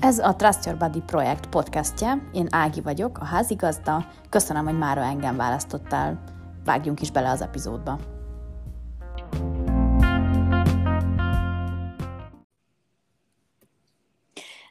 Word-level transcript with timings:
Ez 0.00 0.18
a 0.18 0.36
Trust 0.36 0.64
Your 0.64 0.78
Body 0.78 1.00
projekt 1.00 1.48
podcastje. 1.48 2.28
Én 2.32 2.46
Ági 2.50 2.80
vagyok, 2.80 3.18
a 3.18 3.24
házigazda. 3.24 4.06
Köszönöm, 4.28 4.64
hogy 4.64 4.78
mára 4.78 5.02
engem 5.02 5.36
választottál. 5.36 6.24
Vágjunk 6.64 7.00
is 7.00 7.10
bele 7.10 7.30
az 7.30 7.40
epizódba. 7.40 7.98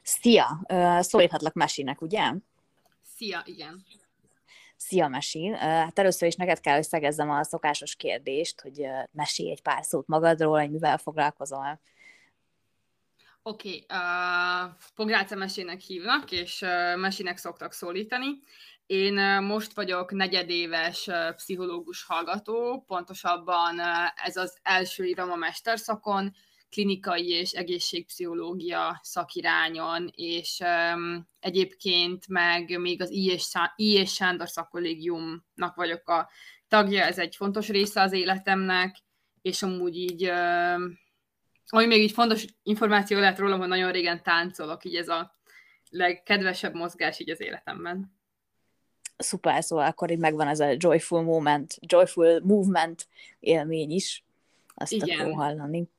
Szia! 0.03 0.65
Szólíthatlak 0.99 1.53
Mesinek, 1.53 2.01
ugye? 2.01 2.33
Szia, 3.15 3.41
igen. 3.45 3.85
Szia, 4.77 5.07
Mesi! 5.07 5.47
Hát 5.59 5.99
először 5.99 6.27
is 6.27 6.35
neked 6.35 6.59
kell, 6.59 6.75
hogy 6.75 6.83
szegezzem 6.83 7.29
a 7.29 7.43
szokásos 7.43 7.95
kérdést, 7.95 8.61
hogy 8.61 8.87
mesélj 9.11 9.51
egy 9.51 9.61
pár 9.61 9.83
szót 9.83 10.07
magadról, 10.07 10.59
hogy 10.59 10.71
mivel 10.71 10.97
foglalkozol. 10.97 11.79
Oké, 13.47 13.67
okay, 13.67 13.99
uh, 13.99 14.73
Pográce 14.95 15.35
mesének 15.35 15.79
hívnak, 15.79 16.31
és 16.31 16.61
uh, 16.61 16.97
mesének 16.97 17.37
szoktak 17.37 17.73
szólítani. 17.73 18.27
Én 18.85 19.17
uh, 19.17 19.41
most 19.41 19.73
vagyok 19.73 20.11
negyedéves 20.11 21.07
uh, 21.07 21.35
pszichológus 21.35 22.03
hallgató, 22.03 22.83
pontosabban 22.87 23.75
uh, 23.75 24.25
ez 24.27 24.35
az 24.35 24.57
első 24.61 25.03
évam 25.03 25.31
a 25.31 25.35
mesterszakon, 25.35 26.33
klinikai 26.69 27.29
és 27.29 27.51
egészségpszichológia 27.51 28.99
szakirányon, 29.03 30.11
és 30.15 30.59
um, 30.93 31.27
egyébként 31.39 32.27
meg 32.27 32.79
még 32.79 33.01
az 33.01 33.11
I. 33.11 33.39
és, 33.75 34.13
Sándor 34.13 34.49
szakkollégiumnak 34.49 35.75
vagyok 35.75 36.09
a 36.09 36.29
tagja, 36.67 37.03
ez 37.03 37.17
egy 37.17 37.35
fontos 37.35 37.67
része 37.67 38.01
az 38.01 38.11
életemnek, 38.11 38.97
és 39.41 39.63
amúgy 39.63 39.95
így 39.95 40.29
uh, 40.29 40.81
ami 41.67 41.85
még 41.85 42.01
így 42.01 42.11
fontos 42.11 42.45
információ 42.63 43.19
lehet 43.19 43.39
rólam, 43.39 43.59
hogy 43.59 43.67
nagyon 43.67 43.91
régen 43.91 44.23
táncolok, 44.23 44.83
így 44.83 44.95
ez 44.95 45.07
a 45.07 45.35
legkedvesebb 45.89 46.73
mozgás 46.73 47.19
így 47.19 47.29
az 47.29 47.41
életemben. 47.41 48.13
Szuper, 49.17 49.63
szóval 49.63 49.85
akkor 49.85 50.11
így 50.11 50.17
megvan 50.17 50.47
ez 50.47 50.59
a 50.59 50.73
joyful 50.77 51.21
moment, 51.21 51.77
joyful 51.79 52.39
movement 52.43 53.07
élmény 53.39 53.91
is. 53.91 54.23
Azt 54.75 54.91
Igen. 54.91 55.19
akkor 55.19 55.33
hallani. 55.33 55.89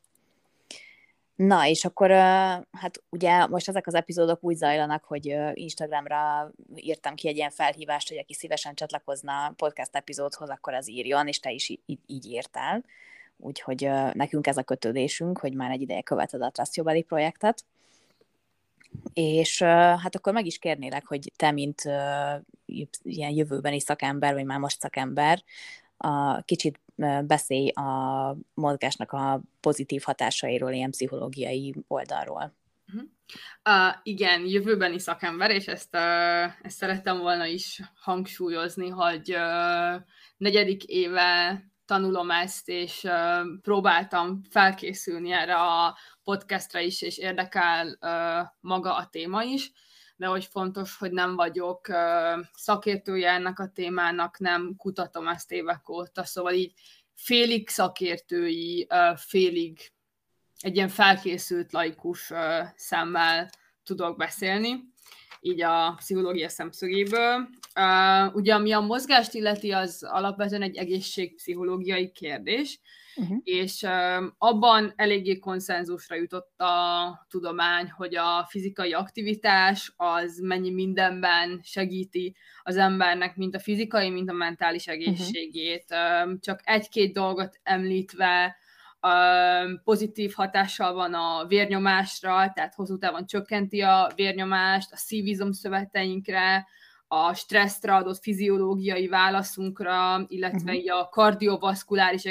Na, 1.37 1.67
és 1.67 1.85
akkor 1.85 2.11
hát 2.11 3.03
ugye 3.09 3.47
most 3.47 3.69
ezek 3.69 3.87
az 3.87 3.95
epizódok 3.95 4.45
úgy 4.45 4.57
zajlanak, 4.57 5.05
hogy 5.05 5.37
Instagramra 5.53 6.51
írtam 6.75 7.15
ki 7.15 7.29
egy 7.29 7.37
ilyen 7.37 7.51
felhívást, 7.51 8.09
hogy 8.09 8.19
aki 8.19 8.35
szívesen 8.35 8.75
csatlakozna 8.75 9.53
podcast 9.57 9.97
epizódhoz, 9.97 10.49
akkor 10.49 10.75
az 10.75 10.91
írjon, 10.91 11.29
és 11.29 11.41
te 11.41 11.51
is 11.51 11.69
így, 11.69 11.99
így 12.07 12.27
írtál 12.27 12.85
úgyhogy 13.37 13.85
uh, 13.85 14.15
nekünk 14.15 14.47
ez 14.47 14.57
a 14.57 14.63
kötődésünk, 14.63 15.39
hogy 15.39 15.55
már 15.55 15.71
egy 15.71 15.81
ideje 15.81 16.03
követed 16.03 16.43
a 16.43 16.51
Trust 16.51 16.77
Your 16.77 16.89
Body 16.89 17.03
projektet, 17.03 17.65
és 19.13 19.61
uh, 19.61 19.69
hát 19.69 20.17
akkor 20.17 20.33
meg 20.33 20.47
is 20.47 20.59
kérnélek, 20.59 21.07
hogy 21.07 21.33
te, 21.37 21.51
mint 21.51 21.83
uh, 21.85 22.85
ilyen 23.03 23.31
jövőbeni 23.31 23.81
szakember, 23.81 24.35
vagy 24.35 24.45
már 24.45 24.59
most 24.59 24.81
szakember, 24.81 25.43
a, 25.97 26.43
kicsit 26.43 26.81
beszélj 27.25 27.69
a 27.69 28.37
mozgásnak 28.55 29.13
a 29.13 29.41
pozitív 29.61 30.03
hatásairól, 30.03 30.73
ilyen 30.73 30.91
pszichológiai 30.91 31.75
oldalról. 31.89 32.55
Uh, 33.65 33.95
igen, 34.03 34.47
jövőbeni 34.47 34.99
szakember, 34.99 35.51
és 35.51 35.67
ezt, 35.67 35.95
uh, 35.95 36.65
ezt 36.67 36.77
szerettem 36.77 37.19
volna 37.19 37.45
is 37.45 37.81
hangsúlyozni, 38.01 38.89
hogy 38.89 39.35
uh, 39.35 40.03
negyedik 40.37 40.85
éve 40.85 41.63
tanulom 41.87 42.31
ezt, 42.31 42.69
és 42.69 43.03
uh, 43.05 43.61
próbáltam 43.63 44.43
felkészülni 44.51 45.33
erre 45.33 45.57
a 45.57 45.97
podcastra 46.25 46.81
is, 46.81 47.03
és 47.03 47.19
érdekel 47.19 47.99
uh, 48.01 48.49
maga 48.61 48.97
a 48.97 49.07
téma 49.07 49.43
is, 49.43 49.73
de 50.17 50.27
hogy 50.27 50.45
fontos, 50.45 50.97
hogy 50.97 51.13
nem 51.13 51.35
vagyok 51.35 51.89
uh, 51.89 52.45
szakértője 52.53 53.31
ennek 53.31 53.59
a 53.59 53.71
témának, 53.75 54.39
nem 54.39 54.75
kutatom 54.77 55.29
ezt 55.29 55.53
évek 55.53 55.89
óta, 55.89 56.25
szóval 56.25 56.53
így 56.53 56.73
félig 57.15 57.69
szakértői, 57.69 58.87
uh, 58.91 59.17
félig 59.17 59.93
egy 60.61 60.77
ilyen 60.77 60.89
felkészült 60.89 61.73
laikus 61.73 62.31
uh, 62.31 62.39
szemmel 62.77 63.51
tudok 63.85 64.17
beszélni 64.17 64.95
így 65.41 65.63
a 65.63 65.95
pszichológia 65.97 66.49
szemszögéből. 66.49 67.49
Uh, 67.81 68.35
ugye 68.35 68.55
ami 68.55 68.73
a 68.73 68.81
mozgást 68.81 69.35
illeti, 69.35 69.71
az 69.71 70.07
alapvetően 70.11 70.63
egy 70.63 70.77
egészségpszichológiai 70.77 72.11
kérdés, 72.13 72.81
uh-huh. 73.17 73.39
és 73.45 73.83
uh, 73.83 74.25
abban 74.39 74.93
eléggé 74.97 75.39
konszenzusra 75.39 76.17
jutott 76.17 76.61
a 76.61 77.27
tudomány, 77.29 77.91
hogy 77.91 78.17
a 78.17 78.47
fizikai 78.49 78.93
aktivitás 78.93 79.93
az 79.97 80.39
mennyi 80.39 80.71
mindenben 80.71 81.61
segíti 81.63 82.37
az 82.63 82.77
embernek, 82.77 83.37
mint 83.37 83.55
a 83.55 83.61
fizikai, 83.61 84.11
mint 84.11 84.31
a 84.31 84.33
mentális 84.33 84.87
egészségét. 84.87 85.85
Uh-huh. 85.91 86.33
Uh, 86.33 86.39
csak 86.41 86.61
egy-két 86.65 87.13
dolgot 87.13 87.61
említve, 87.63 88.57
pozitív 89.85 90.33
hatással 90.35 90.93
van 90.93 91.15
a 91.15 91.47
vérnyomásra, 91.47 92.53
tehát 92.55 92.75
hosszú 92.75 92.99
távon 92.99 93.27
csökkenti 93.27 93.81
a 93.81 94.13
vérnyomást, 94.15 94.93
a 94.93 94.97
szívizom 94.97 95.53
szöveteinkre, 95.53 96.67
a 97.09 97.35
stresszre 97.35 97.95
adott 97.95 98.23
fiziológiai 98.23 99.09
válaszunkra, 99.09 100.25
illetve 100.29 100.73
uh-huh. 100.73 100.99
a 100.99 101.09
kardiovaszkuláris 101.09 102.25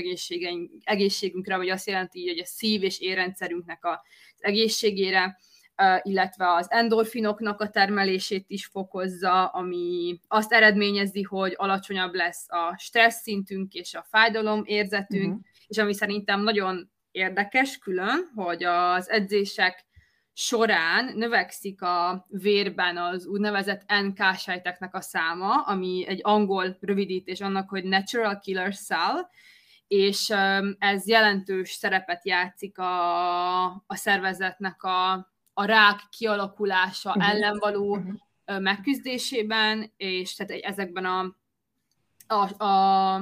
egészségünkre, 0.84 1.58
vagy 1.58 1.69
azt 1.69 1.88
jelenti, 1.88 2.28
hogy 2.28 2.40
a 2.40 2.46
szív- 2.46 2.84
és 2.84 3.00
érrendszerünknek 3.00 3.86
az 3.86 3.97
egészségére, 4.40 5.38
illetve 6.02 6.53
az 6.53 6.72
endorfinoknak 6.72 7.62
a 7.62 7.69
termelését 7.69 8.46
is 8.47 8.66
fokozza, 8.66 9.46
ami 9.46 10.19
azt 10.28 10.52
eredményezi, 10.53 11.22
hogy 11.22 11.53
alacsonyabb 11.56 12.13
lesz 12.13 12.46
a 12.50 12.75
stressz 12.78 13.22
szintünk 13.22 13.74
és 13.74 13.94
a 13.94 14.06
fájdalom 14.09 14.62
érzetünk, 14.66 15.28
uh-huh 15.28 15.53
és 15.67 15.77
ami 15.77 15.93
szerintem 15.93 16.41
nagyon 16.41 16.91
érdekes 17.11 17.77
külön, 17.77 18.31
hogy 18.35 18.63
az 18.63 19.09
edzések 19.09 19.85
során 20.33 21.17
növekszik 21.17 21.81
a 21.81 22.25
vérben 22.29 22.97
az 22.97 23.25
úgynevezett 23.25 23.91
NK 24.01 24.35
sejteknek 24.37 24.95
a 24.95 25.01
száma, 25.01 25.61
ami 25.61 26.05
egy 26.07 26.19
angol 26.23 26.77
rövidítés 26.79 27.41
annak, 27.41 27.69
hogy 27.69 27.83
Natural 27.83 28.39
Killer 28.39 28.75
Cell, 28.75 29.29
és 29.87 30.33
ez 30.79 31.07
jelentős 31.07 31.71
szerepet 31.71 32.25
játszik 32.25 32.77
a, 32.77 33.65
a 33.65 33.95
szervezetnek 33.95 34.83
a, 34.83 35.11
a 35.53 35.65
rák 35.65 35.99
kialakulása 36.17 37.09
uh-huh. 37.09 37.29
ellen 37.29 37.57
való 37.59 37.97
uh-huh. 37.97 38.59
megküzdésében, 38.61 39.93
és 39.97 40.35
tehát 40.35 40.63
ezekben 40.63 41.05
a, 41.05 41.35
a, 42.27 42.63
a, 42.63 43.13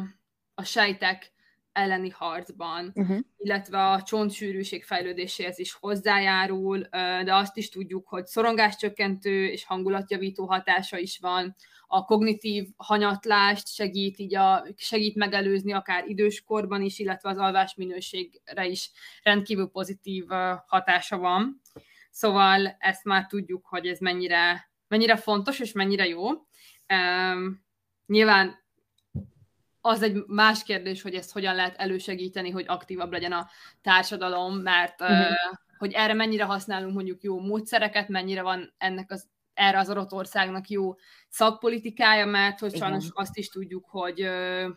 a 0.54 0.64
sejtek 0.64 1.33
elleni 1.74 2.10
harcban, 2.10 2.92
uh-huh. 2.96 3.20
illetve 3.38 3.90
a 3.90 4.02
csontsűrűség 4.02 4.84
fejlődéséhez 4.84 5.60
is 5.60 5.74
hozzájárul, 5.74 6.80
de 7.24 7.36
azt 7.36 7.58
is 7.58 7.70
tudjuk, 7.70 8.08
hogy 8.08 8.26
szorongáscsökkentő 8.26 9.48
és 9.48 9.66
hangulatjavító 9.66 10.46
hatása 10.46 10.98
is 10.98 11.20
van, 11.20 11.56
a 11.88 12.06
kognitív 12.06 12.68
hanyatlást 12.78 13.68
segít, 13.68 14.20
így 14.20 14.36
a, 14.36 14.66
segít 14.76 15.16
megelőzni 15.16 15.74
akár 15.74 16.08
időskorban 16.08 16.82
is, 16.82 17.00
illetve 17.00 17.30
az 17.30 17.38
alvás 17.38 17.76
minőségre 17.76 18.66
is 18.66 18.92
rendkívül 19.24 19.68
pozitív 19.68 20.26
hatása 20.68 21.18
van. 21.18 21.62
Szóval 22.12 22.76
ezt 22.80 23.04
már 23.04 23.26
tudjuk, 23.26 23.66
hogy 23.66 23.88
ez 23.88 24.00
mennyire, 24.00 24.72
mennyire 24.88 25.16
fontos 25.16 25.60
és 25.60 25.72
mennyire 25.72 26.08
jó. 26.08 26.30
Um, 26.30 27.66
nyilván 28.06 28.63
az 29.86 30.02
egy 30.02 30.24
más 30.28 30.64
kérdés, 30.64 31.02
hogy 31.02 31.16
ezt 31.16 31.32
hogyan 31.32 31.56
lehet 31.56 31.76
elősegíteni, 31.78 32.50
hogy 32.50 32.66
aktívabb 32.68 33.12
legyen 33.12 33.32
a 33.32 33.50
társadalom, 33.82 34.56
mert 34.56 35.02
uh-huh. 35.02 35.20
uh, 35.20 35.58
hogy 35.78 35.94
erre 35.94 36.14
mennyire 36.14 36.44
használunk 36.44 36.94
mondjuk 36.94 37.22
jó 37.22 37.40
módszereket, 37.40 38.08
mennyire 38.08 38.42
van 38.42 38.74
ennek 38.78 39.12
az 39.12 39.28
erre 39.54 39.80
az 39.80 39.90
adott 39.90 40.12
országnak 40.12 40.70
jó 40.70 40.96
szakpolitikája, 41.30 42.26
mert 42.26 42.60
hogy 42.60 42.76
sajnos 42.76 43.04
Igen. 43.04 43.16
azt 43.16 43.38
is 43.38 43.50
tudjuk, 43.50 43.86
hogy, 43.90 44.28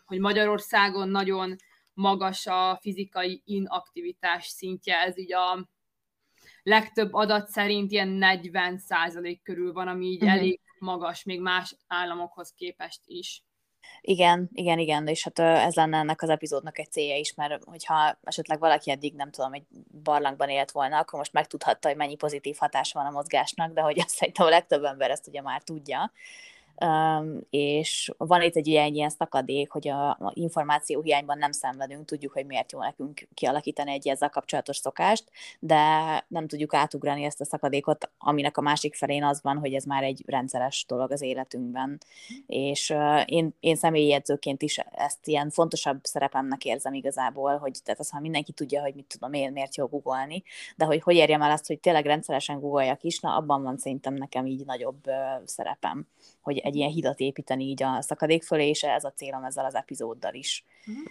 hogy 0.04 0.19
Magyarországon 0.19 1.08
nagyon 1.08 1.56
magas 1.92 2.46
a 2.46 2.78
fizikai 2.81 3.42
inaktivitás 3.44 4.46
szintje, 4.46 4.96
ez 4.96 5.19
így 5.19 5.32
a 5.32 5.69
legtöbb 6.62 7.12
adat 7.12 7.48
szerint 7.48 7.90
ilyen 7.90 8.19
40% 8.20 9.38
körül 9.42 9.72
van, 9.72 9.88
ami 9.88 10.06
így 10.06 10.22
uh-huh. 10.22 10.38
elég 10.38 10.60
magas, 10.78 11.25
még 11.25 11.40
más 11.40 11.76
államokhoz 11.86 12.52
képest 12.56 13.00
is. 13.04 13.42
Igen, 14.00 14.50
igen, 14.52 14.78
igen, 14.78 15.06
és 15.06 15.24
hát 15.24 15.38
ez 15.38 15.74
lenne 15.74 15.98
ennek 15.98 16.22
az 16.22 16.28
epizódnak 16.28 16.78
egy 16.78 16.90
célja 16.90 17.16
is, 17.16 17.34
mert 17.34 17.64
hogyha 17.64 18.18
esetleg 18.24 18.58
valaki 18.58 18.90
eddig, 18.90 19.14
nem 19.14 19.30
tudom, 19.30 19.52
egy 19.52 19.64
barlangban 20.02 20.48
élt 20.48 20.70
volna, 20.70 20.98
akkor 20.98 21.18
most 21.18 21.32
megtudhatta, 21.32 21.88
hogy 21.88 21.96
mennyi 21.96 22.14
pozitív 22.14 22.56
hatása 22.58 22.98
van 22.98 23.08
a 23.08 23.14
mozgásnak, 23.16 23.72
de 23.72 23.80
hogy 23.80 23.98
azt 24.00 24.14
szerintem 24.14 24.46
a 24.46 24.50
legtöbb 24.50 24.84
ember 24.84 25.10
ezt 25.10 25.28
ugye 25.28 25.42
már 25.42 25.62
tudja. 25.62 26.12
És 27.50 28.12
van 28.17 28.43
itt 28.43 28.56
egy 28.56 28.67
ilyen, 28.67 28.94
ilyen 28.94 29.11
szakadék, 29.11 29.70
hogy 29.70 29.88
a, 29.88 30.08
a 30.11 30.32
információ 30.34 31.00
hiányban 31.00 31.38
nem 31.38 31.52
szenvedünk, 31.52 32.05
tudjuk, 32.05 32.32
hogy 32.32 32.46
miért 32.46 32.73
jó 32.73 32.78
nekünk 32.78 33.28
kialakítani 33.34 33.90
egy 33.93 34.08
ezzel 34.08 34.31
kapcsolatos 34.31 34.76
szokást, 34.76 35.25
de 35.58 35.76
nem 36.28 36.46
tudjuk 36.46 36.75
átugrani 36.75 37.25
ezt 37.25 37.40
a 37.40 37.44
szakadékot, 37.44 38.11
aminek 38.19 38.56
a 38.56 38.61
másik 38.61 38.94
felén 38.94 39.25
az 39.25 39.43
van, 39.43 39.58
hogy 39.58 39.75
ez 39.75 39.84
már 39.84 40.02
egy 40.02 40.23
rendszeres 40.26 40.84
dolog 40.88 41.12
az 41.12 41.23
életünkben. 41.23 42.00
És 42.46 42.94
én, 43.25 43.55
én 43.61 43.76
személyi 43.76 44.12
edzőként 44.12 44.62
is 44.62 44.79
ezt 44.79 45.26
ilyen 45.26 45.50
fontosabb 45.50 46.05
szerepemnek 46.05 46.64
érzem 46.64 46.94
igazából, 46.94 47.56
hogy 47.56 47.79
tehát 47.84 48.00
az, 48.00 48.11
ha 48.11 48.20
mindenki 48.20 48.52
tudja, 48.52 48.81
hogy 48.81 48.94
mit 48.94 49.06
tudom 49.06 49.32
én, 49.32 49.52
miért 49.52 49.76
jó 49.76 49.87
googolni, 49.87 50.43
de 50.76 50.84
hogy 50.84 51.02
hogy 51.02 51.14
érjem 51.14 51.43
el 51.43 51.50
azt, 51.50 51.67
hogy 51.67 51.81
tényleg 51.81 52.06
rendszeresen 52.06 52.61
googoljak 52.61 53.02
is, 53.02 53.20
na 53.20 53.37
abban 53.37 53.62
van 53.62 53.79
szerintem 53.79 54.14
nekem 54.14 54.46
így 54.46 54.64
nagyobb 54.64 55.02
szerepem, 55.44 56.06
hogy 56.46 56.58
egy 56.58 56.76
ilyen 56.76 56.90
hidat 56.90 57.20
építeni 57.20 57.64
így 57.64 57.82
a 57.82 58.02
szakadék 58.02 58.43
fölé, 58.43 58.69
és 58.69 58.82
ez 58.82 59.04
a 59.04 59.12
célom 59.12 59.44
ezzel 59.44 59.64
az 59.64 59.75
epizóddal 59.75 60.34
is. 60.34 60.64
Uh-huh. 60.87 61.04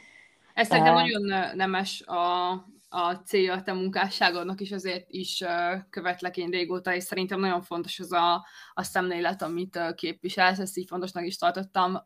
Ez 0.54 0.68
szerintem 0.68 0.96
uh, 0.96 1.02
nagyon 1.02 1.56
nemes 1.56 2.02
a, 2.02 2.50
a 2.90 3.14
célja 3.26 3.54
a 3.54 3.62
te 3.62 3.74
munkásságodnak 3.74 4.62
is, 4.62 4.72
azért 4.72 5.06
is 5.10 5.44
követlek 5.90 6.38
én 6.38 6.50
régóta, 6.50 6.94
és 6.94 7.04
szerintem 7.04 7.40
nagyon 7.40 7.62
fontos 7.62 8.00
az 8.00 8.12
a, 8.12 8.46
a 8.74 8.84
szemlélet, 8.84 9.42
amit 9.42 9.80
képviselsz, 9.96 10.60
ezt 10.60 10.78
így 10.78 10.88
fontosnak 10.88 11.26
is 11.26 11.38
tartottam 11.38 12.04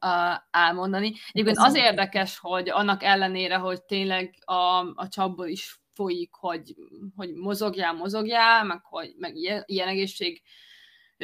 elmondani. 0.51 1.13
Egyébként 1.31 1.57
az 1.57 1.75
érdekes, 1.75 2.37
hogy 2.37 2.69
annak 2.69 3.03
ellenére, 3.03 3.55
hogy 3.55 3.83
tényleg 3.83 4.35
a, 4.45 4.79
a 4.95 5.07
csapból 5.07 5.47
is 5.47 5.79
folyik, 5.93 6.33
hogy, 6.33 6.75
hogy 7.15 7.33
mozogjál, 7.33 7.93
mozogjál, 7.93 8.63
meg, 8.63 8.79
hogy, 8.83 9.13
meg 9.17 9.35
ilyen, 9.35 9.63
ilyen 9.65 9.87
egészség 9.87 10.41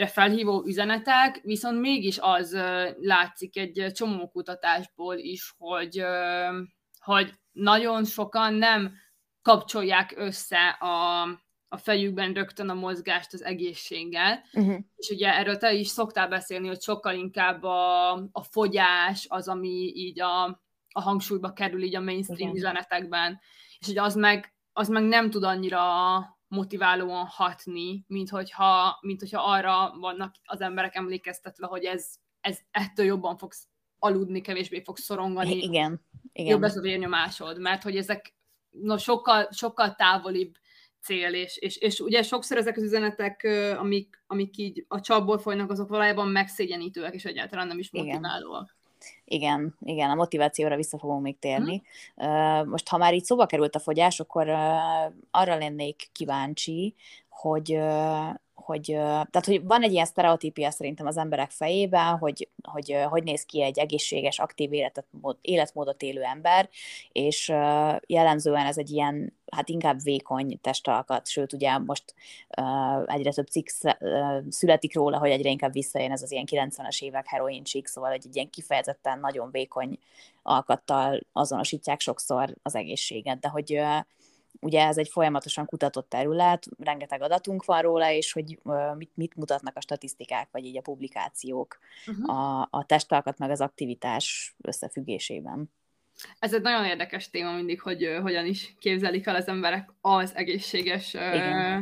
felhívó 0.04 0.64
üzenetek, 0.66 1.40
viszont 1.44 1.80
mégis 1.80 2.18
az 2.22 2.58
látszik 3.00 3.58
egy 3.58 3.92
csomó 3.94 4.30
kutatásból 4.30 5.16
is, 5.16 5.54
hogy, 5.58 6.04
hogy 7.00 7.34
nagyon 7.52 8.06
sokan 8.06 8.54
nem 8.54 8.94
kapcsolják 9.42 10.14
össze 10.16 10.68
a, 10.68 11.22
a 11.68 11.78
fejükben 11.78 12.34
rögtön 12.34 12.70
a 12.70 12.74
mozgást 12.74 13.34
az 13.34 13.44
egészséggel. 13.44 14.44
Uh-huh. 14.54 14.80
És 14.96 15.10
ugye 15.10 15.34
erről 15.34 15.58
te 15.58 15.74
is 15.74 15.88
szoktál 15.88 16.28
beszélni, 16.28 16.68
hogy 16.68 16.82
sokkal 16.82 17.16
inkább 17.16 17.64
a, 17.64 18.12
a 18.12 18.44
fogyás 18.50 19.26
az, 19.30 19.48
ami 19.48 19.92
így 19.96 20.22
a, 20.22 20.44
a 20.90 21.02
hangsúlyba 21.02 21.54
kerül 21.54 21.84
így 21.84 21.96
a 21.96 22.02
mainstream 22.02 22.50
Igen. 22.50 22.56
üzenetekben, 22.56 23.40
és 23.80 23.88
hogy 23.88 23.98
az 23.98 24.16
meg, 24.16 24.54
az 24.74 24.88
meg 24.88 25.04
nem 25.04 25.30
tud 25.30 25.44
annyira 25.44 25.82
motiválóan 26.56 27.26
hatni, 27.26 28.04
mint 28.08 28.30
hogyha, 28.30 28.98
mint 29.02 29.20
hogyha 29.20 29.42
arra 29.42 29.98
vannak 30.00 30.36
az 30.44 30.62
emberek 30.62 30.96
emlékeztetve, 30.96 31.68
hogy 31.68 31.84
ez, 31.84 32.08
ez 32.42 32.60
ettől 32.72 33.06
jobban 33.06 33.38
fogsz 33.38 33.68
aludni, 34.00 34.42
kevésbé 34.42 34.82
fogsz 34.82 35.02
szorongani. 35.02 35.58
Igen. 35.58 36.02
Igen. 36.34 36.52
Jobb 36.52 36.62
lesz 36.62 36.76
a 36.76 36.82
vérnyomásod, 36.82 37.60
mert 37.60 37.84
hogy 37.84 37.98
ezek 37.98 38.36
no, 38.70 38.98
sokkal, 38.98 39.48
sokkal 39.52 39.96
távolibb 39.96 40.56
cél, 41.02 41.34
és, 41.34 41.58
és, 41.58 41.78
és 41.78 42.00
ugye 42.00 42.24
sokszor 42.24 42.58
ezek 42.58 42.78
az 42.78 42.84
üzenetek, 42.84 43.48
amik, 43.78 44.24
amik 44.28 44.58
így 44.58 44.86
a 44.88 45.00
csapból 45.00 45.38
folynak, 45.38 45.72
azok 45.72 45.90
valójában 45.90 46.28
megszégyenítőek, 46.28 47.14
és 47.14 47.26
egyáltalán 47.26 47.68
nem 47.68 47.80
is 47.80 47.92
motiválóak. 47.92 48.64
Igen, 48.64 48.85
igen, 49.26 50.10
a 50.10 50.16
motivációra 50.16 50.76
vissza 50.76 50.98
fogunk 50.98 51.22
még 51.22 51.40
térni. 51.40 51.82
Hmm. 52.16 52.70
Most, 52.70 52.90
ha 52.90 52.98
már 52.98 53.14
így 53.14 53.24
szóba 53.24 53.46
került 53.46 53.76
a 53.76 53.80
fogyás, 53.80 54.20
akkor 54.20 54.50
arra 55.32 55.56
lennék 55.58 56.10
kíváncsi, 56.12 56.96
hogy, 57.30 57.80
hogy, 58.66 58.84
tehát, 58.86 59.46
hogy 59.46 59.64
van 59.64 59.84
egy 59.84 59.92
ilyen 59.92 60.06
sztereotípia 60.06 60.72
szerintem 60.72 61.06
az 61.06 61.18
emberek 61.18 61.52
fejében, 61.52 62.18
hogy, 62.18 62.50
hogy 62.64 62.98
hogy 63.10 63.24
néz 63.24 63.46
ki 63.46 63.64
egy 63.64 63.80
egészséges, 63.80 64.40
aktív 64.40 64.74
életet, 64.74 65.06
életmódot 65.42 66.02
élő 66.02 66.22
ember, 66.22 66.70
és 67.12 67.48
jellemzően 68.08 68.66
ez 68.66 68.78
egy 68.78 68.90
ilyen, 68.90 69.34
hát 69.52 69.70
inkább 69.70 70.02
vékony 70.04 70.60
testalkat, 70.62 71.28
sőt, 71.28 71.54
ugye 71.54 71.78
most 71.78 72.14
egyre 73.06 73.32
több 73.32 73.48
cikk 73.48 73.68
születik 74.50 74.96
róla, 74.96 75.18
hogy 75.18 75.30
egyre 75.30 75.50
inkább 75.50 75.74
visszajön 75.74 76.12
ez 76.12 76.22
az 76.22 76.32
ilyen 76.32 76.48
90-es 76.52 77.02
évek 77.02 77.28
heroin 77.28 77.64
csík, 77.64 77.88
szóval 77.88 78.12
egy 78.12 78.36
ilyen 78.36 78.50
kifejezetten 78.50 79.20
nagyon 79.20 79.52
vékony 79.52 80.00
alkattal 80.44 81.20
azonosítják 81.34 82.00
sokszor 82.00 82.56
az 82.64 82.76
egészséget, 82.76 83.40
de 83.40 83.48
hogy 83.48 83.82
ugye 84.66 84.86
ez 84.86 84.98
egy 84.98 85.10
folyamatosan 85.10 85.66
kutatott 85.66 86.10
terület, 86.10 86.68
rengeteg 86.78 87.22
adatunk 87.22 87.66
van 87.66 87.82
róla, 87.82 88.12
és 88.12 88.32
hogy 88.32 88.60
mit, 88.98 89.12
mit 89.14 89.36
mutatnak 89.36 89.76
a 89.76 89.82
statisztikák, 89.82 90.48
vagy 90.52 90.66
így 90.66 90.78
a 90.78 90.82
publikációk 90.82 91.78
uh-huh. 92.08 92.38
a, 92.38 92.68
a 92.72 92.86
testalkat 92.86 93.38
meg 93.38 93.50
az 93.50 93.62
aktivitás 93.62 94.56
összefüggésében. 94.62 95.72
Ez 96.40 96.54
egy 96.54 96.62
nagyon 96.62 96.86
érdekes 96.86 97.30
téma 97.30 97.52
mindig, 97.52 97.82
hogy 97.82 98.08
uh, 98.08 98.22
hogyan 98.22 98.46
is 98.46 98.76
képzelik 98.80 99.26
el 99.26 99.36
az 99.36 99.48
emberek 99.48 99.90
az 100.02 100.36
egészséges 100.36 101.14
uh, 101.14 101.80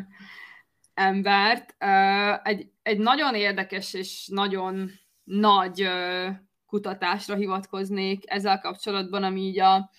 embert. 0.94 1.76
Uh, 1.80 2.48
egy, 2.48 2.68
egy 2.82 2.98
nagyon 2.98 3.36
érdekes 3.36 3.94
és 3.94 4.28
nagyon 4.28 4.92
nagy 5.24 5.82
uh, 5.82 6.28
kutatásra 6.66 7.36
hivatkoznék 7.36 8.24
ezzel 8.26 8.60
kapcsolatban, 8.60 9.24
ami 9.24 9.42
így 9.42 9.60
a 9.60 9.90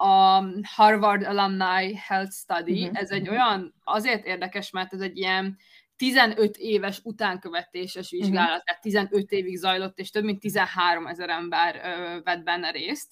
a 0.00 0.44
Harvard 0.62 1.22
Alumni 1.22 1.94
Health 1.94 2.32
Study. 2.32 2.82
Uh-huh. 2.82 3.00
Ez 3.00 3.10
egy 3.10 3.28
olyan, 3.28 3.74
azért 3.84 4.26
érdekes, 4.26 4.70
mert 4.70 4.92
ez 4.92 5.00
egy 5.00 5.16
ilyen 5.16 5.58
15 5.96 6.56
éves 6.56 7.00
utánkövetéses 7.02 8.10
mhm. 8.10 8.20
vizsgálat, 8.20 8.48
uh-huh. 8.48 8.64
tehát 8.64 8.82
15 8.82 9.30
évig 9.30 9.56
zajlott, 9.56 9.98
és 9.98 10.10
több 10.10 10.24
mint 10.24 10.40
13 10.40 11.06
ezer 11.06 11.28
ember 11.28 11.80
ö, 11.84 12.20
vett 12.22 12.42
benne 12.42 12.70
részt, 12.70 13.10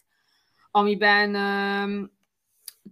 amiben 0.71 1.35
ö, 1.35 2.05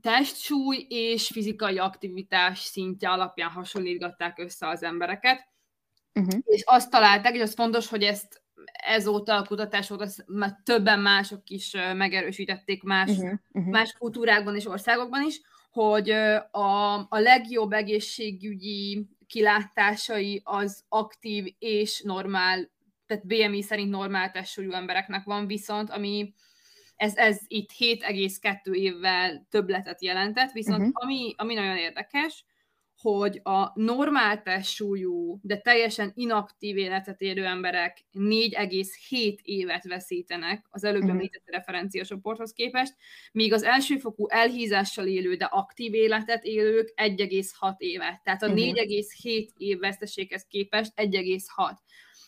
testsúly 0.00 0.86
és 0.88 1.26
fizikai 1.26 1.78
aktivitás 1.78 2.58
szintje 2.58 3.10
alapján 3.10 3.50
hasonlítgatták 3.50 4.38
össze 4.38 4.68
az 4.68 4.82
embereket, 4.82 5.48
uh-huh. 6.14 6.40
és 6.44 6.62
azt 6.64 6.90
találták, 6.90 7.34
és 7.34 7.40
az 7.40 7.54
fontos, 7.54 7.88
hogy 7.88 8.02
ezt 8.02 8.44
ezóta 8.72 9.36
a 9.36 9.44
kutatás 9.44 9.90
óta 9.90 10.06
már 10.26 10.60
többen 10.64 11.00
mások 11.00 11.48
is 11.48 11.72
megerősítették 11.94 12.82
más, 12.82 13.10
uh-huh, 13.10 13.32
uh-huh. 13.52 13.72
más 13.72 13.92
kultúrákban 13.92 14.56
és 14.56 14.66
országokban 14.66 15.22
is, 15.22 15.40
hogy 15.70 16.10
a, 16.50 16.94
a 16.94 17.18
legjobb 17.18 17.72
egészségügyi 17.72 19.08
kilátásai 19.26 20.40
az 20.44 20.84
aktív 20.88 21.54
és 21.58 22.02
normál, 22.04 22.70
tehát 23.06 23.26
BMI 23.26 23.62
szerint 23.62 23.90
normál 23.90 24.30
testsúlyú 24.30 24.72
embereknek 24.72 25.24
van, 25.24 25.46
viszont 25.46 25.90
ami 25.90 26.34
ez, 26.96 27.16
ez 27.16 27.38
itt 27.46 27.70
7,2 27.78 28.72
évvel 28.72 29.46
többletet 29.50 30.02
jelentett, 30.02 30.52
viszont 30.52 30.80
uh-huh. 30.80 31.04
ami, 31.04 31.34
ami 31.36 31.54
nagyon 31.54 31.76
érdekes, 31.76 32.44
hogy 33.00 33.40
a 33.42 33.70
normál 33.74 34.42
testsúlyú, 34.42 35.38
de 35.42 35.58
teljesen 35.58 36.12
inaktív 36.14 36.76
életet 36.76 37.20
élő 37.20 37.44
emberek 37.44 38.04
4,7 38.12 39.38
évet 39.42 39.84
veszítenek 39.84 40.66
az 40.70 40.84
előbb 40.84 41.00
uh-huh. 41.00 41.14
említett 41.14 41.42
referenciacsoporthoz 41.46 42.52
képest, 42.52 42.94
míg 43.32 43.52
az 43.52 43.62
elsőfokú 43.62 44.28
elhízással 44.28 45.06
élő, 45.06 45.34
de 45.34 45.44
aktív 45.44 45.94
életet 45.94 46.44
élők 46.44 46.92
1,6 46.96 47.74
évet. 47.76 48.22
Tehát 48.22 48.42
a 48.42 48.46
uh-huh. 48.46 48.64
4,7 48.64 49.48
év 49.56 49.78
veszteséghez 49.78 50.46
képest 50.48 50.92
1,6. 50.96 51.76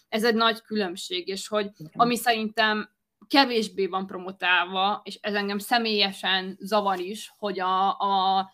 Ez 0.09 0.25
egy 0.25 0.35
nagy 0.35 0.61
különbség, 0.61 1.29
és 1.29 1.49
hogy 1.49 1.71
ami 1.93 2.17
szerintem 2.17 2.91
kevésbé 3.29 3.87
van 3.87 4.07
promotálva, 4.07 5.01
és 5.05 5.19
ez 5.21 5.35
engem 5.35 5.59
személyesen 5.59 6.57
zavar 6.61 7.01
is, 7.01 7.33
hogy 7.39 7.61
a, 7.61 7.89
a 7.89 8.51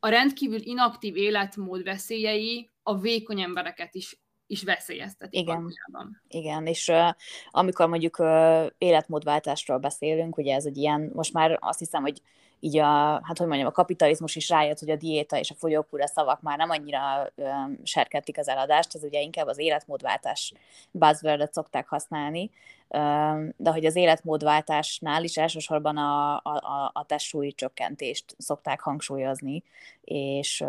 a 0.00 0.08
rendkívül 0.08 0.60
inaktív 0.60 1.16
életmód 1.16 1.82
veszélyei 1.82 2.70
a 2.82 2.98
vékony 2.98 3.40
embereket 3.40 3.94
is 3.94 4.18
is 4.50 4.62
veszélyeztetik. 4.62 5.40
Igen, 5.40 5.54
valójában. 5.54 6.22
igen, 6.28 6.66
és 6.66 6.88
uh, 6.88 7.08
amikor 7.50 7.88
mondjuk 7.88 8.18
uh, 8.18 8.66
életmódváltásról 8.78 9.78
beszélünk, 9.78 10.36
ugye 10.36 10.54
ez 10.54 10.64
egy 10.64 10.76
ilyen, 10.76 11.10
most 11.14 11.32
már 11.32 11.58
azt 11.60 11.78
hiszem, 11.78 12.02
hogy 12.02 12.22
így 12.60 12.78
a, 12.78 12.84
hát 13.24 13.38
hogy 13.38 13.46
mondjam, 13.46 13.68
a 13.68 13.72
kapitalizmus 13.72 14.36
is 14.36 14.48
rájött, 14.48 14.78
hogy 14.78 14.90
a 14.90 14.96
diéta 14.96 15.38
és 15.38 15.50
a 15.50 15.54
fogyókúra 15.54 16.06
szavak 16.06 16.40
már 16.40 16.58
nem 16.58 16.70
annyira 16.70 17.32
um, 17.34 17.78
serkentik 17.82 18.38
az 18.38 18.48
eladást, 18.48 18.94
ez 18.94 19.02
ugye 19.02 19.20
inkább 19.20 19.46
az 19.46 19.58
életmódváltás 19.58 20.52
buzzword 20.90 21.52
szokták 21.52 21.88
használni, 21.88 22.50
de 23.56 23.70
hogy 23.70 23.84
az 23.84 23.96
életmódváltásnál 23.96 25.24
is 25.24 25.36
elsősorban 25.36 25.96
a, 25.96 26.36
a, 26.36 26.90
a 26.92 27.04
testsúly 27.06 27.52
csökkentést 27.52 28.34
szokták 28.38 28.80
hangsúlyozni, 28.80 29.62
és 30.04 30.64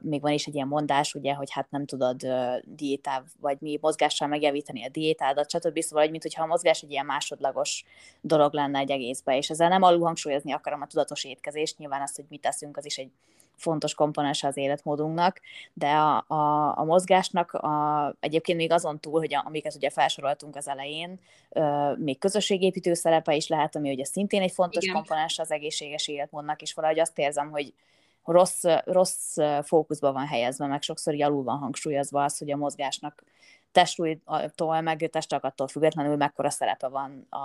még 0.00 0.20
van 0.20 0.32
is 0.32 0.46
egy 0.46 0.54
ilyen 0.54 0.66
mondás, 0.66 1.14
ugye, 1.14 1.34
hogy 1.34 1.50
hát 1.50 1.70
nem 1.70 1.86
tudod 1.86 2.26
diétáv, 2.64 3.22
vagy 3.40 3.56
mi 3.60 3.78
mozgással 3.80 4.28
megjavítani 4.28 4.84
a 4.84 4.88
diétádat, 4.88 5.50
stb. 5.50 5.80
Szóval, 5.80 6.02
hogy 6.02 6.10
mint 6.10 6.22
hogyha 6.22 6.42
a 6.42 6.46
mozgás 6.46 6.82
egy 6.82 6.90
ilyen 6.90 7.06
másodlagos 7.06 7.84
dolog 8.20 8.52
lenne 8.52 8.78
egy 8.78 8.90
egészbe, 8.90 9.36
és 9.36 9.50
ezzel 9.50 9.68
nem 9.68 9.82
alul 9.82 10.04
hangsúlyozni 10.04 10.52
akarom 10.52 10.80
a 10.82 10.86
tudatos 10.86 11.24
étkezést, 11.24 11.78
nyilván 11.78 12.02
azt, 12.02 12.16
hogy 12.16 12.26
mit 12.28 12.40
teszünk, 12.40 12.76
az 12.76 12.84
is 12.86 12.96
egy 12.96 13.10
fontos 13.58 13.94
komponens 13.94 14.42
az 14.42 14.56
életmódunknak, 14.56 15.40
de 15.72 15.90
a, 15.90 16.24
a, 16.26 16.74
a 16.78 16.84
mozgásnak 16.84 17.52
a, 17.52 18.14
egyébként 18.20 18.58
még 18.58 18.72
azon 18.72 19.00
túl, 19.00 19.18
hogy 19.18 19.34
a, 19.34 19.42
amiket 19.46 19.74
ugye 19.74 19.90
felsoroltunk 19.90 20.56
az 20.56 20.68
elején, 20.68 21.20
ö, 21.48 21.92
még 21.96 22.18
közösségépítő 22.18 22.94
szerepe 22.94 23.34
is 23.34 23.48
lehet, 23.48 23.76
ami 23.76 23.90
ugye 23.90 24.04
szintén 24.04 24.42
egy 24.42 24.52
fontos 24.52 24.82
Igen. 24.82 24.94
komponens 24.94 25.38
az 25.38 25.50
egészséges 25.50 26.08
életmódnak, 26.08 26.62
és 26.62 26.74
valahogy 26.74 26.98
azt 26.98 27.18
érzem, 27.18 27.50
hogy 27.50 27.74
rossz, 28.24 28.64
rossz 28.84 29.36
fókuszba 29.62 30.12
van 30.12 30.26
helyezve, 30.26 30.66
meg 30.66 30.82
sokszor 30.82 31.22
alul 31.22 31.42
van 31.42 31.58
hangsúlyozva 31.58 32.24
az, 32.24 32.38
hogy 32.38 32.50
a 32.50 32.56
mozgásnak 32.56 33.24
testújtól, 33.72 34.80
meg 34.80 35.08
testalkattól 35.12 35.68
függetlenül 35.68 36.16
mekkora 36.16 36.50
szerepe 36.50 36.88
van 36.88 37.26
a, 37.30 37.38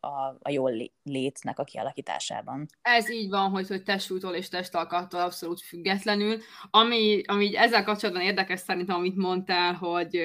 a, 0.00 0.38
a 0.40 0.50
jól 0.50 0.72
létnek 1.02 1.58
a 1.58 1.64
kialakításában. 1.64 2.66
Ez 2.82 3.10
így 3.10 3.28
van, 3.28 3.50
hogy, 3.50 3.68
hogy 3.68 3.82
testújtól 3.82 4.34
és 4.34 4.48
testalkattól 4.48 5.20
abszolút 5.20 5.60
függetlenül. 5.60 6.38
Ami, 6.70 7.22
ami 7.26 7.56
ezzel 7.56 7.84
kapcsolatban 7.84 8.24
érdekes 8.24 8.60
szerintem, 8.60 8.96
amit 8.96 9.16
mondtál, 9.16 9.72
hogy, 9.72 10.20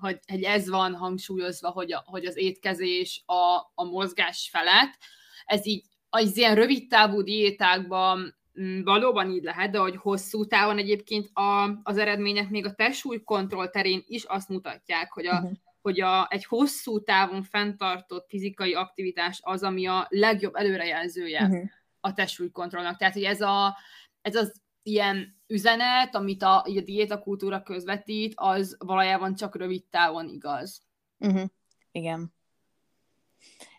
hogy, 0.00 0.18
hogy 0.26 0.42
ez 0.42 0.68
van 0.68 0.94
hangsúlyozva, 0.94 1.70
hogy, 1.70 1.92
a, 1.92 2.02
hogy 2.06 2.26
az 2.26 2.36
étkezés 2.36 3.22
a, 3.26 3.72
a 3.74 3.84
mozgás 3.84 4.48
felett. 4.52 4.98
Ez 5.44 5.66
így 5.66 5.84
az 6.10 6.36
ilyen 6.36 6.54
rövid 6.54 6.88
távú 6.88 7.22
diétákban 7.22 8.37
valóban 8.84 9.30
így 9.30 9.42
lehet, 9.42 9.70
de 9.70 9.78
hogy 9.78 9.96
hosszú 9.96 10.46
távon 10.46 10.78
egyébként 10.78 11.30
a, 11.32 11.80
az 11.82 11.96
eredmények 11.96 12.50
még 12.50 12.66
a 12.66 12.74
testsúlykontroll 12.74 13.68
terén 13.68 14.02
is 14.06 14.24
azt 14.24 14.48
mutatják, 14.48 15.12
hogy, 15.12 15.26
a, 15.26 15.34
uh-huh. 15.34 15.50
hogy 15.80 16.00
a, 16.00 16.26
egy 16.30 16.44
hosszú 16.44 17.02
távon 17.02 17.42
fenntartott 17.42 18.28
fizikai 18.28 18.74
aktivitás 18.74 19.40
az, 19.42 19.62
ami 19.62 19.86
a 19.86 20.06
legjobb 20.08 20.54
előrejelzője 20.54 21.42
uh-huh. 21.42 21.68
a 22.00 22.12
testsúlykontrollnak. 22.12 22.96
Tehát, 22.96 23.14
hogy 23.14 23.24
ez, 23.24 23.40
a, 23.40 23.76
ez 24.20 24.34
az 24.34 24.60
ilyen 24.82 25.36
üzenet, 25.46 26.14
amit 26.14 26.42
a, 26.42 26.56
a 26.56 26.80
diétakultúra 26.84 27.62
közvetít, 27.62 28.32
az 28.36 28.76
valójában 28.78 29.34
csak 29.34 29.56
rövid 29.56 29.84
távon 29.84 30.28
igaz. 30.28 30.82
Uh-huh. 31.18 31.48
Igen. 31.92 32.36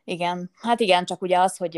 Igen, 0.10 0.51
hát 0.56 0.80
igen, 0.80 1.06
csak 1.06 1.22
ugye 1.22 1.39
az, 1.39 1.58
hogy 1.58 1.78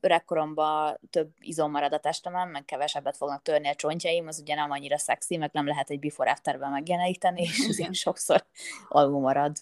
öregkoromban 0.00 0.98
több 1.10 1.30
izom 1.40 1.70
marad 1.70 1.92
a 1.92 1.98
testemen, 1.98 2.48
meg 2.48 2.64
kevesebbet 2.64 3.16
fognak 3.16 3.42
törni 3.42 3.68
a 3.68 3.74
csontjaim, 3.74 4.26
az 4.26 4.40
ugye 4.40 4.54
nem 4.54 4.70
annyira 4.70 4.98
szexi, 4.98 5.36
meg 5.36 5.50
nem 5.52 5.66
lehet 5.66 5.90
egy 5.90 5.98
before 5.98 6.30
afterben 6.30 6.70
megjeleníteni, 6.70 7.42
és 7.42 7.66
azért 7.68 7.94
sokszor 7.94 8.44
alul 8.88 9.20
marad. 9.20 9.56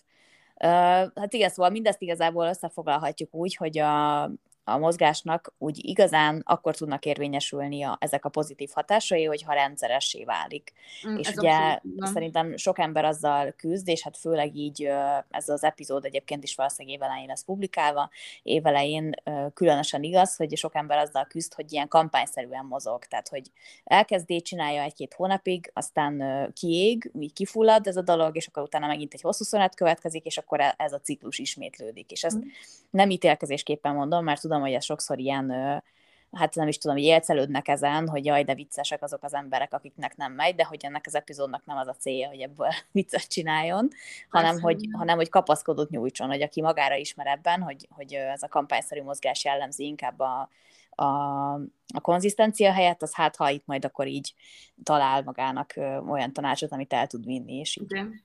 Hát 1.15 1.33
igen, 1.33 1.49
szóval 1.49 1.71
mindezt 1.71 2.03
igazából 2.03 2.47
összefoglalhatjuk 2.47 3.35
úgy, 3.35 3.57
hogy 3.57 3.79
a, 3.79 4.23
a 4.65 4.79
mozgásnak 4.79 5.53
úgy 5.59 5.79
igazán 5.83 6.43
akkor 6.45 6.77
tudnak 6.77 7.05
érvényesülni 7.05 7.83
a, 7.83 7.97
ezek 8.01 8.25
a 8.25 8.29
pozitív 8.29 8.71
hatásai, 8.75 9.25
hogyha 9.25 9.53
rendszeressé 9.53 10.25
válik. 10.25 10.73
Mm, 11.09 11.17
és 11.17 11.29
ugye 11.37 11.53
abszolút, 11.53 12.07
szerintem 12.07 12.57
sok 12.57 12.79
ember 12.79 13.05
azzal 13.05 13.53
küzd, 13.57 13.89
és 13.89 14.03
hát 14.03 14.17
főleg 14.17 14.57
így 14.57 14.89
ez 15.31 15.49
az 15.49 15.65
epizód 15.65 16.05
egyébként 16.05 16.45
is 16.45 16.55
valószínűleg 16.55 16.99
évelején 16.99 17.27
lesz 17.27 17.45
publikálva, 17.45 18.11
évelején 18.43 19.15
különösen 19.55 20.03
igaz, 20.03 20.37
hogy 20.37 20.57
sok 20.57 20.75
ember 20.75 20.99
azzal 20.99 21.25
küzd, 21.25 21.55
hogy 21.55 21.73
ilyen 21.73 21.89
kampányszerűen 21.89 22.65
mozog, 22.65 23.05
tehát 23.05 23.29
hogy 23.29 23.51
elkezdi, 23.85 24.41
csinálja 24.41 24.83
egy-két 24.83 25.15
hónapig, 25.15 25.71
aztán 25.75 26.23
kiég, 26.53 27.11
úgy 27.13 27.33
kifullad 27.33 27.87
ez 27.87 27.97
a 27.97 28.03
dolog, 28.03 28.37
és 28.37 28.47
akkor 28.47 28.63
utána 28.63 28.87
megint 28.87 29.15
egy 29.15 29.21
hosszú 29.21 29.45
szünet 29.45 29.75
következik, 29.75 30.25
és 30.25 30.39
akkor 30.39 30.61
e, 30.61 30.75
ez 30.77 30.93
a 30.93 31.01
ciklus 31.01 31.39
ismétlődik. 31.39 32.11
És 32.11 32.25
ezt 32.25 32.37
mm. 32.37 32.49
nem 32.91 33.11
ítélkezésképpen 33.11 33.95
mondom, 33.95 34.25
mert 34.25 34.41
tudom, 34.41 34.60
hogy 34.61 34.73
ez 34.73 34.85
sokszor 34.85 35.19
ilyen, 35.19 35.51
hát 36.33 36.55
nem 36.55 36.69
is 36.69 36.79
tudom, 36.79 36.97
hogy 36.97 37.07
élcelődnek 37.07 37.69
ezen, 37.69 38.09
hogy 38.09 38.25
jaj, 38.25 38.45
de 38.45 38.55
viccesek 38.55 39.03
azok 39.03 39.25
az 39.25 39.35
emberek, 39.35 39.75
akiknek 39.75 40.17
nem 40.17 40.33
megy, 40.33 40.55
de 40.55 40.65
hogy 40.65 40.85
ennek 40.85 41.05
az 41.07 41.15
epizódnak 41.15 41.65
nem 41.65 41.77
az 41.77 41.87
a 41.87 41.95
célja, 41.95 42.29
hogy 42.29 42.41
ebből 42.41 42.69
viccet 42.93 43.29
csináljon, 43.29 43.89
hanem 44.29 44.61
hogy, 44.61 44.89
hanem 44.93 45.17
hogy 45.17 45.29
kapaszkodót 45.29 45.91
nyújtson, 45.91 46.29
hogy 46.29 46.43
aki 46.43 46.61
magára 46.61 46.95
ismer 46.95 47.27
ebben, 47.27 47.63
hogy, 47.63 47.89
hogy 47.91 48.13
ez 48.13 48.43
a 48.43 48.49
kampányszerű 48.49 49.03
mozgás 49.03 49.45
jellemzi 49.45 49.85
inkább 49.85 50.21
a, 50.21 50.49
a, 50.91 51.05
a 51.95 52.01
konzisztencia 52.01 52.73
helyett, 52.73 53.03
az 53.03 53.15
hát 53.15 53.37
ha 53.37 53.51
itt 53.51 53.67
majd 53.67 53.85
akkor 53.85 54.07
így 54.07 54.35
talál 54.83 55.23
magának 55.23 55.75
olyan 56.09 56.33
tanácsot, 56.33 56.73
amit 56.73 56.93
el 56.93 57.07
tud 57.07 57.25
vinni, 57.25 57.59
és 57.59 57.77
így 57.77 57.91
Igen. 57.91 58.23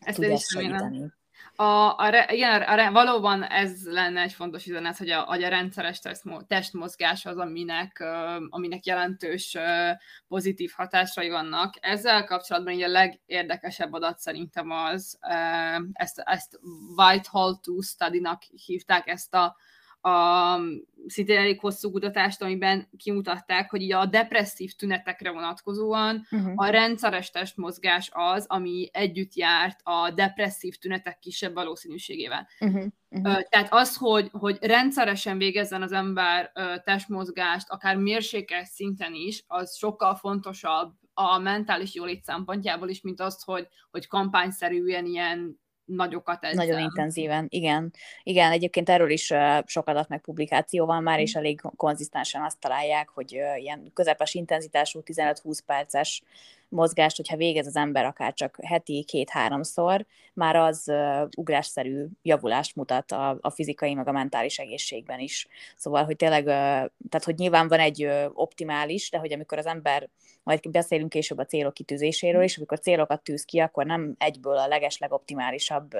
Ezt 0.00 0.16
tudja 0.18 0.36
segíteni. 0.36 1.12
A, 1.60 1.96
a, 1.96 2.26
igen, 2.28 2.62
a, 2.62 2.86
a, 2.86 2.92
valóban 2.92 3.42
ez 3.42 3.84
lenne 3.84 4.20
egy 4.20 4.32
fontos 4.32 4.66
üzenet, 4.66 4.96
hogy 4.96 5.10
a, 5.10 5.20
hogy 5.20 5.42
a 5.42 5.48
rendszeres 5.48 6.00
testmozgás 6.46 7.26
az, 7.26 7.36
aminek, 7.36 8.04
aminek 8.48 8.86
jelentős 8.86 9.56
pozitív 10.28 10.72
hatásai 10.76 11.28
vannak. 11.28 11.74
Ezzel 11.80 12.24
kapcsolatban 12.24 12.72
így 12.72 12.82
a 12.82 12.88
legérdekesebb 12.88 13.92
adat 13.92 14.18
szerintem 14.18 14.70
az, 14.70 15.18
ezt, 15.92 16.18
ezt 16.18 16.58
Whitehall 16.96 17.54
2 17.54 17.80
study-nak 17.80 18.42
hívták 18.42 19.06
ezt 19.06 19.34
a 19.34 19.56
a 20.08 20.60
szintén 21.06 21.38
elég 21.38 21.60
hosszú 21.60 21.90
kutatást, 21.90 22.42
amiben 22.42 22.88
kimutatták, 22.96 23.70
hogy 23.70 23.92
a 23.92 24.06
depresszív 24.06 24.72
tünetekre 24.72 25.30
vonatkozóan 25.30 26.26
uh-huh. 26.30 26.52
a 26.54 26.66
rendszeres 26.66 27.30
testmozgás 27.30 28.10
az, 28.12 28.44
ami 28.48 28.88
együtt 28.92 29.34
járt 29.34 29.80
a 29.82 30.10
depresszív 30.10 30.74
tünetek 30.74 31.18
kisebb 31.18 31.54
valószínűségével. 31.54 32.48
Uh-huh. 32.60 32.84
Uh-huh. 33.10 33.42
Tehát 33.42 33.68
az, 33.70 33.96
hogy, 33.96 34.28
hogy 34.32 34.58
rendszeresen 34.60 35.38
végezzen 35.38 35.82
az 35.82 35.92
ember 35.92 36.52
testmozgást, 36.84 37.68
akár 37.68 37.96
mérsékelt 37.96 38.66
szinten 38.66 39.14
is, 39.14 39.44
az 39.46 39.76
sokkal 39.76 40.14
fontosabb 40.14 40.92
a 41.14 41.38
mentális 41.38 41.94
jólét 41.94 42.22
szempontjából 42.22 42.88
is, 42.88 43.00
mint 43.00 43.20
az, 43.20 43.42
hogy, 43.42 43.68
hogy 43.90 44.06
kampányszerűen 44.06 45.06
ilyen 45.06 45.60
nagyokat 45.88 46.44
ezzel. 46.44 46.66
Nagyon 46.66 46.80
intenzíven, 46.80 47.46
igen. 47.48 47.92
Igen, 48.22 48.52
egyébként 48.52 48.88
erről 48.88 49.10
is 49.10 49.32
sok 49.66 49.86
adat 49.86 50.08
meg 50.08 50.20
publikáció 50.20 50.86
van 50.86 51.02
már, 51.02 51.18
mm. 51.18 51.22
és 51.22 51.34
elég 51.34 51.60
konzisztensen 51.76 52.42
azt 52.42 52.58
találják, 52.58 53.08
hogy 53.08 53.32
ilyen 53.56 53.90
közepes 53.94 54.34
intenzitású 54.34 55.02
15-20 55.04 55.58
perces 55.66 56.22
mozgást, 56.68 57.16
hogyha 57.16 57.36
végez 57.36 57.66
az 57.66 57.76
ember 57.76 58.04
akár 58.04 58.34
csak 58.34 58.58
heti 58.62 59.04
két-háromszor, 59.06 60.06
már 60.34 60.56
az 60.56 60.92
ugrásszerű 61.36 62.06
javulást 62.22 62.76
mutat 62.76 63.12
a, 63.12 63.38
a 63.40 63.50
fizikai, 63.50 63.94
meg 63.94 64.08
a 64.08 64.12
mentális 64.12 64.58
egészségben 64.58 65.18
is. 65.18 65.48
Szóval, 65.76 66.04
hogy 66.04 66.16
tényleg, 66.16 66.44
tehát 66.44 67.24
hogy 67.24 67.34
nyilván 67.34 67.68
van 67.68 67.78
egy 67.78 68.08
optimális, 68.32 69.10
de 69.10 69.18
hogy 69.18 69.32
amikor 69.32 69.58
az 69.58 69.66
ember, 69.66 70.08
majd 70.42 70.70
beszélünk 70.70 71.08
később 71.08 71.38
a 71.38 71.44
célok 71.44 71.74
kitűzéséről, 71.74 72.42
és 72.42 72.56
amikor 72.56 72.80
célokat 72.80 73.22
tűz 73.22 73.44
ki, 73.44 73.58
akkor 73.58 73.86
nem 73.86 74.14
egyből 74.18 74.56
a 74.56 74.66
leges 74.66 74.98
legoptimálisabb 74.98 75.90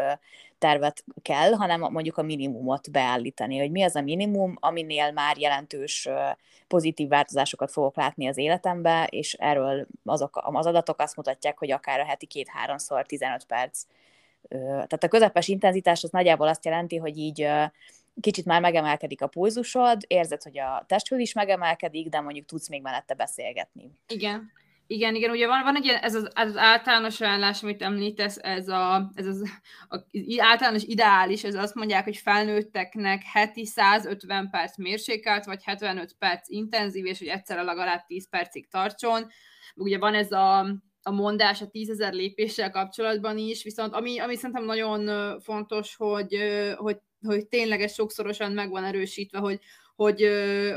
tervet 0.59 1.05
kell, 1.23 1.53
hanem 1.53 1.81
mondjuk 1.81 2.17
a 2.17 2.23
minimumot 2.23 2.91
beállítani, 2.91 3.59
hogy 3.59 3.71
mi 3.71 3.83
az 3.83 3.97
a 3.97 4.01
minimum, 4.01 4.57
aminél 4.61 5.13
már 5.13 5.39
jelentős 5.39 6.09
pozitív 6.69 7.09
változásokat 7.09 7.71
fogok 7.71 7.97
látni 7.97 8.29
az 8.29 8.37
életembe, 8.37 9.07
és 9.11 9.33
erről 9.33 9.87
azok 10.05 10.37
az 10.59 10.67
adatok 10.67 11.01
azt 11.01 11.17
mutatják, 11.17 11.59
hogy 11.59 11.71
akár 11.71 12.01
a 12.01 12.05
heti 12.05 12.27
két-háromszor 12.27 13.07
15 13.07 13.45
perc. 13.45 13.83
Tehát 14.49 15.05
a 15.05 15.09
közepes 15.09 15.49
intenzitás 15.49 16.05
az 16.05 16.11
nagyjából 16.11 16.49
azt 16.49 16.65
jelenti, 16.65 16.97
hogy 16.97 17.19
így 17.19 17.49
kicsit 18.21 18.45
már 18.45 18.61
megemelkedik 18.61 19.23
a 19.23 19.27
pulzusod, 19.27 20.03
érzed, 20.07 20.43
hogy 20.43 20.59
a 20.59 20.85
testhőd 20.87 21.21
is 21.21 21.33
megemelkedik, 21.33 22.09
de 22.09 22.21
mondjuk 22.21 22.47
tudsz 22.47 22.69
még 22.69 22.83
mellette 22.83 23.15
beszélgetni. 23.15 23.91
Igen. 24.09 24.53
Igen, 24.91 25.15
igen, 25.15 25.31
ugye 25.31 25.47
van, 25.47 25.63
van 25.63 25.77
egy 25.77 25.85
ilyen, 25.85 26.03
ez 26.03 26.15
az, 26.15 26.29
az 26.35 26.57
általános 26.57 27.21
ajánlás, 27.21 27.63
amit 27.63 27.83
említesz, 27.83 28.39
ez, 28.41 28.69
a, 28.69 29.11
ez 29.15 29.27
az, 29.27 29.43
az 29.89 30.05
általános 30.39 30.83
ideális, 30.83 31.45
ez 31.45 31.55
azt 31.55 31.75
mondják, 31.75 32.05
hogy 32.05 32.17
felnőtteknek 32.17 33.23
heti 33.23 33.67
150 33.67 34.51
perc 34.51 34.77
mérsékelt, 34.77 35.45
vagy 35.45 35.65
75 35.65 36.17
perc 36.19 36.49
intenzív, 36.49 37.07
és 37.07 37.19
hogy 37.19 37.29
egyszerre 37.29 37.63
legalább 37.63 38.07
10 38.07 38.29
percig 38.29 38.69
tartson. 38.69 39.29
Ugye 39.79 39.99
van 39.99 40.15
ez 40.15 40.33
a, 40.33 40.59
a 41.03 41.11
mondás 41.11 41.63
a 41.63 41.69
tízezer 41.69 42.13
lépéssel 42.13 42.71
kapcsolatban 42.71 43.39
is, 43.39 43.63
viszont 43.63 43.95
ami, 43.95 44.19
ami 44.19 44.37
szerintem 44.37 44.65
nagyon 44.65 45.41
fontos, 45.41 45.97
hogy, 45.97 46.37
hogy, 46.77 46.99
hogy 47.27 47.47
tényleg 47.47 47.81
ez 47.81 47.95
sokszorosan 47.95 48.53
meg 48.53 48.71
van 48.71 48.85
erősítve, 48.85 49.39
hogy, 49.39 49.61
hogy, 49.99 50.29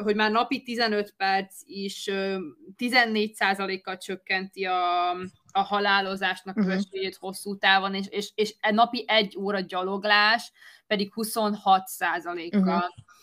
hogy 0.03 0.15
már 0.15 0.31
napi 0.31 0.63
15 0.63 1.13
perc 1.17 1.61
is 1.65 2.09
14%-kal 2.77 3.97
csökkenti 3.97 4.65
a, 4.65 5.11
a 5.51 5.61
halálozásnak 5.61 6.57
uh-huh. 6.57 6.73
esélyét 6.73 7.15
hosszú 7.15 7.57
távon, 7.57 7.93
és, 7.95 8.07
és, 8.09 8.31
és 8.35 8.55
e 8.59 8.71
napi 8.71 9.03
egy 9.07 9.37
óra 9.37 9.59
gyaloglás 9.59 10.51
pedig 10.87 11.13
26%-kal, 11.15 12.61
uh-huh. 12.61 12.81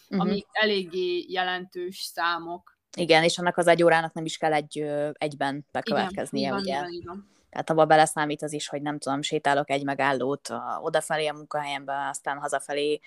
uh-huh. 0.09 0.27
amik 0.27 0.47
eléggé 0.53 1.25
jelentős 1.29 1.99
számok. 1.99 2.78
Igen, 2.97 3.23
és 3.23 3.39
annak 3.39 3.57
az 3.57 3.67
egy 3.67 3.83
órának 3.83 4.13
nem 4.13 4.25
is 4.25 4.37
kell 4.37 4.53
egy, 4.53 4.91
egyben 5.13 5.67
bekövetkeznie, 5.73 6.49
Igen, 6.49 6.61
ugye? 6.61 6.73
Igen, 6.73 6.91
igen. 6.91 7.37
Tehát 7.51 7.71
abba 7.71 7.85
beleszámít 7.85 8.43
az 8.43 8.53
is, 8.53 8.69
hogy 8.69 8.83
nem 8.83 8.99
tudom, 8.99 9.23
sétálok 9.23 9.71
egy 9.71 9.85
megállót 9.85 10.49
a, 10.49 10.79
odafelé 10.83 11.27
a 11.27 11.33
munkahelyembe, 11.33 12.09
aztán 12.09 12.39
hazafelé 12.39 13.01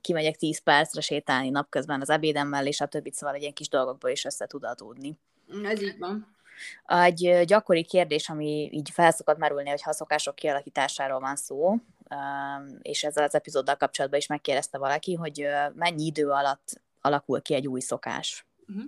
kimegyek 0.00 0.36
10 0.36 0.58
percre 0.62 1.00
sétálni 1.00 1.50
napközben 1.50 2.00
az 2.00 2.10
ebédemmel, 2.10 2.66
és 2.66 2.80
a 2.80 2.86
többit, 2.86 3.14
szóval 3.14 3.34
egy 3.34 3.40
ilyen 3.40 3.52
kis 3.52 3.68
dolgokból 3.68 4.10
is 4.10 4.24
össze 4.24 4.46
tud 4.46 4.64
adódni. 4.64 5.18
Ez 5.64 5.82
így 5.82 5.98
van. 5.98 6.36
Egy 6.86 7.42
gyakori 7.44 7.84
kérdés, 7.84 8.28
ami 8.28 8.68
így 8.72 8.90
felszokott 8.90 9.38
merülni, 9.38 9.68
hogy 9.68 9.82
ha 9.82 9.92
szokások 9.92 10.34
kialakításáról 10.34 11.20
van 11.20 11.36
szó, 11.36 11.76
és 12.82 13.04
ezzel 13.04 13.24
az 13.24 13.34
epizóddal 13.34 13.76
kapcsolatban 13.76 14.18
is 14.18 14.26
megkérdezte 14.26 14.78
valaki, 14.78 15.14
hogy 15.14 15.46
mennyi 15.74 16.04
idő 16.04 16.28
alatt 16.28 16.80
alakul 17.00 17.42
ki 17.42 17.54
egy 17.54 17.68
új 17.68 17.80
szokás. 17.80 18.46
Uh-huh. 18.68 18.84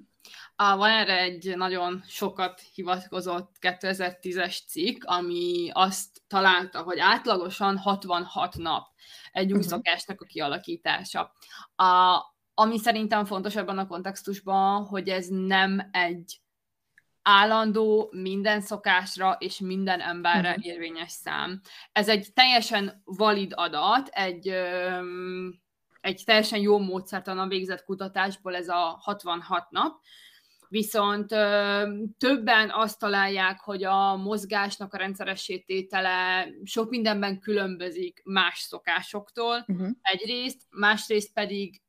A, 0.57 0.77
van 0.77 0.91
erre 0.91 1.19
egy 1.19 1.57
nagyon 1.57 2.03
sokat 2.07 2.61
hivatkozott 2.75 3.57
2010-es 3.61 4.59
cikk, 4.67 5.05
ami 5.05 5.71
azt 5.73 6.23
találta, 6.27 6.83
hogy 6.83 6.99
átlagosan 6.99 7.77
66 7.77 8.57
nap 8.57 8.87
egy 9.33 9.53
új 9.53 9.63
szokásnak 9.63 10.21
a 10.21 10.25
kialakítása. 10.25 11.33
A, 11.77 12.21
ami 12.55 12.79
szerintem 12.79 13.25
fontos 13.25 13.57
ebben 13.57 13.79
a 13.79 13.87
kontextusban, 13.87 14.85
hogy 14.85 15.09
ez 15.09 15.27
nem 15.29 15.89
egy 15.93 16.41
állandó, 17.23 18.09
minden 18.13 18.61
szokásra 18.61 19.37
és 19.39 19.59
minden 19.59 20.01
emberre 20.01 20.49
uh-huh. 20.49 20.67
érvényes 20.67 21.11
szám. 21.11 21.61
Ez 21.93 22.09
egy 22.09 22.33
teljesen 22.35 23.03
valid 23.05 23.53
adat, 23.55 24.09
egy, 24.09 24.53
egy 26.09 26.23
teljesen 26.25 26.61
jó 26.61 26.79
módszertan 26.79 27.39
a 27.39 27.47
végzett 27.47 27.85
kutatásból 27.85 28.57
ez 28.57 28.69
a 28.69 28.99
66 29.01 29.71
nap, 29.71 30.01
viszont 30.69 31.27
többen 32.19 32.71
azt 32.73 32.99
találják, 32.99 33.61
hogy 33.61 33.85
a 33.85 34.17
mozgásnak 34.17 34.95
a 34.95 34.97
rendszeresítétele 34.97 36.49
sok 36.65 36.91
mindenben 36.91 37.39
különbözik 37.39 38.21
más 38.25 38.59
szokásoktól 38.59 39.65
uh-huh. 39.67 39.89
egyrészt, 40.01 40.63
másrészt 40.71 41.33
pedig 41.33 41.83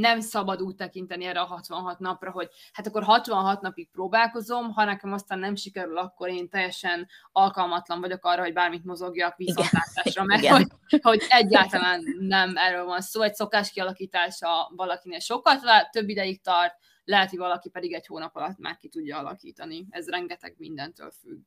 nem 0.00 0.20
szabad 0.20 0.62
úgy 0.62 0.74
tekinteni 0.74 1.24
erre 1.24 1.40
a 1.40 1.44
66 1.44 1.98
napra, 1.98 2.30
hogy 2.30 2.48
hát 2.72 2.86
akkor 2.86 3.02
66 3.02 3.60
napig 3.60 3.90
próbálkozom, 3.90 4.72
ha 4.72 4.84
nekem 4.84 5.12
aztán 5.12 5.38
nem 5.38 5.54
sikerül, 5.54 5.98
akkor 5.98 6.28
én 6.28 6.48
teljesen 6.48 7.08
alkalmatlan 7.32 8.00
vagyok 8.00 8.24
arra, 8.24 8.42
hogy 8.42 8.52
bármit 8.52 8.84
mozogjak 8.84 9.36
viszontlátásra, 9.36 10.24
mert 10.24 10.46
hogy, 10.46 10.66
hogy 11.02 11.22
egyáltalán 11.28 12.02
nem 12.18 12.56
erről 12.56 12.84
van 12.84 13.00
szó. 13.00 13.22
Egy 13.22 13.34
szokás 13.34 13.70
kialakítása 13.70 14.72
valakinél 14.76 15.18
sokkal 15.18 15.60
több 15.90 16.08
ideig 16.08 16.42
tart, 16.42 16.74
lehet, 17.04 17.30
hogy 17.30 17.38
valaki 17.38 17.68
pedig 17.70 17.92
egy 17.92 18.06
hónap 18.06 18.36
alatt 18.36 18.58
már 18.58 18.76
ki 18.76 18.88
tudja 18.88 19.18
alakítani. 19.18 19.86
Ez 19.90 20.08
rengeteg 20.08 20.54
mindentől 20.58 21.10
függ. 21.10 21.46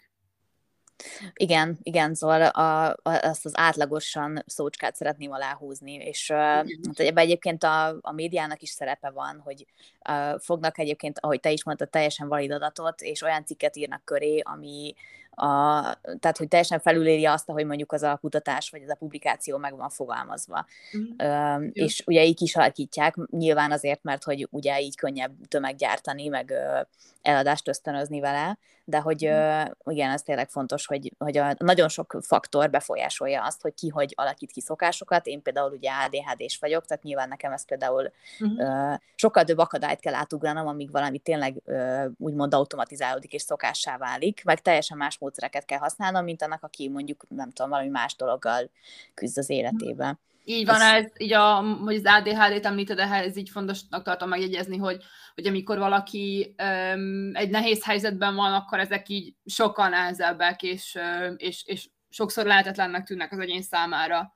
Igen, 1.34 1.78
igen, 1.84 2.14
szóval 2.16 2.42
a, 2.42 2.88
a, 2.88 2.98
azt 3.04 3.46
az 3.46 3.52
átlagosan 3.56 4.44
szócskát 4.46 4.96
szeretném 4.96 5.32
aláhúzni, 5.32 5.94
és 5.94 6.30
uh, 6.30 6.38
hát 6.38 6.66
ebben 6.96 7.24
egyébként 7.24 7.64
a, 7.64 7.98
a 8.02 8.12
médiának 8.12 8.62
is 8.62 8.70
szerepe 8.70 9.10
van, 9.10 9.42
hogy 9.44 9.66
uh, 10.10 10.40
fognak 10.40 10.80
egyébként, 10.80 11.20
ahogy 11.20 11.40
te 11.40 11.52
is 11.52 11.64
mondtad, 11.64 11.90
teljesen 11.90 12.28
valid 12.28 12.52
adatot, 12.52 13.02
és 13.02 13.22
olyan 13.22 13.46
cikket 13.46 13.76
írnak 13.76 14.06
köré, 14.06 14.40
ami 14.40 14.94
a, 15.36 15.82
tehát 16.20 16.38
hogy 16.38 16.48
teljesen 16.48 16.80
felüléri 16.80 17.26
azt, 17.26 17.50
hogy 17.50 17.66
mondjuk 17.66 17.92
az 17.92 18.04
a 18.04 18.18
kutatás 18.22 18.70
vagy 18.70 18.82
az 18.84 18.90
a 18.90 18.96
publikáció 18.96 19.58
meg 19.58 19.78
van 19.78 19.90
fogalmazva. 19.90 20.66
Mm. 20.98 21.28
Uh, 21.28 21.70
és 21.74 22.04
ugye 22.06 22.26
így 22.26 22.42
is 22.42 22.56
alakítják, 22.56 23.16
nyilván 23.32 23.72
azért, 23.72 24.04
mert 24.04 24.24
hogy 24.24 24.48
ugye 24.52 24.82
így 24.82 24.96
könnyebb 24.96 25.32
tömeggyártani, 25.48 26.28
meg 26.28 26.50
uh, 26.50 26.88
eladást 27.22 27.68
ösztönözni 27.68 28.20
vele, 28.20 28.58
de 28.86 29.00
hogy 29.00 29.26
uh, 29.26 29.94
igen, 29.94 30.12
ez 30.12 30.22
tényleg 30.22 30.50
fontos, 30.50 30.86
hogy, 30.86 31.14
hogy 31.18 31.38
a, 31.38 31.56
nagyon 31.58 31.90
sok 31.90 32.18
faktor 32.22 32.70
befolyásolja 32.70 33.44
azt, 33.44 33.62
hogy 33.62 33.74
ki 33.74 33.90
hogy 33.90 34.14
alakít 34.16 34.52
ki 34.52 34.62
szokásokat. 34.62 35.28
Én 35.28 35.42
például 35.42 35.72
ugye 35.72 35.92
ADHD-s 35.92 36.58
vagyok, 36.60 36.86
tehát 36.86 37.04
nyilván 37.04 37.28
nekem 37.28 37.52
ez 37.52 37.66
például 37.66 38.12
uh-huh. 38.40 38.92
uh, 38.92 39.00
sokkal 39.16 39.44
több 39.44 39.58
akadályt 39.58 40.00
kell 40.00 40.14
átugranom, 40.14 40.68
amíg 40.68 40.92
valami 40.92 41.20
tényleg 41.20 41.62
uh, 41.66 42.06
úgymond 42.18 42.54
automatizálódik 42.54 43.34
és 43.34 43.42
szokássá 43.42 43.98
válik, 43.98 44.44
meg 44.44 44.62
teljesen 44.62 44.98
más 44.98 45.18
módszereket 45.22 45.66
kell 45.66 45.80
használnom, 45.80 46.24
mint 46.24 46.42
annak, 46.42 46.64
aki 46.64 46.90
mondjuk, 46.90 47.26
nem 47.30 47.52
tudom, 47.52 47.72
valami 47.72 47.90
más 47.90 48.16
dologgal 48.16 48.70
küzd 49.14 49.38
az 49.38 49.50
életében. 49.50 50.20
Így 50.44 50.66
van, 50.66 50.82
ez, 50.82 51.06
így 51.18 51.34
a, 51.34 51.62
hogy 51.62 51.96
az 51.96 52.06
ADHD-t 52.06 52.66
említed, 52.66 53.00
ehhez 53.00 53.38
így 53.38 53.50
fontosnak 53.50 54.04
tartom 54.04 54.30
megjegyezni, 54.30 54.78
hogy, 54.78 55.04
hogy 55.36 55.48
amikor 55.48 55.78
valaki 55.78 56.56
um, 56.64 57.36
egy 57.36 57.50
nehéz 57.50 57.86
helyzetben 57.86 58.36
van, 58.36 58.54
akkor 58.54 58.80
ezek 58.80 59.10
így 59.10 59.36
sokkal 59.46 59.90
nehezebbek, 59.90 60.64
és, 60.64 61.00
és, 61.38 61.64
és 61.66 61.90
sokszor 62.10 62.46
lehetetlennek 62.46 63.06
tűnnek 63.06 63.32
az 63.32 63.40
egyén 63.40 63.62
számára. 63.62 64.32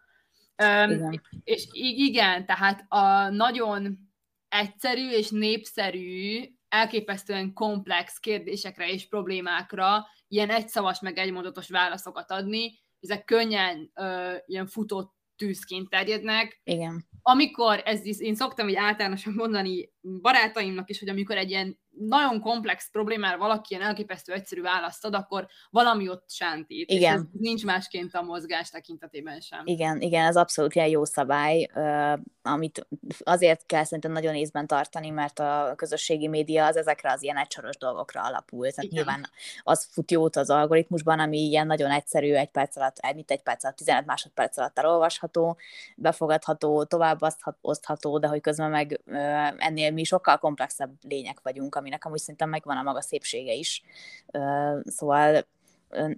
Um, 0.64 0.92
igen. 0.92 1.22
És 1.44 1.68
igen, 1.72 2.46
tehát 2.46 2.86
a 2.88 3.30
nagyon 3.30 3.98
egyszerű 4.50 5.10
és 5.10 5.30
népszerű, 5.30 6.44
elképesztően 6.70 7.54
komplex 7.54 8.20
kérdésekre 8.20 8.90
és 8.90 9.08
problémákra 9.08 10.06
ilyen 10.36 10.50
egyszavas 10.50 11.00
meg 11.00 11.18
egymondatos 11.18 11.70
válaszokat 11.70 12.32
adni, 12.32 12.72
ezek 13.00 13.26
könnyen 13.26 13.92
uh, 13.96 14.36
ilyen 14.46 14.68
futott 14.68 15.14
tűzként 15.36 15.90
terjednek. 15.90 16.62
Igen. 16.64 17.08
Amikor, 17.22 17.82
ez 17.86 18.06
is, 18.06 18.20
én 18.20 18.36
szoktam 18.36 18.70
így 18.70 18.76
általánosan 18.76 19.34
mondani 19.34 19.94
barátaimnak 20.22 20.90
is, 20.90 21.00
hogy 21.00 21.10
amikor 21.10 21.38
egy 21.38 21.50
ilyen 21.50 21.80
nagyon 21.98 22.40
komplex 22.42 22.90
problémára 22.92 23.38
valaki 23.38 23.74
ilyen 23.74 23.88
elképesztő 23.88 24.34
egyszerű 24.34 24.62
választ 24.62 25.06
ad, 25.06 25.14
akkor 25.14 25.48
valami 25.70 26.10
ott 26.10 26.32
sántít. 26.32 26.90
Igen. 26.90 27.14
És 27.14 27.20
ez 27.20 27.22
nincs 27.40 27.66
másként 27.66 28.14
a 28.14 28.22
mozgás 28.22 28.70
tekintetében 28.70 29.40
sem. 29.40 29.62
Igen, 29.64 30.02
igen, 30.02 30.26
ez 30.26 30.36
abszolút 30.36 30.76
ilyen 30.76 30.88
jó 30.88 31.06
szabály, 31.06 31.68
amit 32.42 32.88
azért 33.24 33.66
kell 33.66 33.84
szerintem 33.84 34.12
nagyon 34.12 34.36
észben 34.36 34.68
tartani, 34.68 35.10
mert 35.10 35.40
a 35.40 35.74
közösségi 35.76 36.28
média 36.28 36.66
az 36.66 36.78
ezekre 36.78 37.12
az 37.12 37.24
ilyen 37.24 37.38
egysoros 37.38 37.78
dolgokra 37.78 38.22
alapul. 38.22 38.70
Tehát 38.70 38.84
igen. 38.84 38.96
nyilván 38.96 39.30
az 39.64 39.88
fut 39.92 40.12
jót 40.12 40.36
az 40.36 40.50
algoritmusban, 40.50 41.20
ami 41.20 41.38
ilyen 41.38 41.68
nagyon 41.68 41.92
egyszerű, 41.92 42.34
egy 42.34 42.50
perc 42.50 42.78
alatt, 42.78 43.14
mit 43.16 43.32
egy 43.32 43.42
perc 43.42 43.64
alatt, 43.64 43.76
15 43.76 44.06
másodperc 44.06 44.58
alatt 44.58 44.80
elolvasható, 44.80 45.58
befogadható, 45.96 46.84
tovább 46.84 47.20
osztható, 47.62 48.20
de 48.20 48.28
hogy 48.28 48.42
közben 48.42 48.70
meg 48.70 49.02
ennél 49.58 49.92
mi 49.92 50.04
sokkal 50.04 50.38
komplexebb 50.38 50.92
lények 51.02 51.40
vagyunk, 51.44 51.76
aminek 51.86 52.06
amúgy 52.06 52.20
szerintem 52.20 52.50
megvan 52.50 52.78
a 52.78 52.82
maga 52.82 53.02
szépsége 53.02 53.54
is. 53.54 53.84
Szóval 54.84 55.46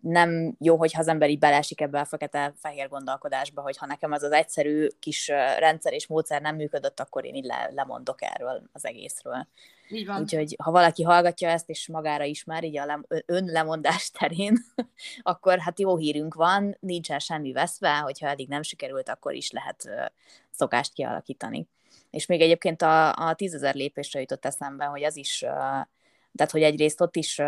nem 0.02 0.56
jó, 0.60 0.78
hogyha 0.78 1.00
az 1.00 1.08
ember 1.08 1.30
így 1.30 1.40
beleesik 1.40 1.82
ebbe 1.82 2.00
a 2.00 2.06
fekete-fehér 2.06 2.90
gondolkodásba, 2.90 3.62
hogy 3.62 3.78
ha 3.78 3.86
nekem 3.86 4.12
az 4.12 4.24
az 4.24 4.32
egyszerű 4.32 4.88
kis 5.00 5.28
rendszer 5.58 5.94
és 5.94 6.08
módszer 6.08 6.42
nem 6.42 6.56
működött, 6.56 7.00
akkor 7.00 7.26
én 7.26 7.36
így 7.36 7.46
le, 7.46 7.70
lemondok 7.74 8.22
erről 8.22 8.64
az 8.72 8.86
egészről. 8.86 9.48
Így 9.90 10.06
van. 10.06 10.22
Úgyhogy 10.22 10.56
ha 10.64 10.72
valaki 10.72 11.04
hallgatja 11.04 11.50
ezt, 11.50 11.70
és 11.70 11.88
magára 11.88 12.24
ismer, 12.24 12.64
így 12.64 12.78
a 12.78 12.86
lem, 12.86 13.06
önlemondás 13.26 14.12
terén, 14.20 14.58
akkor 15.22 15.60
hát 15.60 15.80
jó 15.80 15.98
hírünk 15.98 16.34
van, 16.34 16.78
nincsen 16.80 17.20
semmi 17.20 17.52
veszve, 17.52 17.98
hogyha 17.98 18.28
eddig 18.28 18.48
nem 18.48 18.62
sikerült, 18.62 19.10
akkor 19.10 19.34
is 19.34 19.52
lehet 19.52 20.12
szokást 20.52 20.94
kialakítani. 20.94 21.68
És 22.10 22.26
még 22.26 22.42
egyébként 22.42 22.82
a, 22.82 23.14
a 23.14 23.34
tízezer 23.34 23.76
lépésre 23.76 24.20
jutott 24.20 24.46
eszembe, 24.46 24.86
hogy 24.86 25.04
az 25.04 25.18
is, 25.18 25.46
tehát 26.36 26.52
hogy 26.52 26.62
egyrészt 26.62 27.02
ott 27.02 27.16
is, 27.16 27.42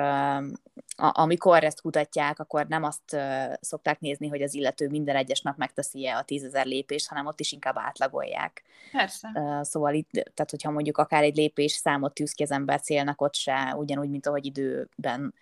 amikor 0.96 1.64
ezt 1.64 1.82
kutatják, 1.82 2.40
akkor 2.40 2.68
nem 2.68 2.84
azt 2.84 3.18
szokták 3.62 4.00
nézni, 4.00 4.28
hogy 4.28 4.42
az 4.42 4.54
illető 4.54 4.88
minden 4.88 5.16
egyes 5.16 5.42
nap 5.42 5.58
megteszi-e 5.58 6.18
a 6.18 6.24
tízezer 6.24 6.66
lépést, 6.66 7.08
hanem 7.08 7.26
ott 7.26 7.40
is 7.40 7.52
inkább 7.52 7.78
átlagolják. 7.78 8.64
Persze. 8.92 9.60
Szóval 9.62 9.94
itt, 9.94 10.10
tehát 10.12 10.50
hogyha 10.50 10.72
mondjuk 10.72 10.98
akár 10.98 11.24
egy 11.24 11.36
lépés 11.36 11.72
számot 11.72 12.14
tűz 12.14 12.32
ki 12.32 12.44
az 12.44 12.52
ember 12.52 12.82
célnak, 12.82 13.22
ott 13.22 13.36
se 13.36 13.76
ugyanúgy, 13.78 14.10
mint 14.10 14.28
ahogy 14.28 14.46
időben 14.46 15.34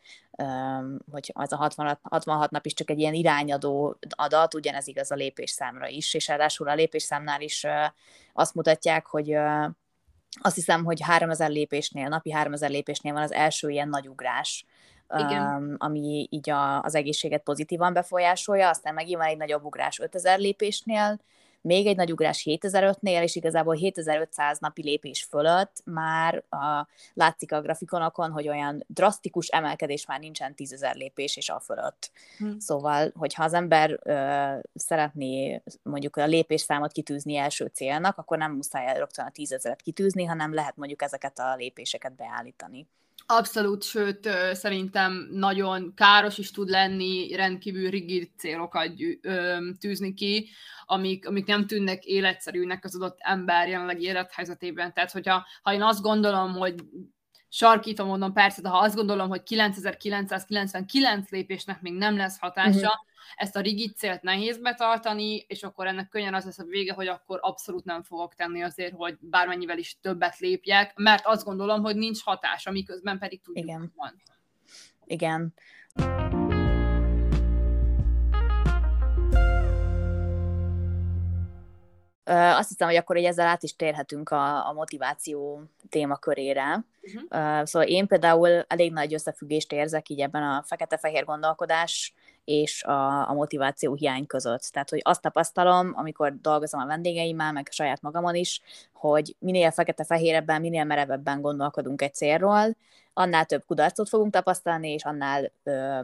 hogy 1.11 1.31
az 1.33 1.53
a 1.53 1.55
66, 1.55 1.99
66 2.03 2.51
nap 2.51 2.65
is 2.65 2.73
csak 2.73 2.89
egy 2.89 2.99
ilyen 2.99 3.13
irányadó 3.13 3.97
adat, 4.09 4.53
ugyanez 4.53 4.87
igaz 4.87 5.11
a 5.11 5.15
lépésszámra 5.15 5.87
is, 5.87 6.13
és 6.13 6.27
ráadásul 6.27 6.69
a 6.69 6.75
lépésszámnál 6.75 7.41
is 7.41 7.65
azt 8.33 8.55
mutatják, 8.55 9.05
hogy 9.05 9.37
azt 10.41 10.55
hiszem, 10.55 10.83
hogy 10.83 11.01
3000 11.01 11.49
lépésnél, 11.49 12.07
napi 12.07 12.31
3000 12.31 12.69
lépésnél 12.69 13.13
van 13.13 13.21
az 13.21 13.31
első 13.31 13.69
ilyen 13.69 13.89
nagy 13.89 14.07
ugrás, 14.07 14.65
Igen. 15.17 15.75
ami 15.77 16.27
így 16.29 16.49
a, 16.49 16.81
az 16.81 16.95
egészséget 16.95 17.43
pozitívan 17.43 17.93
befolyásolja, 17.93 18.69
aztán 18.69 18.93
megint 18.93 19.17
van 19.17 19.27
egy 19.27 19.37
nagyobb 19.37 19.63
ugrás 19.63 19.99
5000 19.99 20.39
lépésnél, 20.39 21.19
még 21.67 21.87
egy 21.87 21.95
nagy 21.95 22.11
ugrás 22.11 22.43
7005-nél, 22.45 23.21
és 23.21 23.35
igazából 23.35 23.75
7500 23.75 24.59
napi 24.59 24.83
lépés 24.83 25.23
fölött 25.23 25.81
már 25.85 26.43
a, 26.49 26.87
látszik 27.13 27.51
a 27.51 27.61
grafikonokon, 27.61 28.31
hogy 28.31 28.47
olyan 28.47 28.83
drasztikus 28.87 29.47
emelkedés 29.47 30.05
már 30.05 30.19
nincsen 30.19 30.53
10.000 30.57 30.95
lépés 30.95 31.37
és 31.37 31.49
a 31.49 31.59
fölött. 31.59 32.11
Hmm. 32.37 32.59
Szóval, 32.59 33.11
hogyha 33.15 33.43
az 33.43 33.53
ember 33.53 33.99
ö, 34.03 34.53
szeretné 34.75 35.61
mondjuk 35.83 36.15
a 36.15 36.25
lépésszámot 36.25 36.91
kitűzni 36.91 37.35
első 37.35 37.65
célnak, 37.73 38.17
akkor 38.17 38.37
nem 38.37 38.51
muszáj 38.51 38.97
rögtön 38.97 39.25
a 39.25 39.31
10.000-et 39.31 39.79
kitűzni, 39.83 40.25
hanem 40.25 40.53
lehet 40.53 40.75
mondjuk 40.75 41.01
ezeket 41.01 41.39
a 41.39 41.55
lépéseket 41.55 42.15
beállítani. 42.15 42.87
Abszolút, 43.25 43.83
sőt, 43.83 44.29
szerintem 44.51 45.27
nagyon 45.31 45.93
káros 45.95 46.37
is 46.37 46.51
tud 46.51 46.69
lenni 46.69 47.35
rendkívül 47.35 47.89
rigid 47.89 48.29
célokat 48.37 48.91
tűzni 49.79 50.13
ki, 50.13 50.49
amik, 50.85 51.27
amik 51.27 51.45
nem 51.45 51.67
tűnnek 51.67 52.05
életszerűnek 52.05 52.85
az 52.85 52.95
adott 52.95 53.17
ember 53.19 53.67
jelenlegi 53.67 54.05
élethelyzetében. 54.05 54.93
Tehát, 54.93 55.11
hogyha 55.11 55.45
ha 55.61 55.73
én 55.73 55.81
azt 55.81 56.01
gondolom, 56.01 56.51
hogy 56.51 56.75
sarkítom, 57.49 58.07
mondom, 58.07 58.33
persze, 58.33 58.61
de 58.61 58.69
ha 58.69 58.77
azt 58.77 58.95
gondolom, 58.95 59.29
hogy 59.29 59.43
9999 59.43 61.29
lépésnek 61.29 61.81
még 61.81 61.93
nem 61.93 62.17
lesz 62.17 62.39
hatása, 62.39 62.77
uh-huh. 62.77 63.05
ezt 63.35 63.55
a 63.55 63.59
rigid 63.59 63.95
célt 63.95 64.21
nehéz 64.21 64.57
betartani, 64.57 65.45
és 65.47 65.63
akkor 65.63 65.87
ennek 65.87 66.09
könnyen 66.09 66.33
az 66.33 66.45
lesz 66.45 66.59
a 66.59 66.63
vége, 66.63 66.93
hogy 66.93 67.07
akkor 67.07 67.39
abszolút 67.41 67.85
nem 67.85 68.03
fogok 68.03 68.35
tenni 68.35 68.63
azért, 68.63 68.93
hogy 68.95 69.17
bármennyivel 69.19 69.77
is 69.77 69.97
többet 70.01 70.37
lépjek, 70.37 70.95
mert 70.95 71.25
azt 71.25 71.45
gondolom, 71.45 71.81
hogy 71.81 71.95
nincs 71.95 72.23
hatása, 72.23 72.71
miközben 72.71 73.19
pedig 73.19 73.41
tudjuk, 73.41 73.65
Igen. 73.65 73.79
hogy 73.79 73.91
van. 73.95 74.21
Igen. 75.05 75.53
Azt 82.29 82.69
hiszem, 82.69 82.87
hogy 82.87 82.97
akkor 82.97 83.15
egy 83.15 83.23
ezzel 83.23 83.47
át 83.47 83.63
is 83.63 83.75
térhetünk 83.75 84.29
a, 84.29 84.67
a 84.67 84.73
motiváció 84.73 85.63
témakörére. 85.89 86.85
Uh-huh. 87.01 87.65
Szóval 87.65 87.87
én 87.87 88.07
például 88.07 88.49
elég 88.67 88.91
nagy 88.91 89.13
összefüggést 89.13 89.71
érzek 89.71 90.09
így 90.09 90.19
ebben 90.19 90.43
a 90.43 90.63
fekete-fehér 90.65 91.25
gondolkodás 91.25 92.13
és 92.45 92.83
a, 92.83 93.29
a 93.29 93.33
motiváció 93.33 93.93
hiány 93.93 94.25
között. 94.25 94.69
Tehát, 94.71 94.89
hogy 94.89 95.01
azt 95.03 95.21
tapasztalom, 95.21 95.91
amikor 95.95 96.41
dolgozom 96.41 96.79
a 96.79 96.85
vendégeimmel, 96.85 97.51
meg 97.51 97.67
a 97.69 97.73
saját 97.73 98.01
magamon 98.01 98.35
is, 98.35 98.61
hogy 98.93 99.35
minél 99.39 99.71
fekete-fehérebben, 99.71 100.61
minél 100.61 100.83
merevebben 100.83 101.41
gondolkodunk 101.41 102.01
egy 102.01 102.13
célról, 102.13 102.75
annál 103.13 103.45
több 103.45 103.63
kudarcot 103.65 104.09
fogunk 104.09 104.31
tapasztalni, 104.31 104.89
és 104.89 105.03
annál 105.03 105.51
ö, 105.63 105.99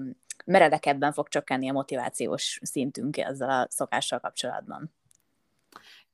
meredekebben 0.45 1.13
fog 1.13 1.27
csökkenni 1.27 1.69
a 1.69 1.73
motivációs 1.73 2.59
szintünk 2.63 3.17
ezzel 3.17 3.49
a 3.49 3.67
szokással 3.69 4.19
kapcsolatban. 4.19 4.91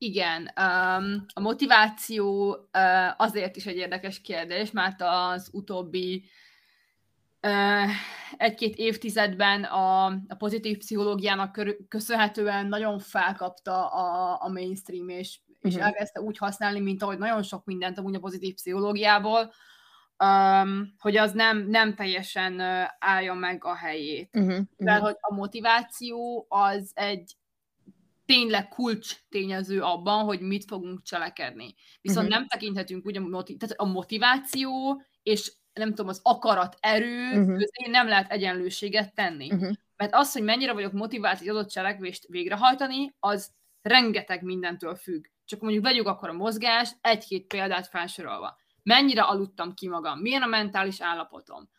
Igen, 0.01 0.41
um, 0.41 1.25
a 1.33 1.39
motiváció 1.39 2.49
uh, 2.51 3.13
azért 3.17 3.55
is 3.55 3.65
egy 3.65 3.75
érdekes 3.75 4.21
kérdés, 4.21 4.71
mert 4.71 5.01
az 5.01 5.49
utóbbi 5.51 6.25
uh, 7.41 7.89
egy-két 8.37 8.75
évtizedben 8.75 9.63
a, 9.63 10.05
a 10.05 10.35
pozitív 10.37 10.77
pszichológiának 10.77 11.51
kör, 11.51 11.77
köszönhetően 11.87 12.67
nagyon 12.67 12.99
felkapta 12.99 13.87
a, 13.87 14.37
a 14.41 14.49
mainstream, 14.49 15.09
és, 15.09 15.39
és 15.59 15.73
uh-huh. 15.73 15.87
elkezdte 15.87 16.21
úgy 16.21 16.37
használni, 16.37 16.79
mint 16.79 17.03
ahogy 17.03 17.17
nagyon 17.17 17.43
sok 17.43 17.65
mindent 17.65 17.97
amúgy 17.97 18.15
a 18.15 18.19
pozitív 18.19 18.53
pszichológiából, 18.53 19.53
um, 20.23 20.93
hogy 20.97 21.17
az 21.17 21.31
nem, 21.31 21.67
nem 21.67 21.95
teljesen 21.95 22.53
uh, 22.53 22.89
állja 22.99 23.33
meg 23.33 23.65
a 23.65 23.75
helyét. 23.75 24.35
Uh-huh. 24.35 24.59
De 24.77 24.95
hogy 24.95 25.15
a 25.19 25.33
motiváció 25.33 26.45
az 26.49 26.91
egy 26.93 27.37
tényleg 28.29 28.67
kulcs 28.67 29.15
tényező 29.29 29.81
abban, 29.81 30.23
hogy 30.23 30.39
mit 30.39 30.63
fogunk 30.65 31.03
cselekedni. 31.03 31.75
Viszont 32.01 32.27
uh-huh. 32.27 32.39
nem 32.39 32.47
tekinthetünk 32.47 33.05
ugye 33.05 33.19
tehát 33.19 33.75
a 33.75 33.85
motiváció 33.85 35.01
és 35.23 35.53
nem 35.73 35.89
tudom, 35.89 36.07
az 36.07 36.19
akarat 36.23 36.77
erő 36.79 37.27
uh-huh. 37.27 37.57
közé 37.57 37.89
nem 37.89 38.07
lehet 38.07 38.31
egyenlőséget 38.31 39.13
tenni. 39.13 39.51
Uh-huh. 39.51 39.71
Mert 39.95 40.13
az, 40.13 40.33
hogy 40.33 40.43
mennyire 40.43 40.73
vagyok 40.73 40.91
motivált 40.91 41.41
egy 41.41 41.49
adott 41.49 41.69
cselekvést 41.69 42.27
végrehajtani, 42.27 43.15
az 43.19 43.51
rengeteg 43.81 44.43
mindentől 44.43 44.95
függ. 44.95 45.25
Csak 45.45 45.61
mondjuk 45.61 45.83
vegyük 45.83 46.07
akkor 46.07 46.29
a 46.29 46.33
mozgást, 46.33 46.97
egy-két 47.01 47.47
példát 47.47 47.87
felsorolva. 47.87 48.57
Mennyire 48.83 49.21
aludtam 49.21 49.73
ki 49.73 49.87
magam? 49.87 50.19
Milyen 50.19 50.41
a 50.41 50.47
mentális 50.47 51.01
állapotom? 51.01 51.69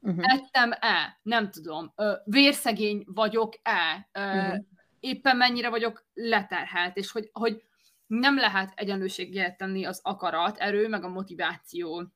Uh-huh. 0.00 0.32
Ettem-e? 0.32 1.18
Nem 1.22 1.50
tudom. 1.50 1.94
Vérszegény 2.24 3.02
vagyok-e? 3.06 4.08
Uh-huh 4.18 4.64
éppen 5.04 5.36
mennyire 5.36 5.68
vagyok 5.68 6.04
leterhelt, 6.14 6.96
és 6.96 7.10
hogy, 7.10 7.28
hogy 7.32 7.62
nem 8.06 8.36
lehet 8.36 8.72
egyenlőséget 8.74 9.56
tenni 9.56 9.84
az 9.84 10.00
akarat, 10.02 10.58
erő, 10.58 10.88
meg 10.88 11.04
a 11.04 11.08
motiváció 11.08 12.12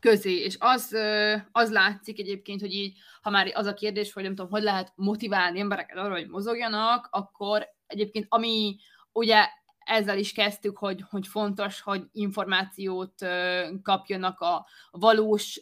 közé, 0.00 0.34
és 0.34 0.56
az, 0.58 0.96
az 1.52 1.70
látszik 1.70 2.18
egyébként, 2.18 2.60
hogy 2.60 2.72
így, 2.72 2.98
ha 3.22 3.30
már 3.30 3.50
az 3.54 3.66
a 3.66 3.74
kérdés, 3.74 4.12
hogy 4.12 4.22
nem 4.22 4.34
tudom, 4.34 4.50
hogy 4.50 4.62
lehet 4.62 4.92
motiválni 4.94 5.60
embereket 5.60 5.96
arra, 5.96 6.14
hogy 6.14 6.28
mozogjanak, 6.28 7.08
akkor 7.10 7.68
egyébként 7.86 8.26
ami 8.28 8.76
ugye 9.12 9.46
ezzel 9.78 10.18
is 10.18 10.32
kezdtük, 10.32 10.78
hogy, 10.78 11.04
hogy 11.10 11.26
fontos, 11.26 11.80
hogy 11.80 12.04
információt 12.12 13.14
kapjanak 13.82 14.40
a 14.40 14.66
valós 14.90 15.60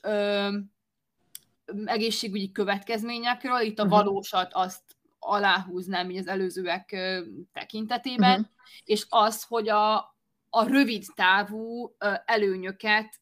egészségügyi 1.84 2.52
következményekről, 2.52 3.60
itt 3.60 3.78
a 3.78 3.84
mhm. 3.84 3.92
valósat 3.92 4.52
azt 4.52 4.93
aláhúznám 5.24 6.10
így 6.10 6.18
az 6.18 6.26
előzőek 6.26 6.96
tekintetében, 7.52 8.40
uh-huh. 8.40 8.54
és 8.84 9.06
az, 9.08 9.42
hogy 9.42 9.68
a, 9.68 9.96
a 10.50 10.66
rövid 10.66 11.04
távú 11.14 11.94
előnyöket 12.24 13.20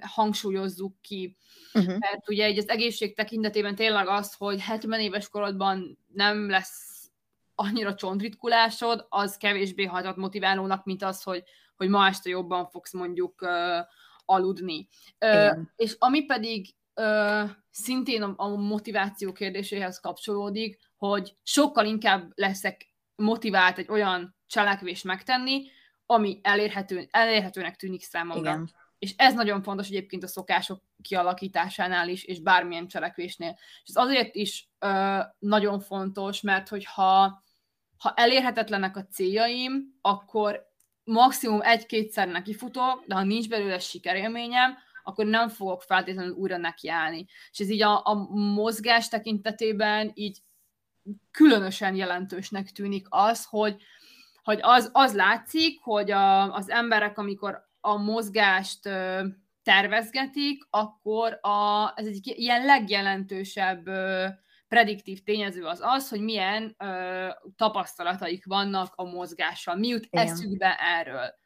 hangsúlyozzuk 0.00 1.00
ki. 1.00 1.36
Uh-huh. 1.74 1.98
Mert 1.98 2.28
ugye 2.28 2.44
egy 2.44 2.58
az 2.58 2.68
egészség 2.68 3.14
tekintetében 3.14 3.74
tényleg 3.74 4.08
az, 4.08 4.34
hogy 4.34 4.60
70 4.60 5.00
éves 5.00 5.28
korodban 5.28 5.98
nem 6.12 6.50
lesz 6.50 6.90
annyira 7.54 7.94
csontritkulásod, 7.94 9.06
az 9.08 9.36
kevésbé 9.36 9.84
hatott 9.84 10.16
motiválónak, 10.16 10.84
mint 10.84 11.02
az, 11.02 11.22
hogy, 11.22 11.42
hogy 11.76 11.88
ma 11.88 12.06
este 12.06 12.28
jobban 12.28 12.66
fogsz 12.66 12.92
mondjuk 12.92 13.42
uh, 13.42 13.50
aludni. 14.24 14.88
Uh, 15.20 15.58
és 15.76 15.96
ami 15.98 16.24
pedig 16.24 16.74
ö, 17.00 17.44
szintén 17.70 18.22
a, 18.22 18.34
a 18.36 18.48
motiváció 18.48 19.32
kérdéséhez 19.32 20.00
kapcsolódik, 20.00 20.78
hogy 20.96 21.34
sokkal 21.42 21.86
inkább 21.86 22.30
leszek 22.34 22.94
motivált 23.14 23.78
egy 23.78 23.90
olyan 23.90 24.36
cselekvést 24.46 25.04
megtenni, 25.04 25.70
ami 26.06 26.40
elérhető, 26.42 27.08
elérhetőnek 27.10 27.76
tűnik 27.76 28.02
számomra. 28.02 28.50
Igen. 28.50 28.70
És 28.98 29.14
ez 29.16 29.34
nagyon 29.34 29.62
fontos 29.62 29.88
egyébként 29.88 30.22
a 30.22 30.26
szokások 30.26 30.82
kialakításánál 31.02 32.08
is, 32.08 32.24
és 32.24 32.40
bármilyen 32.40 32.88
cselekvésnél. 32.88 33.58
És 33.84 33.88
ez 33.88 33.96
azért 33.96 34.34
is 34.34 34.70
ö, 34.78 35.18
nagyon 35.38 35.80
fontos, 35.80 36.40
mert 36.40 36.68
hogyha 36.68 37.42
ha 37.98 38.12
elérhetetlenek 38.14 38.96
a 38.96 39.06
céljaim, 39.06 39.98
akkor 40.00 40.68
maximum 41.04 41.60
egy-kétszer 41.62 42.28
nekifutok, 42.28 43.04
de 43.06 43.14
ha 43.14 43.22
nincs 43.22 43.48
belőle 43.48 43.78
sikerélményem, 43.78 44.76
akkor 45.10 45.26
nem 45.26 45.48
fogok 45.48 45.82
feltétlenül 45.82 46.32
újra 46.32 46.56
nekiállni. 46.56 47.26
És 47.50 47.58
ez 47.58 47.70
így 47.70 47.82
a, 47.82 48.00
a 48.04 48.14
mozgás 48.34 49.08
tekintetében 49.08 50.10
így 50.14 50.38
különösen 51.30 51.94
jelentősnek 51.94 52.70
tűnik 52.70 53.06
az, 53.08 53.44
hogy, 53.44 53.82
hogy 54.42 54.58
az, 54.62 54.90
az 54.92 55.14
látszik, 55.14 55.80
hogy 55.82 56.10
a, 56.10 56.54
az 56.54 56.70
emberek, 56.70 57.18
amikor 57.18 57.68
a 57.80 57.96
mozgást 57.96 58.86
ö, 58.86 59.26
tervezgetik, 59.62 60.66
akkor 60.70 61.38
a, 61.40 61.92
ez 61.96 62.06
egy 62.06 62.32
ilyen 62.36 62.64
legjelentősebb 62.64 63.86
ö, 63.86 64.26
prediktív 64.68 65.22
tényező 65.22 65.64
az 65.64 65.80
az, 65.82 66.08
hogy 66.08 66.20
milyen 66.20 66.74
ö, 66.78 67.28
tapasztalataik 67.56 68.46
vannak 68.46 68.92
a 68.94 69.04
mozgással, 69.04 69.76
mi 69.76 69.88
jut 69.88 70.06
eszükbe 70.10 70.76
erről. 70.78 71.38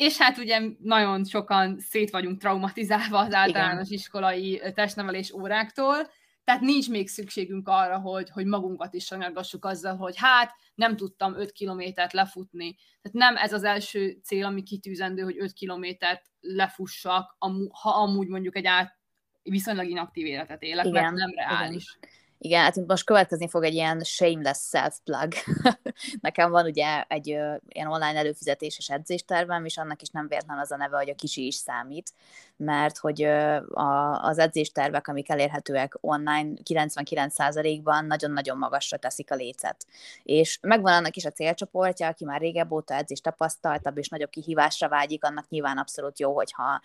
És 0.00 0.18
hát 0.18 0.38
ugye 0.38 0.60
nagyon 0.78 1.24
sokan 1.24 1.78
szét 1.78 2.10
vagyunk 2.10 2.40
traumatizálva 2.40 3.18
az 3.18 3.32
általános 3.32 3.86
Igen. 3.86 3.98
iskolai 3.98 4.62
testnevelés 4.74 5.32
óráktól, 5.32 6.10
tehát 6.44 6.60
nincs 6.60 6.88
még 6.88 7.08
szükségünk 7.08 7.68
arra, 7.68 7.98
hogy, 7.98 8.30
hogy 8.30 8.46
magunkat 8.46 8.94
is 8.94 9.04
sanyargassuk 9.04 9.64
azzal, 9.64 9.96
hogy 9.96 10.14
hát 10.16 10.52
nem 10.74 10.96
tudtam 10.96 11.34
5 11.34 11.52
kilométert 11.52 12.12
lefutni. 12.12 12.76
Tehát 13.02 13.18
nem 13.18 13.36
ez 13.36 13.52
az 13.52 13.64
első 13.64 14.18
cél, 14.22 14.44
ami 14.44 14.62
kitűzendő, 14.62 15.22
hogy 15.22 15.38
5 15.38 15.52
kilométert 15.52 16.22
lefussak, 16.40 17.36
ha 17.70 17.90
amúgy 17.90 18.28
mondjuk 18.28 18.56
egy 18.56 18.66
át, 18.66 18.98
viszonylag 19.42 19.88
inaktív 19.88 20.26
életet 20.26 20.62
élek, 20.62 20.86
Igen. 20.86 21.02
mert 21.02 21.14
nem 21.14 21.32
reális. 21.34 21.96
Igen. 21.96 22.09
Igen, 22.42 22.62
hát 22.62 22.86
most 22.86 23.04
következni 23.04 23.48
fog 23.48 23.64
egy 23.64 23.74
ilyen 23.74 24.00
shameless 24.04 24.68
self-plug. 24.68 25.32
Nekem 26.20 26.50
van 26.50 26.64
ugye 26.64 27.02
egy 27.08 27.30
ö, 27.30 27.54
ilyen 27.68 27.86
online 27.86 28.18
előfizetéses 28.18 28.90
edzéstervem, 28.90 29.64
és 29.64 29.76
annak 29.76 30.02
is 30.02 30.08
nem 30.08 30.28
véletlen 30.28 30.58
az 30.58 30.70
a 30.70 30.76
neve, 30.76 30.96
hogy 30.96 31.10
a 31.10 31.14
kisi 31.14 31.46
is 31.46 31.54
számít, 31.54 32.12
mert 32.56 32.98
hogy 32.98 33.22
ö, 33.22 33.56
a, 33.72 34.22
az 34.22 34.38
edzéstervek, 34.38 35.08
amik 35.08 35.30
elérhetőek 35.30 35.96
online 36.00 36.52
99%-ban 36.64 38.04
nagyon-nagyon 38.04 38.58
magasra 38.58 38.96
teszik 38.96 39.30
a 39.30 39.34
lécet. 39.34 39.86
És 40.22 40.58
megvan 40.62 40.92
annak 40.92 41.16
is 41.16 41.24
a 41.24 41.30
célcsoportja, 41.30 42.06
aki 42.06 42.24
már 42.24 42.40
régebb 42.40 42.72
óta 42.72 42.94
edzést 42.94 43.22
tapasztaltabb, 43.22 43.98
és 43.98 44.08
nagyobb 44.08 44.30
kihívásra 44.30 44.88
vágyik, 44.88 45.24
annak 45.24 45.48
nyilván 45.48 45.78
abszolút 45.78 46.20
jó, 46.20 46.34
hogyha 46.34 46.80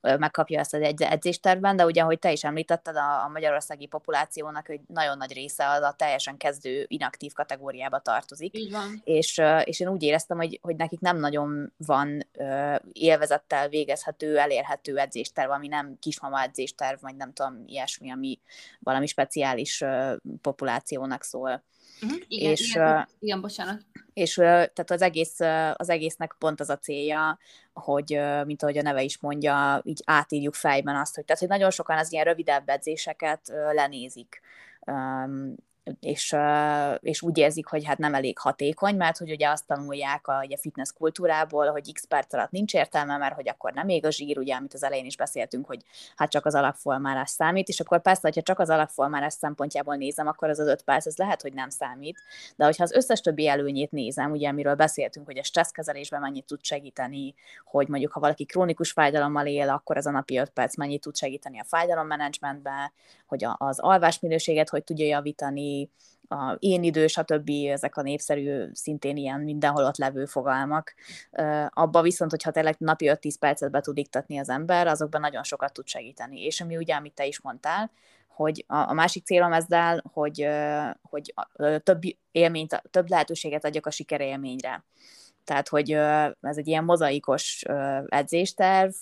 megkapja 0.00 0.58
ezt 0.58 0.74
az 0.74 0.94
edzéstervben, 0.96 1.76
de 1.76 1.84
ugye, 1.84 2.02
ahogy 2.02 2.18
te 2.18 2.32
is 2.32 2.44
említetted, 2.44 2.96
a, 2.96 3.24
a 3.24 3.28
magyarországi 3.28 3.86
populációnak 3.86 4.66
hogy 4.66 4.80
nagyon 4.86 5.16
nagy 5.16 5.32
része 5.32 5.68
az 5.68 5.82
a 5.82 5.94
teljesen 5.96 6.36
kezdő 6.36 6.84
inaktív 6.88 7.32
kategóriába 7.32 7.98
tartozik. 7.98 8.58
Így 8.58 8.70
van. 8.70 9.00
És, 9.04 9.40
és 9.64 9.80
én 9.80 9.88
úgy 9.88 10.02
éreztem, 10.02 10.36
hogy, 10.36 10.58
hogy 10.62 10.76
nekik 10.76 11.00
nem 11.00 11.18
nagyon 11.18 11.72
van 11.76 12.26
élvezettel 12.92 13.68
végezhető, 13.68 14.38
elérhető 14.38 14.98
edzésterv, 14.98 15.50
ami 15.50 15.68
nem 15.68 15.98
kismama 16.00 16.42
edzésterv, 16.42 17.00
vagy 17.00 17.16
nem 17.16 17.32
tudom, 17.32 17.62
ilyesmi, 17.66 18.10
ami 18.10 18.38
valami 18.78 19.06
speciális 19.06 19.84
populációnak 20.42 21.22
szól. 21.22 21.62
Uh-huh. 22.02 22.18
Igen, 22.28 22.50
és, 22.50 22.70
igen, 22.70 22.96
uh, 22.96 23.06
igen, 23.18 23.40
bocsánat. 23.40 23.80
És 24.18 24.34
tehát 24.34 24.90
az, 24.90 25.02
egész, 25.02 25.40
az 25.74 25.88
egésznek 25.88 26.34
pont 26.38 26.60
az 26.60 26.70
a 26.70 26.78
célja, 26.78 27.38
hogy, 27.72 28.20
mint 28.44 28.62
ahogy 28.62 28.78
a 28.78 28.82
neve 28.82 29.02
is 29.02 29.20
mondja, 29.20 29.80
így 29.84 30.02
átírjuk 30.04 30.54
fejben 30.54 30.96
azt, 30.96 31.14
hogy, 31.14 31.24
tehát, 31.24 31.40
hogy 31.40 31.50
nagyon 31.50 31.70
sokan 31.70 31.98
az 31.98 32.12
ilyen 32.12 32.24
rövidebb 32.24 32.68
edzéseket 32.68 33.52
lenézik 33.72 34.40
és, 36.00 36.36
és 37.00 37.22
úgy 37.22 37.38
érzik, 37.38 37.66
hogy 37.66 37.84
hát 37.84 37.98
nem 37.98 38.14
elég 38.14 38.38
hatékony, 38.38 38.96
mert 38.96 39.18
hogy 39.18 39.30
ugye 39.30 39.48
azt 39.48 39.66
tanulják 39.66 40.26
a, 40.28 40.38
a 40.38 40.58
fitness 40.60 40.92
kultúrából, 40.92 41.70
hogy 41.70 41.92
x 41.92 42.04
perc 42.04 42.34
alatt 42.34 42.50
nincs 42.50 42.74
értelme, 42.74 43.16
mert 43.16 43.34
hogy 43.34 43.48
akkor 43.48 43.72
nem 43.72 43.88
ég 43.88 44.06
a 44.06 44.10
zsír, 44.10 44.38
ugye, 44.38 44.54
amit 44.54 44.74
az 44.74 44.82
elején 44.82 45.04
is 45.04 45.16
beszéltünk, 45.16 45.66
hogy 45.66 45.80
hát 46.16 46.30
csak 46.30 46.46
az 46.46 46.54
alapformálás 46.54 47.30
számít, 47.30 47.68
és 47.68 47.80
akkor 47.80 48.02
persze, 48.02 48.20
hogyha 48.22 48.42
csak 48.42 48.58
az 48.58 48.70
alapformálás 48.70 49.32
szempontjából 49.32 49.96
nézem, 49.96 50.26
akkor 50.26 50.48
az 50.48 50.58
az 50.58 50.66
öt 50.66 50.82
perc, 50.82 51.06
ez 51.06 51.16
lehet, 51.16 51.42
hogy 51.42 51.52
nem 51.52 51.68
számít, 51.68 52.18
de 52.56 52.64
hogyha 52.64 52.82
az 52.82 52.92
összes 52.92 53.20
többi 53.20 53.48
előnyét 53.48 53.90
nézem, 53.90 54.30
ugye, 54.30 54.48
amiről 54.48 54.74
beszéltünk, 54.74 55.26
hogy 55.26 55.38
a 55.38 55.42
stresszkezelésben 55.42 56.20
mennyit 56.20 56.46
tud 56.46 56.64
segíteni, 56.64 57.34
hogy 57.64 57.88
mondjuk, 57.88 58.12
ha 58.12 58.20
valaki 58.20 58.44
krónikus 58.44 58.92
fájdalommal 58.92 59.46
él, 59.46 59.68
akkor 59.68 59.96
az 59.96 60.06
a 60.06 60.10
napi 60.10 60.38
öt 60.38 60.50
perc 60.50 60.76
mennyit 60.76 61.00
tud 61.00 61.16
segíteni 61.16 61.60
a 61.60 61.64
fájdalommenedzsmentben, 61.64 62.92
hogy 63.26 63.46
az 63.56 63.78
alvásminőséget 63.78 64.68
hogy 64.68 64.84
tudja 64.84 65.06
javítani, 65.06 65.77
a 66.28 66.56
én 66.58 66.82
idő, 66.82 67.06
stb. 67.06 67.50
ezek 67.68 67.96
a 67.96 68.02
népszerű, 68.02 68.64
szintén 68.72 69.16
ilyen 69.16 69.40
mindenhol 69.40 69.84
ott 69.84 69.96
levő 69.96 70.24
fogalmak. 70.24 70.94
Abba 71.68 72.02
viszont, 72.02 72.30
hogyha 72.30 72.50
tényleg 72.50 72.76
napi 72.78 73.10
5-10 73.12 73.34
percet 73.40 73.70
be 73.70 73.80
tud 73.80 73.98
iktatni 73.98 74.38
az 74.38 74.48
ember, 74.48 74.86
azokban 74.86 75.20
nagyon 75.20 75.42
sokat 75.42 75.72
tud 75.72 75.86
segíteni. 75.86 76.44
És 76.44 76.60
ami 76.60 76.76
ugye, 76.76 76.94
amit 76.94 77.14
te 77.14 77.26
is 77.26 77.40
mondtál, 77.40 77.90
hogy 78.28 78.64
a 78.66 78.92
másik 78.92 79.24
célom 79.24 79.52
ezzel, 79.52 80.02
hogy, 80.12 80.48
hogy 81.02 81.34
több 81.82 82.00
élményt, 82.30 82.82
több 82.90 83.08
lehetőséget 83.10 83.64
adjak 83.64 83.86
a 83.86 83.90
sikerélményre. 83.90 84.84
Tehát, 85.44 85.68
hogy 85.68 85.90
ez 86.40 86.56
egy 86.56 86.66
ilyen 86.66 86.84
mozaikos 86.84 87.62
edzésterv, 88.06 88.92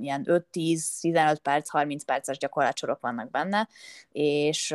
ilyen 0.00 0.24
5-10-15 0.52 1.36
perc, 1.42 1.68
30 1.68 2.04
perces 2.04 2.38
gyakorlatsorok 2.38 3.00
vannak 3.00 3.30
benne, 3.30 3.68
és 4.12 4.74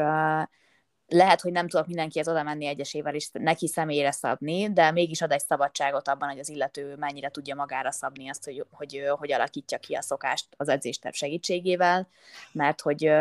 lehet, 1.13 1.41
hogy 1.41 1.52
nem 1.52 1.67
tudok 1.67 1.88
mindenkihez 1.88 2.28
oda 2.28 2.43
menni 2.43 2.65
egyesével 2.65 3.15
és 3.15 3.30
neki 3.32 3.67
személyre 3.67 4.12
szabni, 4.12 4.74
de 4.74 4.91
mégis 4.91 5.21
ad 5.21 5.32
egy 5.32 5.45
szabadságot 5.45 6.08
abban, 6.08 6.30
hogy 6.30 6.39
az 6.39 6.50
illető 6.50 6.95
mennyire 6.95 7.30
tudja 7.30 7.56
magára 7.56 7.91
szabni 7.91 8.30
azt, 8.30 8.45
hogy 8.45 8.65
hogy, 8.71 9.04
hogy 9.10 9.32
alakítja 9.32 9.78
ki 9.78 9.93
a 9.93 10.02
szokást 10.02 10.47
az 10.58 10.69
edzésterv 10.69 11.13
segítségével, 11.13 12.08
mert 12.52 12.82
hogy 12.82 13.12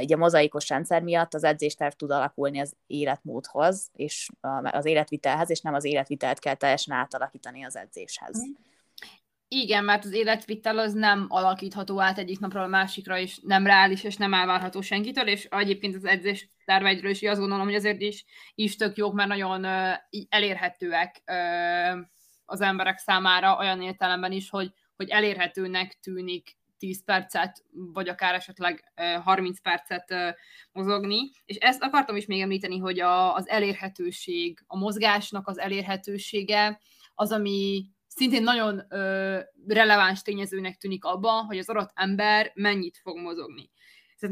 így 0.00 0.12
a 0.12 0.16
mozaikos 0.16 0.68
rendszer 0.68 1.02
miatt 1.02 1.34
az 1.34 1.44
edzésterv 1.44 1.92
tud 1.92 2.10
alakulni 2.10 2.60
az 2.60 2.76
életmódhoz, 2.86 3.88
és 3.92 4.28
az 4.62 4.84
életvitelhez, 4.84 5.50
és 5.50 5.60
nem 5.60 5.74
az 5.74 5.84
életvitelt 5.84 6.38
kell 6.38 6.54
teljesen 6.54 6.96
átalakítani 6.96 7.64
az 7.64 7.76
edzéshez. 7.76 8.38
Mm. 8.38 8.52
Igen, 9.48 9.84
mert 9.84 10.04
az 10.04 10.12
életvitel 10.12 10.78
az 10.78 10.92
nem 10.92 11.26
alakítható 11.28 12.00
át 12.00 12.18
egyik 12.18 12.38
napról 12.38 12.62
a 12.62 12.66
másikra, 12.66 13.18
és 13.18 13.38
nem 13.42 13.66
reális, 13.66 14.04
és 14.04 14.16
nem 14.16 14.34
elvárható 14.34 14.80
senkitől, 14.80 15.28
és 15.28 15.44
egyébként 15.44 15.94
az 15.94 16.04
edzés 16.04 16.48
terveidről 16.64 17.10
is 17.10 17.22
azt 17.22 17.40
gondolom, 17.40 17.64
hogy 17.64 17.74
azért 17.74 18.00
is, 18.00 18.24
is 18.54 18.76
tök 18.76 18.96
jók, 18.96 19.14
mert 19.14 19.28
nagyon 19.28 19.64
elérhetőek 20.28 21.22
az 22.44 22.60
emberek 22.60 22.98
számára 22.98 23.58
olyan 23.58 23.82
értelemben 23.82 24.32
is, 24.32 24.50
hogy, 24.50 24.72
hogy 24.96 25.08
elérhetőnek 25.08 25.98
tűnik 26.02 26.56
10 26.78 27.04
percet, 27.04 27.62
vagy 27.70 28.08
akár 28.08 28.34
esetleg 28.34 28.92
30 29.22 29.60
percet 29.60 30.14
mozogni. 30.72 31.30
És 31.44 31.56
ezt 31.56 31.82
akartam 31.82 32.16
is 32.16 32.26
még 32.26 32.40
említeni, 32.40 32.78
hogy 32.78 33.00
a, 33.00 33.34
az 33.34 33.48
elérhetőség, 33.48 34.64
a 34.66 34.78
mozgásnak 34.78 35.48
az 35.48 35.58
elérhetősége 35.58 36.80
az, 37.14 37.32
ami 37.32 37.86
szintén 38.06 38.42
nagyon 38.42 38.82
ö, 38.88 39.38
releváns 39.66 40.22
tényezőnek 40.22 40.76
tűnik 40.76 41.04
abban, 41.04 41.44
hogy 41.44 41.58
az 41.58 41.68
adott 41.68 41.90
ember 41.94 42.50
mennyit 42.54 42.98
fog 43.02 43.18
mozogni. 43.18 43.70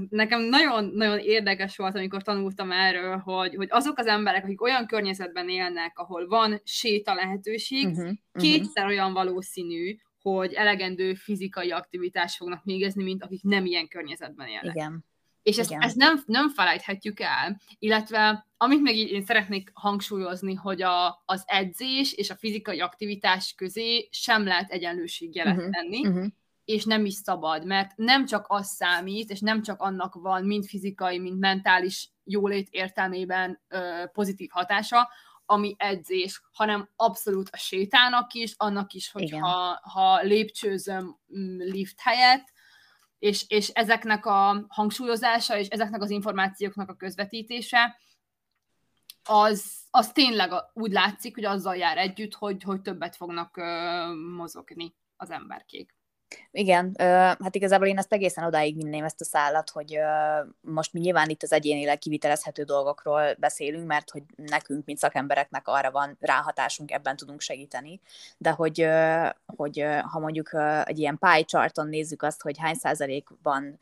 Nekem 0.09 0.41
nagyon-nagyon 0.41 1.19
érdekes 1.19 1.77
volt, 1.77 1.97
amikor 1.97 2.23
tanultam 2.23 2.73
erről, 2.73 3.17
hogy, 3.17 3.55
hogy 3.55 3.69
azok 3.71 3.99
az 3.99 4.07
emberek, 4.07 4.45
akik 4.45 4.63
olyan 4.63 4.87
környezetben 4.87 5.49
élnek, 5.49 5.99
ahol 5.99 6.27
van 6.27 6.61
séta 6.65 7.15
lehetőség, 7.15 7.87
uh-huh, 7.87 8.11
kétszer 8.33 8.85
uh-huh. 8.85 8.99
olyan 8.99 9.13
valószínű, 9.13 9.97
hogy 10.23 10.53
elegendő 10.53 11.15
fizikai 11.15 11.71
aktivitást 11.71 12.37
fognak 12.37 12.65
végezni, 12.65 13.03
mint 13.03 13.23
akik 13.23 13.43
nem 13.43 13.67
ilyen 13.67 13.89
környezetben 13.89 14.49
élnek. 14.49 14.75
Igen. 14.75 15.05
És 15.43 15.59
ezt, 15.59 15.73
ezt 15.79 15.97
nem, 15.97 16.23
nem 16.27 16.49
felejthetjük 16.49 17.21
el, 17.21 17.61
illetve 17.79 18.47
amit 18.57 18.83
meg 18.83 18.97
én 18.97 19.25
szeretnék 19.25 19.71
hangsúlyozni, 19.75 20.55
hogy 20.55 20.83
a, 20.83 21.23
az 21.25 21.43
edzés 21.47 22.13
és 22.13 22.31
a 22.31 22.37
fizikai 22.37 22.81
aktivitás 22.81 23.55
közé 23.57 24.09
sem 24.11 24.45
lehet 24.45 24.71
egyenlőségjelet 24.71 25.57
uh-huh, 25.57 25.71
tenni, 25.71 26.07
uh-huh. 26.07 26.27
És 26.65 26.85
nem 26.85 27.05
is 27.05 27.15
szabad, 27.15 27.67
mert 27.67 27.97
nem 27.97 28.27
csak 28.27 28.45
az 28.49 28.67
számít, 28.67 29.31
és 29.31 29.41
nem 29.41 29.63
csak 29.63 29.81
annak 29.81 30.15
van 30.15 30.45
mind 30.45 30.65
fizikai, 30.65 31.19
mind 31.19 31.39
mentális 31.39 32.11
jólét 32.25 32.69
értelmében 32.71 33.61
ö, 33.69 34.05
pozitív 34.13 34.49
hatása, 34.53 35.09
ami 35.47 35.75
edzés, 35.79 36.43
hanem 36.53 36.89
abszolút 36.97 37.49
a 37.53 37.57
sétának 37.57 38.33
is, 38.33 38.55
annak 38.57 38.93
is, 38.93 39.11
hogyha 39.11 39.81
ha 39.83 40.21
lépcsőzöm 40.21 41.19
mm, 41.39 41.59
lift 41.59 42.01
helyett, 42.01 42.53
és, 43.19 43.45
és 43.49 43.69
ezeknek 43.69 44.27
a 44.27 44.67
hangsúlyozása, 44.69 45.59
és 45.59 45.69
ezeknek 45.69 46.03
az 46.03 46.11
információknak 46.11 46.89
a 46.89 46.95
közvetítése, 46.97 47.97
az, 49.25 49.75
az 49.91 50.13
tényleg 50.13 50.51
úgy 50.73 50.93
látszik, 50.93 51.35
hogy 51.35 51.45
azzal 51.45 51.77
jár 51.77 51.99
együtt, 51.99 52.35
hogy, 52.35 52.63
hogy 52.63 52.81
többet 52.81 53.17
fognak 53.17 53.57
ö, 53.57 54.13
mozogni 54.37 54.95
az 55.17 55.31
emberkék. 55.31 55.95
Igen, 56.51 56.95
hát 56.99 57.55
igazából 57.55 57.87
én 57.87 57.99
ezt 57.99 58.13
egészen 58.13 58.45
odáig 58.45 58.77
vinném 58.77 59.05
ezt 59.05 59.21
a 59.21 59.25
szállat, 59.25 59.71
hogy 59.71 59.99
most 60.61 60.93
mi 60.93 61.01
nyilván 61.01 61.29
itt 61.29 61.43
az 61.43 61.53
egyénileg 61.53 61.99
kivitelezhető 61.99 62.63
dolgokról 62.63 63.35
beszélünk, 63.39 63.87
mert 63.87 64.11
hogy 64.11 64.23
nekünk, 64.37 64.85
mint 64.85 64.99
szakembereknek 64.99 65.69
arra 65.69 65.91
van 65.91 66.17
ráhatásunk, 66.21 66.91
ebben 66.91 67.17
tudunk 67.17 67.41
segíteni, 67.41 68.01
de 68.37 68.51
hogy, 68.51 68.89
hogy 69.57 69.85
ha 70.13 70.19
mondjuk 70.19 70.51
egy 70.85 70.99
ilyen 70.99 71.19
pie 71.19 71.71
nézzük 71.75 72.23
azt, 72.23 72.43
hogy 72.43 72.59
hány 72.59 72.75
százalékban 72.75 73.79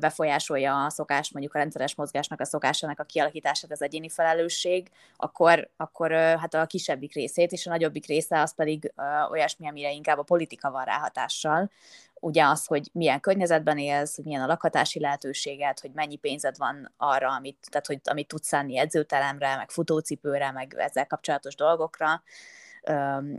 befolyásolja 0.00 0.84
a 0.84 0.90
szokás, 0.90 1.30
mondjuk 1.30 1.54
a 1.54 1.58
rendszeres 1.58 1.94
mozgásnak, 1.94 2.40
a 2.40 2.44
szokásának 2.44 3.00
a 3.00 3.04
kialakítását 3.04 3.70
az 3.70 3.82
egyéni 3.82 4.08
felelősség, 4.08 4.90
akkor, 5.16 5.70
akkor 5.76 6.12
hát 6.12 6.54
a 6.54 6.66
kisebbik 6.66 7.14
részét, 7.14 7.52
és 7.52 7.66
a 7.66 7.70
nagyobbik 7.70 8.06
része 8.06 8.40
az 8.40 8.54
pedig 8.54 8.92
olyasmi, 9.30 9.68
amire 9.68 9.92
inkább 9.92 10.18
a 10.18 10.22
politika 10.22 10.70
van 10.70 10.84
ráhatással, 10.84 11.70
ugye 12.20 12.44
az, 12.44 12.66
hogy 12.66 12.88
milyen 12.92 13.20
környezetben 13.20 13.78
élsz, 13.78 14.18
milyen 14.22 14.42
a 14.42 14.46
lakhatási 14.46 15.00
lehetőséged, 15.00 15.80
hogy 15.80 15.90
mennyi 15.94 16.16
pénzed 16.16 16.56
van 16.58 16.92
arra, 16.96 17.28
amit, 17.28 17.66
tehát, 17.70 17.86
hogy, 17.86 18.00
amit 18.04 18.28
tudsz 18.28 18.46
szállni 18.46 18.78
edzőteremre, 18.78 19.56
meg 19.56 19.70
futócipőre, 19.70 20.50
meg 20.50 20.74
ezzel 20.78 21.06
kapcsolatos 21.06 21.54
dolgokra, 21.54 22.22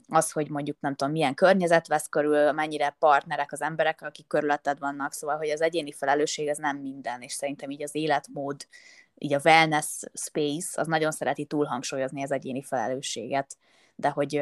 az, 0.07 0.31
hogy 0.31 0.49
mondjuk 0.49 0.79
nem 0.79 0.95
tudom, 0.95 1.13
milyen 1.13 1.33
környezet 1.33 1.87
vesz 1.87 2.07
körül, 2.07 2.51
mennyire 2.51 2.95
partnerek 2.99 3.51
az 3.51 3.61
emberek, 3.61 4.01
akik 4.01 4.27
körülötted 4.27 4.79
vannak, 4.79 5.13
szóval, 5.13 5.37
hogy 5.37 5.49
az 5.49 5.61
egyéni 5.61 5.91
felelősség 5.91 6.47
ez 6.47 6.57
nem 6.57 6.77
minden, 6.77 7.21
és 7.21 7.33
szerintem 7.33 7.69
így 7.69 7.83
az 7.83 7.95
életmód, 7.95 8.67
így 9.15 9.33
a 9.33 9.41
wellness 9.43 10.03
space, 10.13 10.81
az 10.81 10.87
nagyon 10.87 11.11
szereti 11.11 11.45
túlhangsúlyozni 11.45 12.23
az 12.23 12.31
egyéni 12.31 12.63
felelősséget, 12.63 13.57
de 13.95 14.09
hogy 14.09 14.41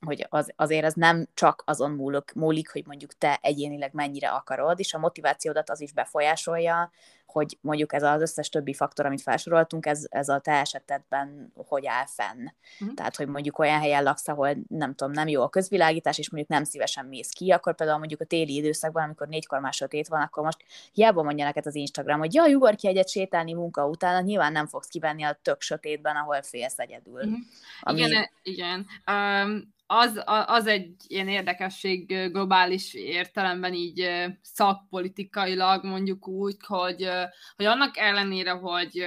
hogy 0.00 0.26
az, 0.28 0.52
azért 0.56 0.84
ez 0.84 0.94
nem 0.94 1.26
csak 1.34 1.62
azon 1.66 1.90
múlik, 1.90 2.32
múlik, 2.34 2.70
hogy 2.70 2.86
mondjuk 2.86 3.18
te 3.18 3.38
egyénileg 3.42 3.92
mennyire 3.92 4.28
akarod, 4.28 4.78
és 4.78 4.94
a 4.94 4.98
motivációdat 4.98 5.70
az 5.70 5.80
is 5.80 5.92
befolyásolja, 5.92 6.90
hogy 7.26 7.58
mondjuk 7.60 7.92
ez 7.92 8.02
az 8.02 8.20
összes 8.20 8.48
többi 8.48 8.74
faktor, 8.74 9.06
amit 9.06 9.22
felsoroltunk, 9.22 9.86
ez, 9.86 10.06
ez 10.08 10.28
a 10.28 10.38
te 10.38 10.52
esetedben 10.52 11.52
hogy 11.54 11.86
áll 11.86 12.06
fenn. 12.06 12.46
Uh-huh. 12.80 12.94
Tehát, 12.94 13.16
hogy 13.16 13.28
mondjuk 13.28 13.58
olyan 13.58 13.80
helyen 13.80 14.02
laksz, 14.02 14.28
ahol 14.28 14.56
nem 14.68 14.94
tudom, 14.94 15.12
nem 15.12 15.28
jó 15.28 15.42
a 15.42 15.48
közvilágítás, 15.48 16.18
és 16.18 16.30
mondjuk 16.30 16.52
nem 16.52 16.64
szívesen 16.64 17.04
mész 17.06 17.30
ki, 17.30 17.50
akkor 17.50 17.74
például 17.74 17.98
mondjuk 17.98 18.20
a 18.20 18.24
téli 18.24 18.54
időszakban, 18.54 19.02
amikor 19.02 19.28
négykor 19.28 19.60
már 19.60 19.72
sötét 19.72 20.08
van, 20.08 20.20
akkor 20.20 20.44
most 20.44 20.64
hiába 20.92 21.22
mondja 21.22 21.44
neked 21.44 21.66
az 21.66 21.74
Instagram, 21.74 22.18
hogy 22.18 22.34
ja, 22.34 22.48
ugorj 22.48 22.76
ki 22.76 22.88
egyet 22.88 23.08
sétálni 23.08 23.52
munka 23.52 23.86
után, 23.86 24.24
nyilván 24.24 24.52
nem 24.52 24.66
fogsz 24.66 24.88
kivenni 24.88 25.22
a 25.22 25.38
tök 25.42 25.60
sötétben, 25.60 26.16
ahol 26.16 26.42
félsz 26.42 26.78
egyedül. 26.78 27.20
Uh-huh. 27.20 27.38
Ami... 27.80 28.00
Igen, 28.00 28.30
igen. 28.42 28.86
Um, 29.06 29.74
az, 29.86 30.22
az 30.46 30.66
egy 30.66 30.94
ilyen 31.06 31.28
érdekesség 31.28 32.30
globális 32.32 32.94
értelemben 32.94 33.74
így 33.74 34.08
szakpolitikailag 34.42 35.84
mondjuk 35.84 36.28
úgy, 36.28 36.56
hogy, 36.66 37.08
hogy 37.56 37.66
annak 37.66 37.96
ellenére, 37.96 38.50
hogy, 38.50 39.06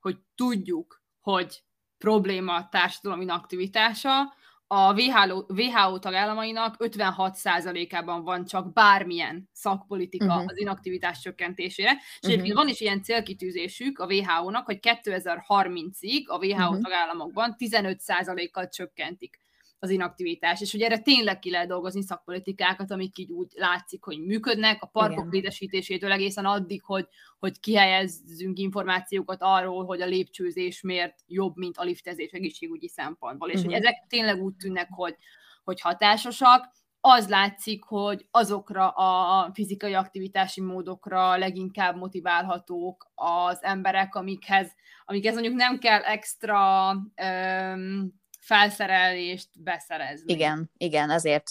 hogy 0.00 0.16
tudjuk, 0.34 1.02
hogy 1.20 1.62
probléma 1.98 2.54
a 2.54 2.68
társadalom 2.70 3.20
inaktivitása, 3.20 4.34
a 4.68 4.92
WHO, 4.92 5.44
WHO 5.48 5.98
tagállamainak 5.98 6.74
56%-ában 6.78 8.24
van 8.24 8.44
csak 8.44 8.72
bármilyen 8.72 9.48
szakpolitika 9.52 10.24
uh-huh. 10.24 10.44
az 10.46 10.58
inaktivitás 10.58 11.20
csökkentésére, 11.20 11.90
és 11.92 11.98
uh-huh. 12.16 12.32
egyébként 12.32 12.56
van 12.56 12.68
is 12.68 12.80
ilyen 12.80 13.02
célkitűzésük 13.02 13.98
a 13.98 14.06
WHO-nak, 14.06 14.64
hogy 14.64 14.78
2030-ig 14.82 16.26
a 16.26 16.38
WHO 16.38 16.54
uh-huh. 16.54 16.80
tagállamokban 16.80 17.54
15%-kal 17.58 18.68
csökkentik 18.68 19.40
az 19.78 19.90
inaktivitás, 19.90 20.60
és 20.60 20.72
hogy 20.72 20.80
erre 20.80 20.98
tényleg 20.98 21.38
ki 21.38 21.50
lehet 21.50 21.68
dolgozni 21.68 22.02
szakpolitikákat, 22.02 22.90
amik 22.90 23.18
így 23.18 23.30
úgy 23.30 23.52
látszik, 23.54 24.04
hogy 24.04 24.24
működnek, 24.24 24.82
a 24.82 24.86
parkok 24.86 25.32
létesítésétől 25.32 26.12
egészen 26.12 26.44
addig, 26.44 26.82
hogy, 26.84 27.06
hogy 27.38 27.60
kihelyezzünk 27.60 28.58
információkat 28.58 29.38
arról, 29.40 29.84
hogy 29.84 30.00
a 30.00 30.06
lépcsőzés 30.06 30.80
miért 30.80 31.18
jobb, 31.26 31.56
mint 31.56 31.76
a 31.76 31.82
liftezés 31.82 32.30
egészségügyi 32.30 32.88
szempontból, 32.88 33.48
és 33.48 33.54
uh-huh. 33.54 33.72
hogy 33.72 33.80
mhm. 33.80 33.88
ezek 33.88 34.04
tényleg 34.08 34.42
úgy 34.42 34.54
tűnnek, 34.54 34.88
hogy, 34.90 35.16
hogy 35.64 35.80
hatásosak, 35.80 36.74
az 37.08 37.28
látszik, 37.28 37.84
hogy 37.84 38.26
azokra 38.30 38.88
a 38.88 39.50
fizikai 39.52 39.94
aktivitási 39.94 40.60
módokra 40.60 41.36
leginkább 41.36 41.96
motiválhatók 41.96 43.10
az 43.14 43.62
emberek, 43.62 44.14
amikhez, 44.14 44.72
amikhez 45.04 45.32
mondjuk 45.32 45.54
nem 45.54 45.78
kell 45.78 46.02
extra 46.02 46.90
um, 46.92 48.12
felszerelést 48.46 49.48
beszerezni. 49.54 50.32
Igen, 50.32 50.70
igen, 50.76 51.10
azért, 51.10 51.48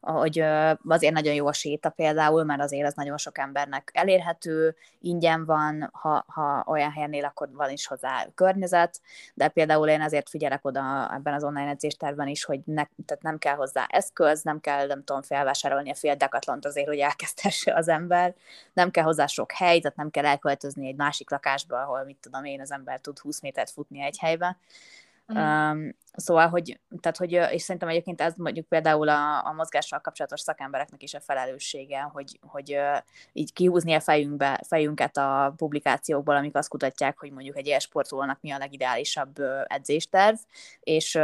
hogy 0.00 0.38
azért 0.88 1.14
nagyon 1.14 1.34
jó 1.34 1.46
a 1.46 1.52
séta 1.52 1.90
például, 1.90 2.44
mert 2.44 2.60
azért 2.60 2.86
az 2.86 2.94
nagyon 2.94 3.16
sok 3.18 3.38
embernek 3.38 3.90
elérhető, 3.92 4.76
ingyen 4.98 5.44
van, 5.44 5.88
ha, 5.92 6.24
ha 6.26 6.64
olyan 6.66 6.90
helyen 6.90 7.12
él, 7.12 7.24
akkor 7.24 7.48
van 7.52 7.70
is 7.70 7.86
hozzá 7.86 8.26
környezet, 8.34 9.00
de 9.34 9.48
például 9.48 9.88
én 9.88 10.00
azért 10.00 10.28
figyelek 10.28 10.64
oda 10.64 11.14
ebben 11.14 11.34
az 11.34 11.44
online 11.44 11.70
edzésterben 11.70 12.28
is, 12.28 12.44
hogy 12.44 12.60
ne, 12.64 12.84
tehát 13.06 13.22
nem 13.22 13.38
kell 13.38 13.54
hozzá 13.54 13.86
eszköz, 13.88 14.42
nem 14.42 14.60
kell, 14.60 14.86
nem 14.86 15.04
tudom, 15.04 15.22
felvásárolni 15.22 15.90
a 15.90 15.94
fél 15.94 16.14
dekatlont 16.14 16.64
azért, 16.64 16.88
hogy 16.88 16.98
elkezdhesse 16.98 17.74
az 17.74 17.88
ember, 17.88 18.34
nem 18.72 18.90
kell 18.90 19.04
hozzá 19.04 19.26
sok 19.26 19.52
hely, 19.52 19.80
tehát 19.80 19.96
nem 19.96 20.10
kell 20.10 20.26
elköltözni 20.26 20.88
egy 20.88 20.96
másik 20.96 21.30
lakásba, 21.30 21.82
ahol 21.82 22.04
mit 22.04 22.18
tudom 22.20 22.44
én, 22.44 22.60
az 22.60 22.72
ember 22.72 23.00
tud 23.00 23.18
20 23.18 23.40
métert 23.40 23.70
futni 23.70 24.02
egy 24.02 24.18
helybe, 24.18 24.56
Mm. 25.32 25.36
Um, 25.36 25.94
szóval, 26.12 26.48
hogy, 26.48 26.80
tehát, 27.00 27.16
hogy, 27.16 27.32
és 27.32 27.62
szerintem 27.62 27.88
egyébként 27.88 28.20
ez 28.20 28.34
mondjuk 28.36 28.66
például 28.66 29.08
a, 29.08 29.46
a 29.46 29.52
mozgással 29.52 30.00
kapcsolatos 30.00 30.40
szakembereknek 30.40 31.02
is 31.02 31.14
a 31.14 31.20
felelőssége, 31.20 32.00
hogy, 32.00 32.38
hogy 32.42 32.78
így 33.32 33.52
kihúzni 33.52 33.92
a 33.92 34.00
fejünkbe, 34.00 34.60
fejünket 34.68 35.16
a 35.16 35.54
publikációkból, 35.56 36.36
amik 36.36 36.56
azt 36.56 36.68
kutatják, 36.68 37.18
hogy 37.18 37.32
mondjuk 37.32 37.56
egy 37.56 37.66
ilyen 37.66 37.80
sportolónak 37.80 38.40
mi 38.40 38.50
a 38.50 38.58
legideálisabb 38.58 39.36
edzésterv, 39.64 40.36
és 40.80 41.14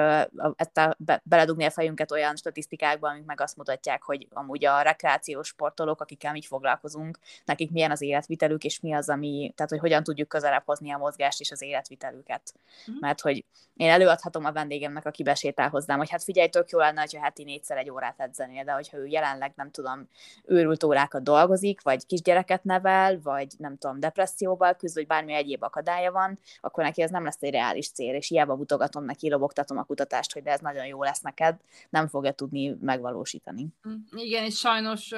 ezt 0.57 0.79
a, 0.79 0.97
be, 0.99 1.21
beledugni 1.25 1.65
a 1.65 1.71
fejünket 1.71 2.13
olyan 2.13 2.37
statisztikákba, 2.37 3.09
amik 3.09 3.25
meg 3.25 3.41
azt 3.41 3.57
mutatják, 3.57 4.03
hogy 4.03 4.27
amúgy 4.31 4.65
a 4.65 4.81
rekreációs 4.81 5.49
sportolók, 5.49 6.01
akikkel 6.01 6.33
mi 6.33 6.43
foglalkozunk, 6.43 7.19
nekik 7.45 7.71
milyen 7.71 7.91
az 7.91 8.03
életvitelük, 8.03 8.65
és 8.65 8.81
mi 8.81 8.93
az, 8.93 9.09
ami, 9.09 9.53
tehát 9.55 9.71
hogy 9.71 9.81
hogyan 9.81 10.03
tudjuk 10.03 10.29
közelebb 10.29 10.63
hozni 10.65 10.93
a 10.93 10.99
mozgást 10.99 11.41
és 11.41 11.51
az 11.51 11.63
életvitelüket. 11.63 12.55
Mm. 12.91 12.95
Mert 13.01 13.21
hogy 13.21 13.45
én 13.77 13.91
előadhatom 13.91 14.45
a 14.45 14.53
vendégemnek, 14.77 15.07
aki 15.07 15.23
besétál 15.23 15.69
hozzám, 15.69 15.99
hogy 15.99 16.11
hát 16.11 16.23
figyelj, 16.23 16.49
tök 16.49 16.71
jó 16.71 16.79
lenne, 16.79 17.07
ha 17.13 17.21
heti 17.21 17.45
négyszer 17.45 17.77
egy 17.77 17.91
órát 17.91 18.21
edzenél, 18.21 18.65
de 18.65 18.73
hogyha 18.73 18.97
ő 18.97 19.07
jelenleg 19.07 19.53
nem 19.57 19.71
tudom, 19.71 20.09
őrült 20.45 20.85
órákat 20.85 21.23
dolgozik, 21.23 21.83
vagy 21.83 22.07
kisgyereket 22.07 22.65
nevel, 22.65 23.21
vagy 23.23 23.47
nem 23.59 23.77
tudom, 23.77 24.01
depresszióval 24.01 24.75
küzd, 24.75 24.95
vagy 24.95 25.07
bármi 25.07 25.33
egyéb 25.33 25.63
akadálya 25.63 26.13
van, 26.13 26.39
akkor 26.61 26.85
neki 26.85 27.03
ez 27.03 27.11
nem 27.11 27.25
lesz 27.25 27.43
egy 27.43 27.53
reális 27.53 27.91
cél, 27.91 28.15
és 28.15 28.29
hiába 28.29 28.57
mutogatom 28.57 29.05
neki, 29.05 29.31
lobogtatom 29.31 29.79
a 29.79 29.85
kutatást, 29.85 30.33
hogy 30.33 30.43
de 30.43 30.51
ez 30.51 30.61
nagyon 30.61 30.87
jó 30.87 31.03
lesz 31.03 31.21
neked, 31.21 31.57
nem 31.91 32.09
fogja 32.09 32.33
tudni 32.33 32.77
megvalósítani. 32.81 33.67
Igen, 34.11 34.45
és 34.45 34.59
sajnos 34.59 35.11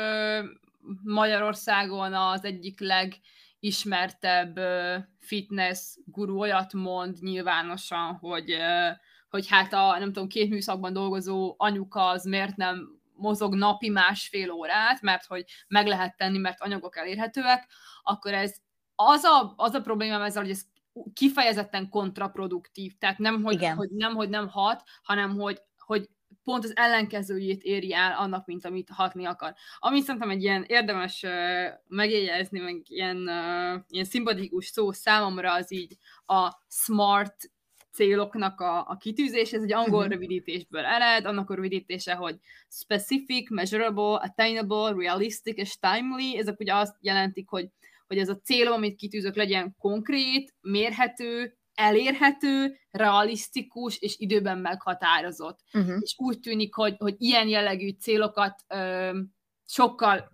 Magyarországon 1.02 2.14
az 2.14 2.44
egyik 2.44 2.80
leg 2.80 3.20
ismertebb 3.60 4.58
fitness 5.18 5.96
guru 6.04 6.38
olyat 6.38 6.72
mond 6.72 7.16
nyilvánosan, 7.20 8.14
hogy, 8.14 8.56
hogy 9.28 9.48
hát 9.48 9.72
a 9.72 9.98
nem 9.98 10.12
tudom, 10.12 10.28
két 10.28 10.50
műszakban 10.50 10.92
dolgozó 10.92 11.54
anyuka 11.58 12.06
az 12.06 12.24
miért 12.24 12.56
nem 12.56 12.98
mozog 13.14 13.54
napi 13.54 13.88
másfél 13.88 14.50
órát, 14.50 15.00
mert 15.00 15.24
hogy 15.24 15.44
meg 15.68 15.86
lehet 15.86 16.16
tenni, 16.16 16.38
mert 16.38 16.60
anyagok 16.60 16.96
elérhetőek, 16.96 17.68
akkor 18.02 18.32
ez 18.32 18.56
az 18.94 19.24
a, 19.24 19.52
az 19.56 19.74
a 19.74 19.80
problémám 19.80 20.22
ezzel, 20.22 20.42
hogy 20.42 20.50
ez 20.50 20.62
kifejezetten 21.12 21.88
kontraproduktív, 21.88 22.92
tehát 22.98 23.18
nem, 23.18 23.42
hogy, 23.42 23.66
hogy 23.76 23.90
nem, 23.90 24.14
hogy 24.14 24.28
nem 24.28 24.48
hat, 24.48 24.82
hanem 25.02 25.30
hogy, 25.30 25.60
hogy 25.76 26.08
pont 26.44 26.64
az 26.64 26.76
ellenkezőjét 26.76 27.62
éri 27.62 27.94
el 27.94 28.12
annak, 28.12 28.46
mint 28.46 28.64
amit 28.64 28.90
hatni 28.90 29.24
akar. 29.24 29.54
Ami 29.78 30.00
szerintem 30.00 30.30
egy 30.30 30.42
ilyen 30.42 30.64
érdemes 30.66 31.22
uh, 31.22 31.32
megjegyezni, 31.88 32.60
meg 32.60 32.82
ilyen, 32.84 33.16
uh, 33.16 33.82
ilyen 33.88 34.04
szimpatikus 34.04 34.66
szó 34.66 34.92
számomra 34.92 35.52
az 35.52 35.72
így 35.72 35.96
a 36.26 36.52
smart 36.68 37.50
céloknak 37.98 38.60
a, 38.60 38.78
a 38.88 38.96
kitűzés, 38.96 39.52
ez 39.52 39.62
egy 39.62 39.72
angol 39.72 39.98
uh-huh. 39.98 40.12
rövidítésből 40.12 40.84
ered, 40.84 41.24
annak 41.24 41.50
a 41.50 41.54
rövidítése, 41.54 42.14
hogy 42.14 42.36
specific, 42.68 43.50
measurable, 43.50 44.14
attainable, 44.14 44.92
realistic 44.96 45.56
és 45.56 45.78
timely, 45.78 46.38
ezek 46.38 46.60
ugye 46.60 46.74
azt 46.74 46.96
jelentik, 47.00 47.48
hogy, 47.48 47.68
hogy 48.06 48.18
ez 48.18 48.28
a 48.28 48.40
célom, 48.40 48.72
amit 48.72 48.96
kitűzök, 48.96 49.36
legyen 49.36 49.74
konkrét, 49.78 50.54
mérhető, 50.60 51.56
elérhető, 51.74 52.78
realisztikus 52.90 53.98
és 53.98 54.18
időben 54.18 54.58
meghatározott. 54.58 55.58
Uh-huh. 55.72 55.96
És 56.00 56.14
úgy 56.16 56.38
tűnik, 56.40 56.74
hogy, 56.74 56.94
hogy 56.98 57.14
ilyen 57.18 57.48
jellegű 57.48 57.90
célokat 57.90 58.64
ö, 58.68 59.18
sokkal 59.64 60.30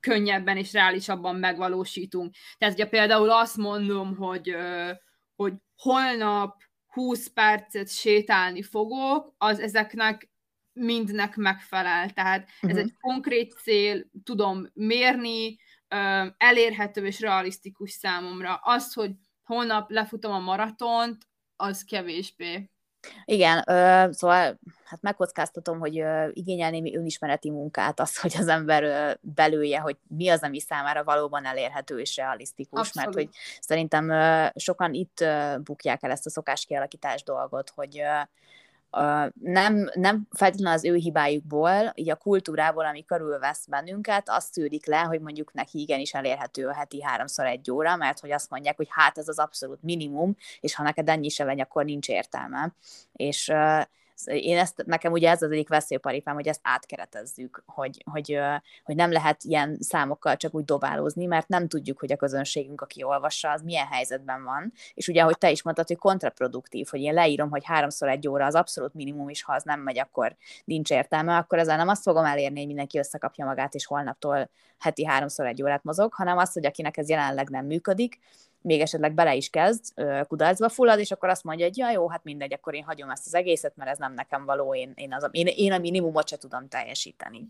könnyebben 0.00 0.56
és 0.56 0.72
reálisabban 0.72 1.36
megvalósítunk. 1.36 2.34
Tehát, 2.58 2.74
ugye 2.74 2.86
például 2.86 3.30
azt 3.30 3.56
mondom, 3.56 4.16
hogy, 4.16 4.50
ö, 4.50 4.90
hogy 5.34 5.52
holnap 5.76 6.56
20 6.98 7.26
percet 7.26 7.88
sétálni 7.88 8.62
fogok, 8.62 9.34
az 9.36 9.60
ezeknek 9.60 10.30
mindnek 10.72 11.36
megfelel. 11.36 12.10
Tehát 12.10 12.48
uh-huh. 12.48 12.70
ez 12.70 12.76
egy 12.76 12.92
konkrét 13.00 13.52
cél, 13.52 14.04
tudom 14.22 14.66
mérni, 14.74 15.58
elérhető 16.36 17.06
és 17.06 17.20
realisztikus 17.20 17.90
számomra. 17.90 18.54
Az, 18.54 18.92
hogy 18.92 19.10
holnap 19.42 19.90
lefutom 19.90 20.32
a 20.32 20.38
maratont, 20.38 21.26
az 21.56 21.84
kevésbé. 21.84 22.70
Igen, 23.24 23.64
ö, 23.66 24.12
szóval 24.12 24.58
hát 24.84 25.00
megkockáztatom, 25.00 25.78
hogy 25.78 25.98
ö, 25.98 26.28
igényel 26.32 26.70
némi 26.70 26.96
önismereti 26.96 27.50
munkát 27.50 28.00
az, 28.00 28.20
hogy 28.20 28.34
az 28.38 28.48
ember 28.48 28.82
ö, 28.82 29.10
belője, 29.20 29.78
hogy 29.78 29.96
mi 30.08 30.28
az, 30.28 30.42
ami 30.42 30.60
számára 30.60 31.04
valóban 31.04 31.44
elérhető 31.44 31.98
és 31.98 32.16
realisztikus, 32.16 32.78
Abszolút. 32.78 33.14
mert 33.14 33.26
hogy 33.26 33.36
szerintem 33.60 34.10
ö, 34.10 34.46
sokan 34.54 34.94
itt 34.94 35.20
ö, 35.20 35.54
bukják 35.64 36.02
el 36.02 36.10
ezt 36.10 36.26
a 36.26 36.30
szokáskialakítás 36.30 37.22
dolgot, 37.22 37.72
hogy 37.74 37.98
ö, 37.98 38.20
nem, 39.40 39.90
nem 39.94 40.26
feltétlenül 40.30 40.78
az 40.78 40.84
ő 40.84 40.94
hibájukból, 40.94 41.92
így 41.94 42.10
a 42.10 42.16
kultúrából, 42.16 42.86
ami 42.86 43.04
körülvesz 43.04 43.66
bennünket, 43.66 44.28
azt 44.28 44.52
szűrik 44.52 44.86
le, 44.86 44.98
hogy 44.98 45.20
mondjuk 45.20 45.52
neki 45.52 45.80
igenis 45.80 46.14
elérhető 46.14 46.66
a 46.66 46.74
heti 46.74 47.02
háromszor 47.02 47.46
egy 47.46 47.70
óra, 47.70 47.96
mert 47.96 48.20
hogy 48.20 48.32
azt 48.32 48.50
mondják, 48.50 48.76
hogy 48.76 48.88
hát 48.90 49.18
ez 49.18 49.28
az 49.28 49.38
abszolút 49.38 49.82
minimum, 49.82 50.36
és 50.60 50.74
ha 50.74 50.82
neked 50.82 51.08
ennyi 51.08 51.28
se 51.28 51.44
vegy, 51.44 51.60
akkor 51.60 51.84
nincs 51.84 52.08
értelme. 52.08 52.72
És 53.12 53.52
én 54.24 54.58
ezt, 54.58 54.82
nekem 54.86 55.12
ugye 55.12 55.30
ez 55.30 55.42
az 55.42 55.50
egyik 55.50 55.68
veszélyparipám, 55.68 56.34
hogy 56.34 56.48
ezt 56.48 56.60
átkeretezzük, 56.62 57.62
hogy, 57.66 58.02
hogy, 58.10 58.38
hogy 58.84 58.94
nem 58.94 59.12
lehet 59.12 59.42
ilyen 59.44 59.76
számokkal 59.80 60.36
csak 60.36 60.54
úgy 60.54 60.64
dobálózni, 60.64 61.26
mert 61.26 61.48
nem 61.48 61.68
tudjuk, 61.68 61.98
hogy 61.98 62.12
a 62.12 62.16
közönségünk, 62.16 62.80
aki 62.80 63.02
olvassa, 63.02 63.50
az 63.50 63.62
milyen 63.62 63.86
helyzetben 63.86 64.44
van. 64.44 64.72
És 64.94 65.08
ugye, 65.08 65.22
ahogy 65.22 65.38
te 65.38 65.50
is 65.50 65.62
mondtad, 65.62 65.86
hogy 65.86 65.96
kontraproduktív, 65.96 66.86
hogy 66.90 67.00
én 67.00 67.14
leírom, 67.14 67.50
hogy 67.50 67.64
háromszor 67.64 68.08
egy 68.08 68.28
óra 68.28 68.44
az 68.44 68.54
abszolút 68.54 68.94
minimum, 68.94 69.28
és 69.28 69.42
ha 69.42 69.52
az 69.52 69.62
nem 69.62 69.80
megy, 69.80 69.98
akkor 69.98 70.36
nincs 70.64 70.90
értelme, 70.90 71.36
akkor 71.36 71.58
ezzel 71.58 71.76
nem 71.76 71.88
azt 71.88 72.02
fogom 72.02 72.24
elérni, 72.24 72.58
hogy 72.58 72.66
mindenki 72.66 72.98
összekapja 72.98 73.44
magát, 73.44 73.74
és 73.74 73.86
holnaptól 73.86 74.50
heti 74.78 75.06
háromszor 75.06 75.46
egy 75.46 75.62
órát 75.62 75.84
mozog, 75.84 76.14
hanem 76.14 76.38
azt, 76.38 76.52
hogy 76.52 76.66
akinek 76.66 76.96
ez 76.96 77.08
jelenleg 77.08 77.48
nem 77.48 77.66
működik, 77.66 78.18
még 78.62 78.80
esetleg 78.80 79.14
bele 79.14 79.34
is 79.34 79.50
kezd, 79.50 79.84
kudarcba 80.26 80.68
fullad, 80.68 80.98
és 80.98 81.10
akkor 81.10 81.28
azt 81.28 81.44
mondja, 81.44 81.66
hogy 81.66 81.76
ja, 81.76 81.90
jó, 81.90 82.08
hát 82.08 82.24
mindegy, 82.24 82.52
akkor 82.52 82.74
én 82.74 82.84
hagyom 82.84 83.10
ezt 83.10 83.26
az 83.26 83.34
egészet, 83.34 83.76
mert 83.76 83.90
ez 83.90 83.98
nem 83.98 84.14
nekem 84.14 84.44
való, 84.44 84.74
én, 84.74 84.92
én, 84.94 85.14
az, 85.14 85.28
én, 85.30 85.46
én 85.46 85.72
a 85.72 85.78
minimumot 85.78 86.28
se 86.28 86.36
tudom 86.36 86.68
teljesíteni. 86.68 87.48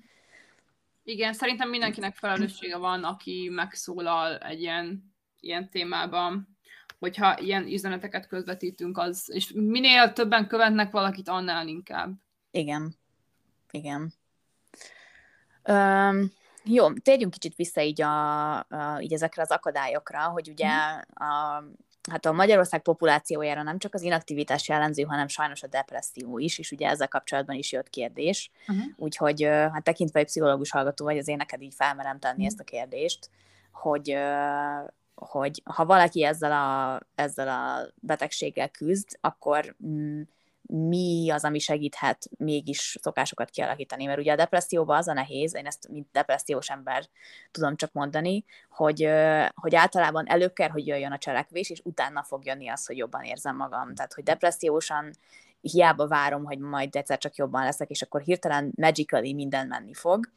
Igen, 1.04 1.32
szerintem 1.32 1.68
mindenkinek 1.68 2.14
felelőssége 2.14 2.76
van, 2.76 3.04
aki 3.04 3.48
megszólal 3.52 4.38
egy 4.38 4.60
ilyen, 4.60 5.14
ilyen 5.40 5.68
témában, 5.68 6.58
hogyha 6.98 7.38
ilyen 7.38 7.66
üzeneteket 7.66 8.26
közvetítünk, 8.26 8.98
az, 8.98 9.30
és 9.32 9.52
minél 9.54 10.12
többen 10.12 10.46
követnek 10.46 10.90
valakit, 10.90 11.28
annál 11.28 11.68
inkább. 11.68 12.12
Igen. 12.50 12.94
Igen. 13.70 14.12
Um, 15.64 16.32
jó, 16.68 16.92
térjünk 16.92 17.32
kicsit 17.32 17.54
vissza 17.54 17.80
így, 17.80 18.02
a, 18.02 18.54
a, 18.56 18.64
így 19.00 19.12
ezekre 19.12 19.42
az 19.42 19.50
akadályokra, 19.50 20.28
hogy 20.28 20.48
ugye 20.48 20.68
mm. 20.68 21.24
a, 21.26 21.64
hát 22.10 22.26
a 22.26 22.32
Magyarország 22.32 22.82
populációjára 22.82 23.62
nem 23.62 23.78
csak 23.78 23.94
az 23.94 24.02
inaktivitás 24.02 24.68
jellemző, 24.68 25.02
hanem 25.02 25.28
sajnos 25.28 25.62
a 25.62 25.66
depresszió 25.66 26.38
is, 26.38 26.58
és 26.58 26.70
ugye 26.70 26.88
ezzel 26.88 27.08
kapcsolatban 27.08 27.56
is 27.56 27.72
jött 27.72 27.90
kérdés. 27.90 28.50
Uh-huh. 28.68 28.84
Úgyhogy 28.96 29.42
hát 29.42 29.82
tekintve 29.84 30.20
egy 30.20 30.26
pszichológus 30.26 30.70
hallgató 30.70 31.04
vagy, 31.04 31.18
azért 31.18 31.38
neked 31.38 31.62
így 31.62 31.74
felmerem 31.74 32.18
tenni 32.18 32.34
uh-huh. 32.34 32.46
ezt 32.46 32.60
a 32.60 32.64
kérdést, 32.64 33.30
hogy, 33.72 34.18
hogy 35.14 35.62
ha 35.64 35.84
valaki 35.84 36.24
ezzel 36.24 36.52
a, 36.52 37.00
ezzel 37.14 37.48
a 37.48 37.92
betegséggel 37.94 38.68
küzd, 38.68 39.08
akkor 39.20 39.76
mm, 39.86 40.22
mi 40.70 41.30
az, 41.30 41.44
ami 41.44 41.58
segíthet 41.58 42.28
mégis 42.38 42.96
szokásokat 43.00 43.50
kialakítani, 43.50 44.04
mert 44.04 44.18
ugye 44.18 44.32
a 44.32 44.36
depresszióban 44.36 44.96
az 44.96 45.08
a 45.08 45.12
nehéz, 45.12 45.54
én 45.54 45.66
ezt 45.66 45.88
mint 45.88 46.06
depressziós 46.12 46.68
ember 46.68 47.08
tudom 47.50 47.76
csak 47.76 47.92
mondani, 47.92 48.44
hogy, 48.70 49.08
hogy 49.54 49.74
általában 49.74 50.28
előbb 50.28 50.52
kell, 50.52 50.68
hogy 50.68 50.86
jöjjön 50.86 51.12
a 51.12 51.18
cselekvés, 51.18 51.70
és 51.70 51.80
utána 51.84 52.22
fog 52.22 52.44
jönni 52.44 52.68
az, 52.68 52.86
hogy 52.86 52.96
jobban 52.96 53.22
érzem 53.22 53.56
magam. 53.56 53.94
Tehát, 53.94 54.14
hogy 54.14 54.24
depressziósan 54.24 55.10
hiába 55.60 56.06
várom, 56.06 56.44
hogy 56.44 56.58
majd 56.58 56.96
egyszer 56.96 57.18
csak 57.18 57.36
jobban 57.36 57.64
leszek, 57.64 57.90
és 57.90 58.02
akkor 58.02 58.20
hirtelen 58.20 58.72
magically 58.76 59.32
minden 59.32 59.66
menni 59.66 59.94
fog, 59.94 60.30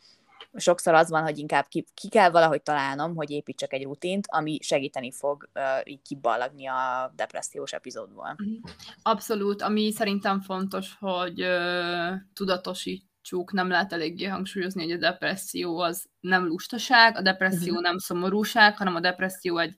sokszor 0.54 0.94
az 0.94 1.10
van, 1.10 1.24
hogy 1.24 1.38
inkább 1.38 1.68
ki, 1.68 1.86
ki 1.94 2.10
kell 2.10 2.30
valahogy 2.30 2.62
találnom, 2.62 3.16
hogy 3.16 3.30
építsek 3.30 3.74
egy 3.74 3.84
rutint, 3.84 4.28
ami 4.30 4.58
segíteni 4.62 5.12
fog 5.12 5.50
uh, 5.56 5.64
így 5.84 6.02
kiballagni 6.02 6.68
a 6.68 7.12
depressziós 7.16 7.72
epizódból. 7.72 8.36
Mhm. 8.38 8.74
Abszolút, 9.02 9.62
ami 9.62 9.92
szerintem 9.92 10.42
fontos, 10.42 10.96
hogy 11.00 11.44
uh, 11.44 12.14
tudatosítsuk, 12.34 13.52
nem 13.52 13.68
lehet 13.68 13.94
eléggé 13.94 14.26
hangsúlyozni, 14.26 14.84
hogy 14.84 14.92
a 14.92 14.98
depresszió 14.98 15.80
az 15.80 16.10
nem 16.20 16.46
lustaság, 16.46 17.18
a 17.18 17.22
depresszió 17.22 17.70
uh-huh. 17.70 17.82
nem 17.82 17.98
szomorúság, 17.98 18.78
hanem 18.78 18.96
a 18.96 19.00
depresszió 19.00 19.58
egy 19.58 19.76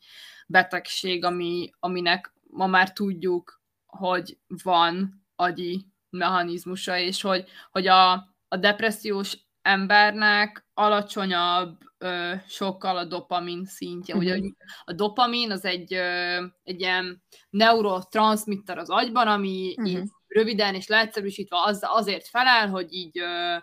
betegség, 0.48 1.24
ami, 1.24 1.70
aminek 1.80 2.34
ma 2.50 2.68
már 2.68 2.94
tudjuk, 2.94 3.62
hogy 3.86 4.38
van 4.64 5.24
agyi 5.36 5.86
mechanizmusa, 6.10 6.98
és 6.98 7.22
hogy, 7.22 7.50
hogy 7.72 7.88
a, 7.88 8.12
a 8.48 8.58
depressziós 8.58 9.38
embernek 9.64 10.66
alacsonyabb 10.74 11.78
ö, 11.98 12.34
sokkal 12.48 12.98
a 12.98 13.06
dopamin 13.06 13.66
szintje. 13.66 14.16
Ugye 14.16 14.38
mhm. 14.38 14.48
a 14.84 14.94
dopamin 14.94 15.52
az 15.52 15.66
egy, 15.66 15.94
ö, 15.94 16.44
egy 16.64 16.80
ilyen 16.80 17.24
neurotranszmitter 17.50 18.78
az 18.78 18.90
agyban, 18.90 19.28
ami 19.28 19.74
uh-huh. 19.78 19.92
így 19.94 20.10
röviden 20.28 20.76
és 20.76 20.88
leegyszerűsítve 20.88 21.58
az, 21.60 21.80
azért 21.82 22.28
felel, 22.28 22.70
hogy 22.70 22.94
így 22.94 23.20
ö, 23.20 23.56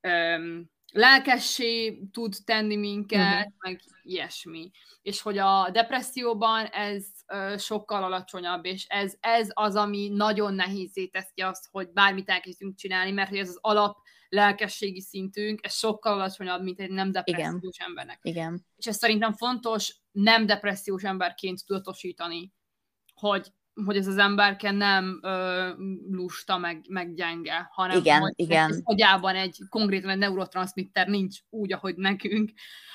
ö, 0.00 0.58
lelkessé 0.92 2.00
tud 2.12 2.34
tenni 2.44 2.76
minket, 2.76 3.36
uh-huh. 3.36 3.52
meg 3.58 3.80
ilyesmi. 4.02 4.70
És 5.02 5.22
hogy 5.22 5.38
a 5.38 5.70
depresszióban 5.72 6.64
ez 6.66 7.04
ö, 7.26 7.54
sokkal 7.58 8.02
alacsonyabb, 8.02 8.64
és 8.64 8.86
ez, 8.88 9.14
ez 9.20 9.48
az, 9.52 9.76
ami 9.76 10.08
nagyon 10.08 10.54
nehézé 10.54 11.06
teszi 11.06 11.40
azt, 11.40 11.68
hogy 11.70 11.92
bármit 11.92 12.28
elkezdünk 12.28 12.76
csinálni, 12.76 13.10
mert 13.10 13.28
hogy 13.28 13.38
ez 13.38 13.48
az 13.48 13.58
alap 13.60 13.96
lelkességi 14.34 15.00
szintünk, 15.00 15.60
ez 15.62 15.74
sokkal 15.74 16.12
alacsonyabb, 16.12 16.62
mint 16.62 16.80
egy 16.80 16.90
nem 16.90 17.12
depressziós 17.12 17.76
Igen. 17.76 17.88
embernek. 17.88 18.18
Igen. 18.22 18.66
És 18.76 18.86
ez 18.86 18.96
szerintem 18.96 19.32
fontos 19.32 19.96
nem 20.10 20.46
depressziós 20.46 21.02
emberként 21.02 21.66
tudatosítani, 21.66 22.52
hogy 23.14 23.52
hogy 23.84 23.96
ez 23.96 24.06
az 24.06 24.18
emberke 24.18 24.70
nem 24.70 25.20
ö, 25.22 25.68
lusta, 26.10 26.58
meg, 26.58 26.84
meg 26.88 27.14
gyenge, 27.14 27.68
hanem 27.72 27.98
igen, 27.98 28.20
hogy 28.20 28.32
igen. 28.36 28.80
agyában 28.84 29.34
egy 29.34 29.58
konkrétan 29.68 30.10
egy 30.10 30.18
neurotranszmitter 30.18 31.08
nincs 31.08 31.38
úgy, 31.50 31.72
ahogy 31.72 31.96
nekünk. 31.96 32.52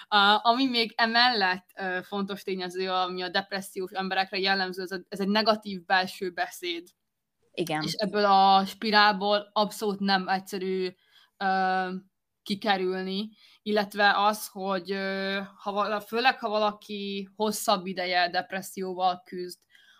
Uh, 0.09 0.45
ami 0.45 0.65
még 0.67 0.93
emellett 0.95 1.65
uh, 1.79 2.01
fontos 2.01 2.43
tényező, 2.43 2.89
ami 2.89 3.21
a 3.21 3.29
depressziós 3.29 3.91
emberekre 3.91 4.39
jellemző, 4.39 4.81
ez, 4.81 4.91
a, 4.91 4.99
ez 5.09 5.19
egy 5.19 5.27
negatív 5.27 5.85
belső 5.85 6.29
beszéd. 6.31 6.87
Igen. 7.53 7.83
És 7.83 7.93
ebből 7.93 8.25
a 8.25 8.65
spirálból 8.65 9.49
abszolút 9.53 9.99
nem 9.99 10.27
egyszerű 10.27 10.89
kikerülni, 12.43 13.29
illetve 13.61 14.13
az, 14.17 14.47
hogy 14.47 14.91
uh, 14.91 15.37
ha, 15.55 15.99
főleg 15.99 16.39
ha 16.39 16.49
valaki 16.49 17.29
hosszabb 17.35 17.85
ideje 17.85 18.29
depresszióval 18.29 19.21
küzd, 19.25 19.59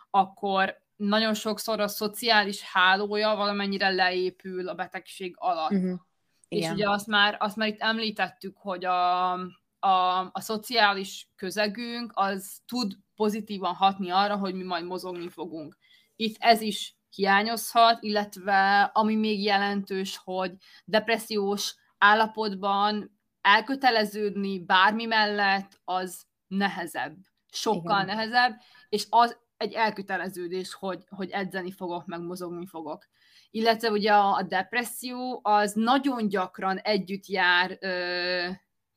akkor 0.09 0.81
nagyon 0.95 1.33
sokszor 1.33 1.79
a 1.79 1.87
szociális 1.87 2.61
hálója 2.61 3.35
valamennyire 3.35 3.89
leépül 3.89 4.67
a 4.67 4.73
betegség 4.73 5.35
alatt. 5.37 5.71
Uh-huh. 5.71 5.99
És 6.47 6.69
ugye 6.69 6.89
azt 6.89 7.07
már, 7.07 7.37
azt 7.39 7.55
már 7.55 7.67
itt 7.67 7.79
említettük, 7.79 8.57
hogy 8.57 8.85
a, 8.85 9.31
a, 9.79 10.29
a 10.31 10.39
szociális 10.39 11.29
közegünk 11.35 12.11
az 12.15 12.61
tud 12.65 12.93
pozitívan 13.15 13.73
hatni 13.73 14.09
arra, 14.09 14.37
hogy 14.37 14.53
mi 14.53 14.63
majd 14.63 14.85
mozogni 14.85 15.29
fogunk. 15.29 15.77
Itt 16.15 16.35
ez 16.39 16.61
is 16.61 16.95
hiányozhat, 17.09 18.03
illetve 18.03 18.81
ami 18.93 19.15
még 19.15 19.43
jelentős, 19.43 20.19
hogy 20.23 20.51
depressziós 20.85 21.75
állapotban 21.97 23.19
elköteleződni 23.41 24.65
bármi 24.65 25.05
mellett, 25.05 25.79
az 25.83 26.23
nehezebb. 26.47 27.15
Sokkal 27.51 28.03
Igen. 28.03 28.15
nehezebb, 28.15 28.59
és 28.89 29.05
az 29.09 29.37
egy 29.57 29.73
elköteleződés, 29.73 30.73
hogy, 30.73 31.03
hogy 31.09 31.29
edzeni 31.29 31.71
fogok, 31.71 32.05
meg 32.05 32.21
mozogni 32.21 32.65
fogok. 32.65 33.07
Illetve 33.51 33.89
ugye 33.91 34.13
a, 34.13 34.33
a 34.33 34.43
depresszió 34.43 35.39
az 35.43 35.73
nagyon 35.73 36.27
gyakran 36.27 36.77
együtt 36.77 37.25
jár 37.25 37.77
ö, 37.79 38.47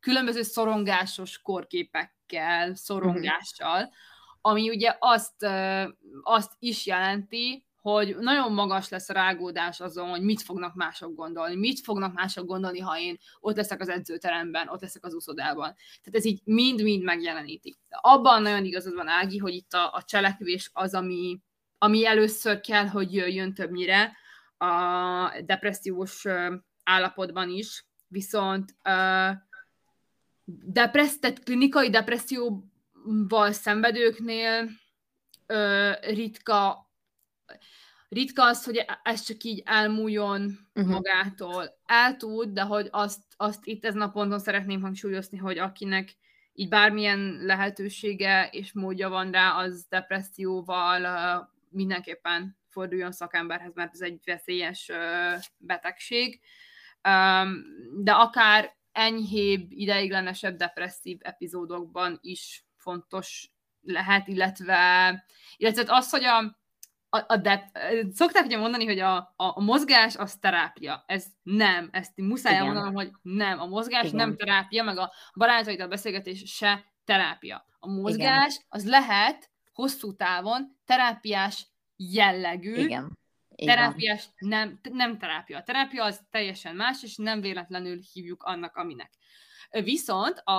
különböző 0.01 0.43
szorongásos 0.43 1.41
korképekkel, 1.41 2.75
szorongással, 2.75 3.93
ami 4.41 4.69
ugye 4.69 4.97
azt, 4.99 5.43
ö, 5.43 5.89
azt 6.23 6.53
is 6.59 6.87
jelenti, 6.87 7.67
hogy 7.83 8.17
nagyon 8.19 8.53
magas 8.53 8.89
lesz 8.89 9.09
a 9.09 9.13
rágódás 9.13 9.81
azon, 9.81 10.09
hogy 10.09 10.23
mit 10.23 10.43
fognak 10.43 10.75
mások 10.75 11.15
gondolni, 11.15 11.57
mit 11.57 11.81
fognak 11.81 12.15
mások 12.15 12.47
gondolni, 12.47 12.79
ha 12.79 12.99
én 12.99 13.19
ott 13.41 13.57
leszek 13.57 13.81
az 13.81 13.89
edzőteremben, 13.89 14.69
ott 14.69 14.81
leszek 14.81 15.05
az 15.05 15.15
úszodában. 15.15 15.75
Tehát 16.03 16.19
ez 16.19 16.25
így 16.25 16.41
mind-mind 16.45 17.03
megjeleníti. 17.03 17.77
Abban 17.89 18.43
nagyon 18.43 18.65
igazad 18.65 18.95
van, 18.95 19.09
Ági, 19.09 19.39
hogy 19.39 19.55
itt 19.55 19.73
a, 19.73 19.93
a 19.93 20.03
cselekvés 20.03 20.71
az, 20.73 20.95
ami, 20.95 21.41
ami 21.79 22.07
először 22.07 22.61
kell, 22.61 22.87
hogy 22.87 23.15
jöjjön 23.15 23.55
többnyire 23.55 24.13
a 24.59 25.41
depressziós 25.45 26.25
állapotban 26.85 27.49
is, 27.49 27.85
viszont 28.09 28.75
uh, 28.85 29.37
depressz, 30.65 31.19
tehát 31.19 31.43
klinikai 31.43 31.91
depresszióval 31.91 33.53
szenvedőknél 33.53 34.69
uh, 35.49 36.01
ritka 36.01 36.82
ritka 38.09 38.45
az, 38.45 38.65
hogy 38.65 38.85
ez 39.03 39.23
csak 39.23 39.43
így 39.43 39.63
elmúljon 39.65 40.59
uh-huh. 40.75 40.93
magától. 40.93 41.79
El 41.87 42.17
tud, 42.17 42.49
de 42.49 42.63
hogy 42.63 42.89
azt, 42.91 43.23
azt 43.37 43.67
itt 43.67 43.85
ezen 43.85 44.01
a 44.01 44.11
ponton 44.11 44.39
szeretném 44.39 44.81
hangsúlyozni, 44.81 45.39
hogy 45.39 45.59
akinek 45.59 46.17
így 46.55 46.69
bármilyen 46.69 47.39
lehetősége 47.41 48.49
és 48.51 48.73
módja 48.73 49.09
van 49.09 49.31
rá, 49.31 49.51
az 49.51 49.87
depresszióval 49.89 51.03
uh, 51.03 51.47
mindenképpen 51.69 52.57
forduljon 52.69 53.13
szakemberhez, 53.13 53.75
mert 53.75 53.93
ez 53.93 54.01
egy 54.01 54.21
veszélyes 54.25 54.89
uh, 54.89 55.43
betegség. 55.59 56.41
Um, 57.09 57.65
de 58.03 58.13
akár 58.13 58.77
enyhébb, 58.93 59.67
ideiglenesebb 59.71 60.57
depresszív 60.57 61.19
epizódokban 61.21 62.19
is 62.21 62.65
fontos 62.77 63.51
lehet, 63.83 64.29
illetve, 64.29 65.25
illetve 65.57 65.85
az, 65.87 66.11
hogy 66.11 66.25
a, 66.25 66.62
a, 67.15 67.25
a 67.27 67.37
de, 67.37 67.71
szokták 68.13 68.45
ugye 68.45 68.59
mondani, 68.59 68.85
hogy 68.85 68.99
a, 68.99 69.17
a, 69.17 69.33
a 69.37 69.61
mozgás 69.61 70.17
az 70.17 70.37
terápia. 70.37 71.05
Ez 71.07 71.27
nem. 71.43 71.89
Ezt 71.93 72.13
muszáj 72.17 72.53
Igen. 72.53 72.65
mondanom, 72.65 72.95
hogy 72.95 73.11
nem. 73.23 73.61
A 73.61 73.67
mozgás 73.67 74.05
Igen. 74.05 74.17
nem 74.17 74.37
terápia, 74.37 74.83
meg 74.83 74.99
a 74.99 75.13
a 75.79 75.87
beszélgetés 75.89 76.43
se 76.47 76.85
terápia. 77.05 77.67
A 77.79 77.89
mozgás 77.89 78.55
Igen. 78.55 78.67
az 78.69 78.89
lehet 78.89 79.51
hosszú 79.73 80.17
távon 80.17 80.77
terápiás 80.85 81.67
jellegű, 81.97 82.75
Igen. 82.75 83.19
Terápiás 83.57 84.29
nem, 84.39 84.81
nem 84.91 85.19
terápia. 85.19 85.59
A 85.59 85.63
terápia 85.63 86.05
az 86.05 86.21
teljesen 86.31 86.77
más, 86.77 87.03
és 87.03 87.17
nem 87.17 87.41
véletlenül 87.41 88.01
hívjuk 88.13 88.43
annak, 88.43 88.77
aminek. 88.77 89.11
Viszont 89.71 90.39
a, 90.39 90.53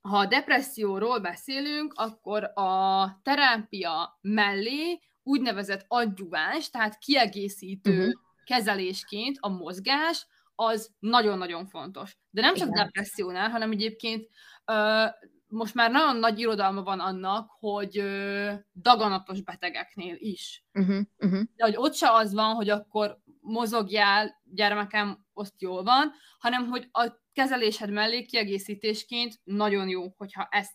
ha 0.00 0.18
a 0.18 0.26
depresszióról 0.26 1.20
beszélünk, 1.20 1.92
akkor 1.96 2.44
a 2.54 3.20
terápia 3.22 4.18
mellé 4.20 5.00
úgynevezett 5.22 5.84
adjuváns, 5.88 6.70
tehát 6.70 6.98
kiegészítő 6.98 7.98
uh-huh. 7.98 8.12
kezelésként 8.44 9.36
a 9.40 9.48
mozgás, 9.48 10.26
az 10.54 10.90
nagyon-nagyon 10.98 11.66
fontos. 11.66 12.16
De 12.30 12.40
nem 12.40 12.54
csak 12.54 12.68
Igen. 12.68 12.84
depressziónál, 12.84 13.50
hanem 13.50 13.70
egyébként 13.70 14.28
ö, 14.64 15.04
most 15.46 15.74
már 15.74 15.90
nagyon 15.90 16.16
nagy 16.16 16.38
irodalma 16.38 16.82
van 16.82 17.00
annak, 17.00 17.50
hogy 17.58 17.98
ö, 17.98 18.52
daganatos 18.74 19.42
betegeknél 19.42 20.16
is. 20.18 20.64
Uh-huh. 20.72 21.00
Uh-huh. 21.18 21.42
De 21.56 21.64
hogy 21.64 21.76
ott 21.76 21.94
se 21.94 22.10
az 22.10 22.32
van, 22.32 22.54
hogy 22.54 22.68
akkor 22.68 23.18
mozogjál, 23.40 24.40
gyermekem, 24.44 25.24
azt 25.32 25.60
jól 25.60 25.82
van, 25.82 26.12
hanem 26.38 26.66
hogy 26.66 26.88
a 26.92 27.12
kezelésed 27.32 27.90
mellé 27.90 28.22
kiegészítésként 28.24 29.40
nagyon 29.44 29.88
jó, 29.88 30.14
hogyha 30.16 30.48
ezt 30.50 30.74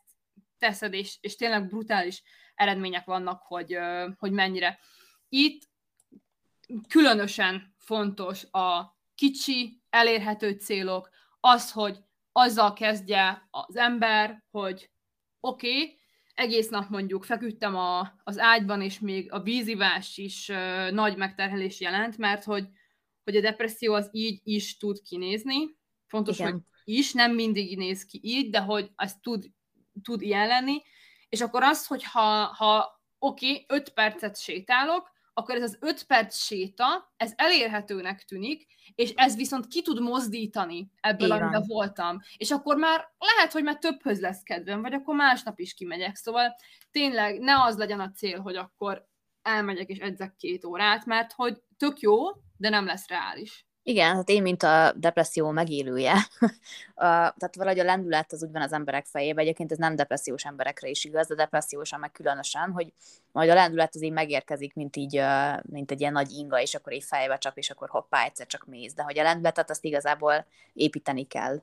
teszed, 0.58 0.94
és, 0.94 1.18
és 1.22 1.36
tényleg 1.36 1.68
brutális 1.68 2.24
eredmények 2.58 3.06
vannak, 3.06 3.42
hogy, 3.42 3.78
hogy 4.18 4.32
mennyire. 4.32 4.80
Itt 5.30 5.62
különösen 6.88 7.76
fontos 7.78 8.44
a 8.52 8.98
kicsi, 9.16 9.82
elérhető 9.90 10.52
célok, 10.52 11.10
az, 11.40 11.72
hogy 11.72 11.98
azzal 12.32 12.74
kezdje 12.74 13.48
az 13.52 13.76
ember, 13.76 14.44
hogy 14.50 14.92
oké, 15.40 15.70
okay, 15.70 16.00
egész 16.34 16.70
nap 16.70 16.90
mondjuk 16.90 17.24
feküdtem 17.24 17.76
a, 17.76 18.14
az 18.24 18.40
ágyban, 18.40 18.82
és 18.82 19.00
még 19.00 19.32
a 19.32 19.42
vízivás 19.42 20.18
is 20.18 20.50
ö, 20.50 20.92
nagy 20.92 21.18
megterhelés 21.18 21.80
jelent, 21.80 22.18
mert 22.18 22.44
hogy, 22.44 22.68
hogy 23.24 23.36
a 23.36 23.42
depresszió 23.42 23.94
az 23.94 24.10
így 24.12 24.40
is 24.44 24.78
tud 24.78 25.02
kinézni. 25.02 25.78
Fontos, 26.06 26.40
Igen. 26.40 26.52
hogy 26.52 26.62
is, 26.84 27.14
nem 27.14 27.34
mindig 27.34 27.78
néz 27.78 28.06
ki 28.06 28.20
így, 28.24 28.50
de 28.50 28.60
hogy 28.60 28.92
az 28.96 29.20
tud, 29.22 29.52
tud 30.04 30.22
ilyen 30.22 30.48
lenni. 30.48 30.82
És 31.30 31.42
akkor 31.42 31.64
az, 31.64 31.88
hogy 31.88 32.04
ha, 32.04 32.46
ha 32.46 33.02
oké, 33.20 33.52
okay, 33.52 33.66
5 33.68 33.90
percet 33.90 34.40
sétálok, 34.40 35.16
akkor 35.34 35.56
ez 35.56 35.62
az 35.62 35.78
5 35.80 36.04
perc 36.04 36.36
séta, 36.36 37.14
ez 37.18 37.34
elérhetőnek 37.36 38.24
tűnik, 38.24 38.68
és 38.96 39.14
ez 39.16 39.36
viszont 39.36 39.68
ki 39.68 39.82
tud 39.82 40.02
mozdítani 40.02 40.92
ebből, 41.00 41.28
Igen. 41.28 41.42
amiben 41.42 41.64
voltam. 41.68 42.20
És 42.38 42.52
akkor 42.52 42.76
már 42.76 43.14
lehet, 43.36 43.52
hogy 43.52 43.64
már 43.64 43.78
többhöz 43.78 44.20
lesz 44.20 44.44
kedvem, 44.44 44.82
vagy 44.82 44.94
akkor 44.94 45.16
másnap 45.16 45.60
is 45.60 45.74
kimegyek. 45.74 46.16
Szóval 46.16 46.56
tényleg 46.92 47.40
ne 47.40 47.64
az 47.64 47.78
legyen 47.78 48.00
a 48.00 48.12
cél, 48.12 48.40
hogy 48.40 48.56
akkor 48.56 49.08
elmegyek 49.42 49.90
és 49.90 49.98
edzek 49.98 50.36
két 50.36 50.66
órát, 50.66 51.06
mert 51.06 51.34
hogy 51.34 51.62
tök 51.78 52.00
jó, 52.00 52.18
de 52.58 52.70
nem 52.70 52.86
lesz 52.86 53.08
reális. 53.08 53.67
Igen, 53.88 54.16
hát 54.16 54.30
én, 54.30 54.42
mint 54.42 54.64
a 54.64 54.94
depresszió 54.96 55.50
megélője, 55.50 56.14
tehát 57.38 57.56
valahogy 57.56 57.80
a 57.80 57.84
lendület 57.84 58.32
az 58.32 58.44
úgy 58.44 58.52
van 58.52 58.62
az 58.62 58.74
emberek 58.74 59.06
fejében, 59.06 59.44
egyébként 59.44 59.72
ez 59.72 59.78
nem 59.78 59.96
depressziós 59.96 60.46
emberekre 60.46 60.88
is 60.88 61.04
igaz, 61.04 61.28
de 61.28 61.36
depressziósan 61.36 62.00
meg 62.00 62.12
különösen, 62.12 62.72
hogy 62.72 62.94
majd 63.32 63.50
a 63.50 63.54
lendület 63.54 63.96
az 63.96 64.04
így 64.04 64.12
megérkezik, 64.12 64.74
mint 64.74 64.96
így, 64.96 65.22
mint 65.62 65.92
egy 65.92 66.00
ilyen 66.00 66.12
nagy 66.12 66.32
inga, 66.32 66.62
és 66.62 66.76
akkor 66.76 66.94
így 66.94 67.04
fejbe 67.04 67.38
csap, 67.38 67.58
és 67.58 67.70
akkor 67.70 67.90
hoppá, 67.90 68.24
egyszer 68.24 68.48
csak 68.48 68.66
mész, 68.66 68.94
de 68.94 69.04
hogy 69.04 69.20
a 69.20 69.24
lendületet 69.24 69.70
azt 69.70 69.86
igazából 69.86 70.46
építeni 70.74 71.24
kell 71.24 71.62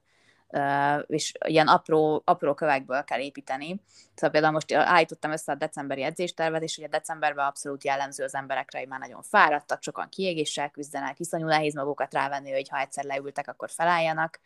és 1.07 1.33
ilyen 1.47 1.69
apró, 1.69 2.23
apró 2.25 2.55
kövekből 2.55 3.05
kell 3.05 3.21
építeni. 3.21 3.81
Szóval 4.15 4.31
például 4.31 4.53
most 4.53 4.73
állítottam 4.73 5.31
össze 5.31 5.53
a 5.53 5.55
decemberi 5.55 6.03
edzéstervet, 6.03 6.63
és 6.63 6.79
ugye 6.79 6.89
decemberben 6.89 7.47
abszolút 7.47 7.85
jellemző 7.85 8.25
az 8.25 8.35
emberekre, 8.35 8.79
hogy 8.79 8.89
már 8.89 9.01
nagyon 9.01 9.23
fáradtak, 9.23 9.83
sokan 9.83 10.09
kiégéssel 10.09 10.71
küzdenek, 10.71 11.21
iszonyú 11.21 11.47
nehéz 11.47 11.75
magukat 11.75 12.15
rávenni, 12.15 12.53
hogy 12.53 12.69
ha 12.69 12.81
egyszer 12.81 13.05
leültek, 13.05 13.49
akkor 13.49 13.71
felálljanak, 13.71 14.41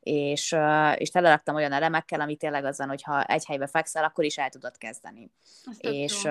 és, 0.00 0.56
és 0.94 1.10
teleraktam 1.10 1.54
olyan 1.54 1.72
elemekkel, 1.72 2.20
ami 2.20 2.36
tényleg 2.36 2.64
azon, 2.64 2.88
hogy 2.88 3.02
ha 3.02 3.24
egy 3.24 3.44
helybe 3.44 3.66
fekszel, 3.66 4.04
akkor 4.04 4.24
is 4.24 4.38
el 4.38 4.48
tudod 4.48 4.78
kezdeni. 4.78 5.30
Azt 5.64 5.80
és, 5.80 6.28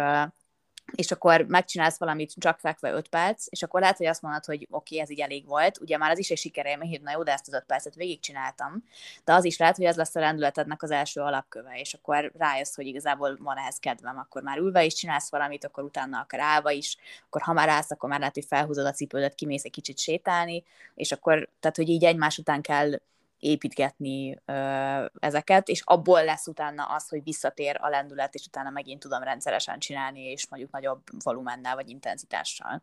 és 0.96 1.12
akkor 1.12 1.46
megcsinálsz 1.48 1.98
valamit 1.98 2.34
csak 2.40 2.60
fekve 2.60 2.92
5 2.92 3.08
perc, 3.08 3.46
és 3.50 3.64
akkor 3.64 3.80
lehet, 3.80 3.98
hogy 3.98 4.06
azt 4.06 4.22
mondod, 4.22 4.46
hogy 4.46 4.68
oké, 4.70 4.96
okay, 4.96 5.00
ez 5.00 5.10
így 5.10 5.20
elég 5.20 5.46
volt. 5.46 5.80
Ugye 5.80 5.98
már 5.98 6.12
az 6.12 6.20
is 6.20 6.30
egy 6.30 6.38
sikerélmény, 6.38 6.90
hogy 6.90 7.02
na 7.02 7.12
jó, 7.12 7.24
de 7.24 7.32
ezt 7.32 7.48
az 7.48 7.54
5 7.54 7.64
percet 7.64 7.96
végigcsináltam. 7.96 8.84
De 9.24 9.34
az 9.34 9.46
is 9.46 9.58
lehet, 9.58 9.76
hogy 9.76 9.86
ez 9.86 9.96
lesz 9.96 10.16
a 10.16 10.20
rendületednek 10.20 10.84
az 10.84 10.92
első 10.92 11.22
alapköve, 11.22 11.80
és 11.80 11.94
akkor 11.94 12.32
rájössz, 12.38 12.76
hogy 12.76 12.86
igazából 12.86 13.38
van 13.40 13.58
ehhez 13.58 13.78
kedvem, 13.78 14.18
akkor 14.18 14.42
már 14.42 14.58
ülve 14.58 14.84
is 14.84 14.94
csinálsz 14.94 15.32
valamit, 15.32 15.66
akkor 15.66 15.84
utána 15.84 16.20
akar 16.20 16.40
állva 16.40 16.72
is, 16.72 16.98
akkor 17.26 17.42
ha 17.42 17.54
már 17.54 17.70
állsz, 17.70 17.92
akkor 17.92 18.10
már 18.10 18.20
lehet, 18.20 18.34
hogy 18.34 18.46
felhúzod 18.46 18.86
a 18.86 18.92
cipődet, 18.92 19.36
kimész 19.36 19.64
egy 19.64 19.72
kicsit 19.72 20.00
sétálni, 20.00 20.64
és 20.96 21.12
akkor, 21.12 21.50
tehát 21.60 21.78
hogy 21.78 21.90
így 21.90 22.04
egymás 22.04 22.38
után 22.38 22.62
kell 22.62 22.92
építgetni 23.42 24.38
ö, 24.46 25.06
ezeket, 25.20 25.68
és 25.68 25.82
abból 25.86 26.24
lesz 26.24 26.48
utána 26.48 26.84
az, 26.84 27.10
hogy 27.10 27.24
visszatér 27.24 27.78
a 27.80 27.90
lendület, 27.90 28.34
és 28.34 28.46
utána 28.46 28.70
megint 28.70 29.00
tudom 29.00 29.24
rendszeresen 29.24 29.80
csinálni, 29.80 30.22
és 30.22 30.48
mondjuk 30.50 30.72
nagyobb 30.72 31.02
volumennel 31.24 31.76
vagy 31.76 31.90
intenzitással. 31.90 32.82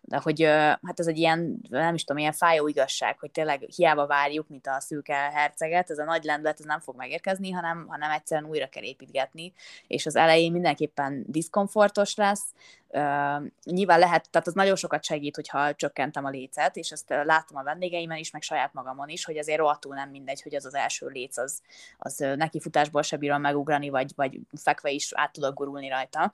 De 0.00 0.18
hogy 0.22 0.42
ö, 0.42 0.48
hát 0.86 1.00
ez 1.00 1.06
egy 1.06 1.18
ilyen, 1.18 1.60
nem 1.68 1.94
is 1.94 2.04
tudom, 2.04 2.20
ilyen 2.22 2.32
fájó 2.32 2.68
igazság, 2.68 3.18
hogy 3.18 3.30
tényleg 3.30 3.62
hiába 3.76 4.06
várjuk, 4.06 4.48
mint 4.48 4.66
a 4.66 4.80
szűke 4.80 5.30
herceget, 5.34 5.90
ez 5.90 5.98
a 5.98 6.04
nagy 6.04 6.24
lendület 6.24 6.58
ez 6.60 6.66
nem 6.66 6.80
fog 6.80 6.96
megérkezni, 6.96 7.50
hanem, 7.50 7.86
hanem 7.88 8.10
egyszerűen 8.10 8.50
újra 8.50 8.68
kell 8.68 8.82
építgetni, 8.82 9.52
és 9.86 10.06
az 10.06 10.16
elején 10.16 10.52
mindenképpen 10.52 11.24
diszkomfortos 11.26 12.14
lesz, 12.14 12.44
Uh, 12.90 13.46
nyilván 13.64 13.98
lehet, 13.98 14.30
tehát 14.30 14.46
az 14.46 14.54
nagyon 14.54 14.76
sokat 14.76 15.04
segít, 15.04 15.34
hogyha 15.34 15.74
csökkentem 15.74 16.24
a 16.24 16.28
lécet, 16.28 16.76
és 16.76 16.90
ezt 16.90 17.08
láttam 17.08 17.56
a 17.56 17.62
vendégeimen 17.62 18.16
is, 18.16 18.30
meg 18.30 18.42
saját 18.42 18.72
magamon 18.72 19.08
is, 19.08 19.24
hogy 19.24 19.36
azért 19.38 19.58
rohadtul 19.58 19.94
nem 19.98 20.10
mindegy, 20.10 20.42
hogy 20.42 20.54
az 20.54 20.64
az 20.64 20.74
első 20.74 21.06
léc, 21.06 21.36
az, 21.36 21.60
az 21.98 22.16
neki 22.16 22.60
futásból 22.60 23.02
se 23.02 23.16
bírom 23.16 23.40
megugrani, 23.40 23.88
vagy, 23.88 24.12
vagy 24.16 24.38
fekve 24.60 24.90
is 24.90 25.10
át 25.14 25.32
tudok 25.32 25.54
gurulni 25.54 25.88
rajta, 25.88 26.32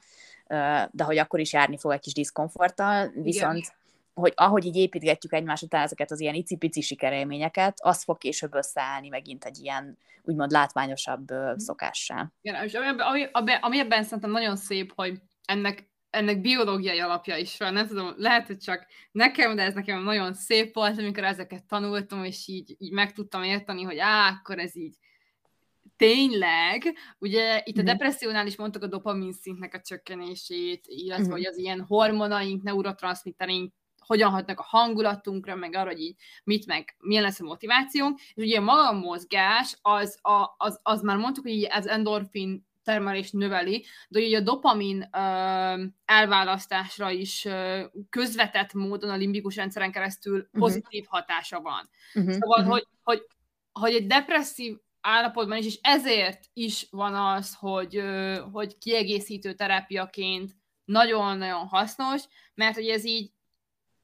de 0.91 1.05
hogy 1.05 1.19
akkor 1.19 1.41
is 1.41 1.53
járni 1.53 1.79
fog 1.79 1.93
egy 1.93 2.01
kis 2.01 2.13
diszkomforttal, 2.13 3.11
viszont 3.15 3.57
Igen 3.57 3.83
hogy 4.15 4.33
ahogy 4.37 4.65
így 4.65 4.77
építgetjük 4.77 5.33
egymás 5.33 5.63
után 5.63 5.83
ezeket 5.83 6.11
az 6.11 6.21
ilyen 6.21 6.35
icipici 6.35 6.81
sikerélményeket, 6.81 7.79
az 7.83 8.03
fog 8.03 8.19
később 8.19 8.55
összeállni 8.55 9.09
megint 9.09 9.45
egy 9.45 9.59
ilyen 9.59 9.99
úgymond 10.23 10.51
látványosabb 10.51 11.33
szokássá. 11.57 12.31
Igen, 12.41 12.65
és 12.65 12.75
ami, 12.75 13.01
ami, 13.33 13.55
ami 13.61 13.79
ebben 13.79 14.05
szerintem 14.05 14.31
nagyon 14.31 14.57
szép, 14.57 14.93
hogy 14.95 15.21
ennek 15.45 15.89
ennek 16.15 16.41
biológiai 16.41 16.99
alapja 16.99 17.37
is 17.37 17.57
van, 17.57 17.73
nem 17.73 17.87
tudom, 17.87 18.15
lehet, 18.17 18.47
hogy 18.47 18.59
csak 18.59 18.87
nekem, 19.13 19.57
de 19.57 19.63
ez 19.63 19.75
nekem 19.75 20.03
nagyon 20.03 20.35
szép 20.35 20.75
volt, 20.75 20.99
amikor 20.99 21.25
ezeket 21.25 21.65
tanultam, 21.65 22.25
és 22.25 22.49
így, 22.49 22.75
így 22.79 22.93
meg 22.93 23.13
tudtam 23.13 23.43
érteni, 23.43 23.83
hogy 23.83 23.99
á, 23.99 24.29
akkor 24.29 24.59
ez 24.59 24.77
így 24.77 24.95
tényleg, 25.97 26.95
ugye 27.19 27.61
itt 27.65 27.79
a 27.79 27.83
mm. 27.83 27.85
depressziónál 27.85 28.47
is 28.47 28.57
mondtuk 28.57 28.83
a 28.83 28.87
dopamin 28.87 29.33
szintnek 29.33 29.75
a 29.75 29.81
csökkenését, 29.81 30.85
illetve 30.87 31.27
mm. 31.27 31.31
hogy 31.31 31.47
az 31.47 31.57
ilyen 31.57 31.81
hormonaink, 31.81 32.63
neurotranszmitterink 32.63 33.73
hogyan 33.99 34.31
hatnak 34.31 34.59
a 34.59 34.67
hangulatunkra, 34.67 35.55
meg 35.55 35.75
arra, 35.75 35.91
hogy 35.91 36.01
így 36.01 36.17
mit, 36.45 36.67
meg 36.67 36.97
milyen 36.99 37.23
lesz 37.23 37.41
a 37.41 37.45
motivációnk, 37.45 38.19
és 38.35 38.45
ugye 38.45 38.61
maga 38.61 38.89
a 38.89 38.93
mozgás, 38.93 39.79
az, 39.83 40.19
a, 40.23 40.55
az, 40.57 40.81
az 40.83 41.03
már 41.03 41.17
mondtuk, 41.17 41.45
hogy 41.45 41.53
így 41.53 41.69
az 41.71 41.87
endorfin 41.87 42.67
termelést 42.85 43.33
növeli, 43.33 43.85
de 44.09 44.21
ugye 44.21 44.39
a 44.39 44.41
dopamin 44.41 45.09
elválasztásra 46.05 47.11
is 47.11 47.47
közvetett 48.11 48.73
módon 48.73 49.11
a 49.11 49.17
limbikus 49.17 49.57
rendszeren 49.57 49.93
keresztül 49.93 50.39
uh-huh. 50.39 50.61
pozitív 50.61 51.05
hatása 51.09 51.61
van. 51.61 51.89
Uh-huh. 52.15 52.33
Szóval, 52.33 52.59
uh-huh. 52.59 52.73
Hogy, 52.73 52.87
hogy, 53.03 53.27
hogy 53.73 53.95
egy 53.95 54.07
depresszív 54.07 54.77
állapotban 55.01 55.59
is, 55.59 55.67
és 55.67 55.79
ezért 55.83 56.45
is 56.53 56.87
van 56.91 57.15
az, 57.15 57.55
hogy, 57.55 58.03
hogy 58.53 58.79
kiegészítő 58.79 59.53
terápiaként 59.53 60.57
nagyon-nagyon 60.85 61.67
hasznos, 61.67 62.23
mert 62.55 62.75
hogy 62.75 62.89
ez 62.89 63.05
így 63.05 63.33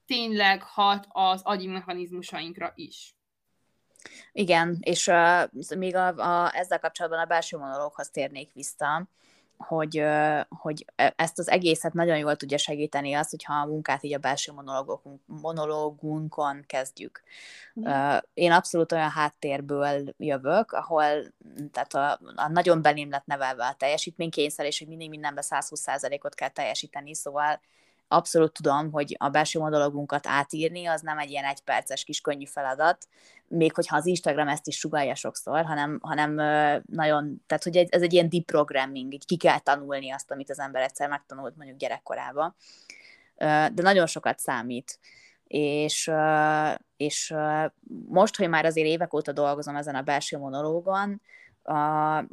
tényleg 0.07 0.63
hat 0.63 1.07
az 1.09 1.43
agyi 1.43 1.67
mechanizmusainkra 1.67 2.73
is. 2.75 3.15
Igen, 4.33 4.79
és 4.81 5.07
uh, 5.07 5.77
még 5.77 5.97
a, 5.97 6.07
a, 6.07 6.57
ezzel 6.57 6.79
kapcsolatban 6.79 7.21
a 7.21 7.25
belső 7.25 7.57
monológhoz 7.57 8.11
térnék 8.11 8.53
vissza, 8.53 9.09
hogy, 9.57 10.01
uh, 10.01 10.41
hogy 10.49 10.85
e, 10.97 11.13
ezt 11.17 11.39
az 11.39 11.49
egészet 11.49 11.93
nagyon 11.93 12.17
jól 12.17 12.37
tudja 12.37 12.59
segíteni 12.59 13.15
az, 13.15 13.31
hogyha 13.31 13.55
a 13.55 13.67
munkát 13.67 14.03
így 14.03 14.15
a 14.15 14.19
belső 14.19 14.53
monológunkon 15.27 16.65
kezdjük. 16.67 17.23
Mm. 17.81 17.85
Uh, 17.85 18.21
én 18.35 18.53
abszolút 18.53 18.93
olyan 18.93 19.11
háttérből 19.11 20.15
jövök, 20.17 20.73
ahol 20.73 21.05
tehát 21.73 21.95
a, 21.95 22.21
a 22.35 22.49
nagyon 22.49 22.83
belém 22.83 23.11
lett 23.11 23.27
nevelve 23.27 23.67
a 23.67 23.75
teljesítménykényszer, 23.75 24.67
és 24.67 24.79
hogy 24.79 24.89
mindig 24.89 25.09
mindenben 25.09 25.45
120%-ot 25.47 26.35
kell 26.35 26.49
teljesíteni, 26.49 27.15
szóval 27.15 27.61
abszolút 28.13 28.53
tudom, 28.53 28.93
hogy 28.93 29.17
a 29.19 29.29
belső 29.29 29.59
monologunkat 29.59 30.27
átírni, 30.27 30.87
az 30.87 31.01
nem 31.01 31.19
egy 31.19 31.31
ilyen 31.31 31.45
egyperces 31.45 32.05
kis 32.05 32.21
könnyű 32.21 32.45
feladat, 32.45 33.09
még 33.49 33.75
hogyha 33.75 33.97
az 33.97 34.07
Instagram 34.07 34.49
ezt 34.49 34.67
is 34.67 34.79
sugalja 34.79 35.15
sokszor, 35.15 35.65
hanem, 35.65 35.99
hanem 36.03 36.35
nagyon, 36.87 37.43
tehát 37.47 37.63
hogy 37.65 37.77
ez 37.77 38.03
egy 38.03 38.13
ilyen 38.13 38.29
deep 38.29 38.45
programming, 38.45 39.15
így 39.15 39.25
ki 39.25 39.37
kell 39.37 39.59
tanulni 39.59 40.11
azt, 40.11 40.31
amit 40.31 40.51
az 40.51 40.59
ember 40.59 40.83
egyszer 40.83 41.09
megtanult 41.09 41.57
mondjuk 41.57 41.79
gyerekkorában. 41.79 42.55
De 43.37 43.73
nagyon 43.75 44.07
sokat 44.07 44.39
számít. 44.39 44.99
És, 45.47 46.11
és 46.97 47.35
most, 48.09 48.37
hogy 48.37 48.49
már 48.49 48.65
azért 48.65 48.87
évek 48.87 49.15
óta 49.15 49.33
dolgozom 49.33 49.77
ezen 49.77 49.95
a 49.95 50.03
belső 50.03 50.39
monológon, 50.39 51.21
a, 51.63 51.73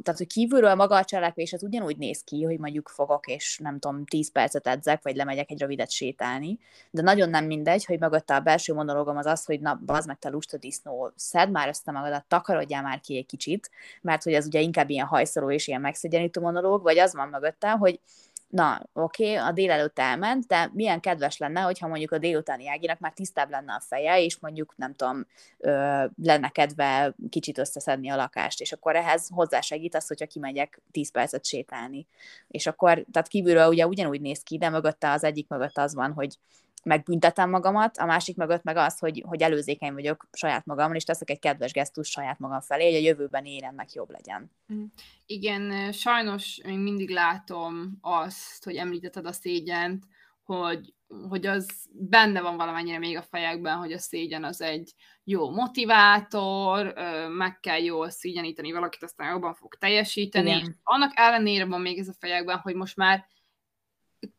tehát, 0.02 0.16
hogy 0.16 0.26
kívülről 0.26 0.74
maga 0.74 0.96
a 0.96 1.04
cselekvés 1.04 1.52
az 1.52 1.62
ugyanúgy 1.62 1.96
néz 1.96 2.22
ki, 2.24 2.42
hogy 2.42 2.58
mondjuk 2.58 2.88
fogok, 2.88 3.26
és 3.26 3.58
nem 3.62 3.78
tudom, 3.78 4.04
10 4.04 4.32
percet 4.32 4.66
edzek, 4.66 5.02
vagy 5.02 5.16
lemegyek 5.16 5.50
egy 5.50 5.60
rövidet 5.60 5.90
sétálni, 5.90 6.58
de 6.90 7.02
nagyon 7.02 7.28
nem 7.28 7.44
mindegy, 7.44 7.84
hogy 7.84 7.98
mögötte 7.98 8.34
a 8.34 8.40
belső 8.40 8.74
monológom 8.74 9.16
az 9.16 9.26
az, 9.26 9.44
hogy 9.44 9.60
na, 9.60 9.80
bazd 9.86 10.06
meg 10.06 10.18
te 10.18 10.28
lusta 10.28 10.56
disznó, 10.56 11.12
szedd 11.16 11.50
már 11.50 11.68
össze 11.68 11.92
magadat, 11.92 12.24
takarodjál 12.28 12.82
már 12.82 13.00
ki 13.00 13.16
egy 13.16 13.26
kicsit, 13.26 13.70
mert 14.02 14.22
hogy 14.22 14.32
ez 14.32 14.46
ugye 14.46 14.60
inkább 14.60 14.90
ilyen 14.90 15.06
hajszoló 15.06 15.50
és 15.50 15.66
ilyen 15.66 15.80
megszegyenítő 15.80 16.40
monológ, 16.40 16.82
vagy 16.82 16.98
az 16.98 17.14
van 17.14 17.28
mögötte, 17.28 17.70
hogy 17.70 18.00
na, 18.48 18.82
oké, 18.92 19.32
okay, 19.32 19.48
a 19.48 19.52
délelőtt 19.52 19.98
elment, 19.98 20.46
de 20.46 20.70
milyen 20.72 21.00
kedves 21.00 21.38
lenne, 21.38 21.60
hogyha 21.60 21.88
mondjuk 21.88 22.12
a 22.12 22.18
délutáni 22.18 22.68
Áginak 22.68 22.98
már 22.98 23.12
tisztább 23.12 23.50
lenne 23.50 23.72
a 23.72 23.80
feje, 23.80 24.22
és 24.22 24.38
mondjuk, 24.38 24.74
nem 24.76 24.94
tudom, 24.94 25.26
ö, 25.58 26.04
lenne 26.22 26.48
kedve 26.48 27.14
kicsit 27.28 27.58
összeszedni 27.58 28.10
a 28.10 28.16
lakást, 28.16 28.60
és 28.60 28.72
akkor 28.72 28.96
ehhez 28.96 29.28
hozzásegít 29.34 29.94
az, 29.94 30.06
hogyha 30.06 30.26
kimegyek 30.26 30.80
10 30.90 31.10
percet 31.10 31.44
sétálni. 31.44 32.06
És 32.48 32.66
akkor, 32.66 33.04
tehát 33.12 33.28
kívülről 33.28 33.68
ugye 33.68 33.86
ugyanúgy 33.86 34.20
néz 34.20 34.42
ki, 34.42 34.58
de 34.58 34.68
mögötte 34.68 35.10
az 35.10 35.24
egyik 35.24 35.48
mögött 35.48 35.78
az 35.78 35.94
van, 35.94 36.12
hogy 36.12 36.38
megbüntetem 36.84 37.50
magamat, 37.50 37.96
a 37.96 38.04
másik 38.04 38.36
mögött 38.36 38.62
meg 38.62 38.76
az, 38.76 38.98
hogy, 38.98 39.22
hogy 39.26 39.42
előzékeny 39.42 39.92
vagyok 39.92 40.28
saját 40.32 40.66
magamon, 40.66 40.94
és 40.94 41.04
teszek 41.04 41.30
egy 41.30 41.38
kedves 41.38 41.72
gesztus 41.72 42.08
saját 42.08 42.38
magam 42.38 42.60
felé, 42.60 42.84
hogy 42.84 42.94
a 42.94 43.06
jövőben 43.06 43.44
életnek 43.44 43.92
jobb 43.92 44.10
legyen. 44.10 44.50
Mm. 44.72 44.84
Igen, 45.26 45.92
sajnos 45.92 46.58
én 46.58 46.78
mindig 46.78 47.10
látom 47.10 47.98
azt, 48.00 48.64
hogy 48.64 48.76
említetted 48.76 49.26
a 49.26 49.32
szégyent, 49.32 50.04
hogy, 50.48 50.94
hogy 51.28 51.46
az 51.46 51.68
benne 51.92 52.40
van 52.40 52.56
valamennyire 52.56 52.98
még 52.98 53.16
a 53.16 53.22
fejekben, 53.22 53.76
hogy 53.76 53.92
a 53.92 53.98
szégyen 53.98 54.44
az 54.44 54.60
egy 54.60 54.94
jó 55.24 55.50
motivátor, 55.50 56.94
meg 57.36 57.60
kell 57.60 57.82
jól 57.82 58.10
szégyeníteni 58.10 58.72
valakit, 58.72 59.02
aztán 59.02 59.30
jobban 59.30 59.54
fog 59.54 59.74
teljesíteni. 59.74 60.50
Igen. 60.50 60.78
Annak 60.82 61.12
ellenére 61.14 61.64
van 61.64 61.80
még 61.80 61.98
ez 61.98 62.08
a 62.08 62.16
fejekben, 62.18 62.58
hogy 62.58 62.74
most 62.74 62.96
már 62.96 63.26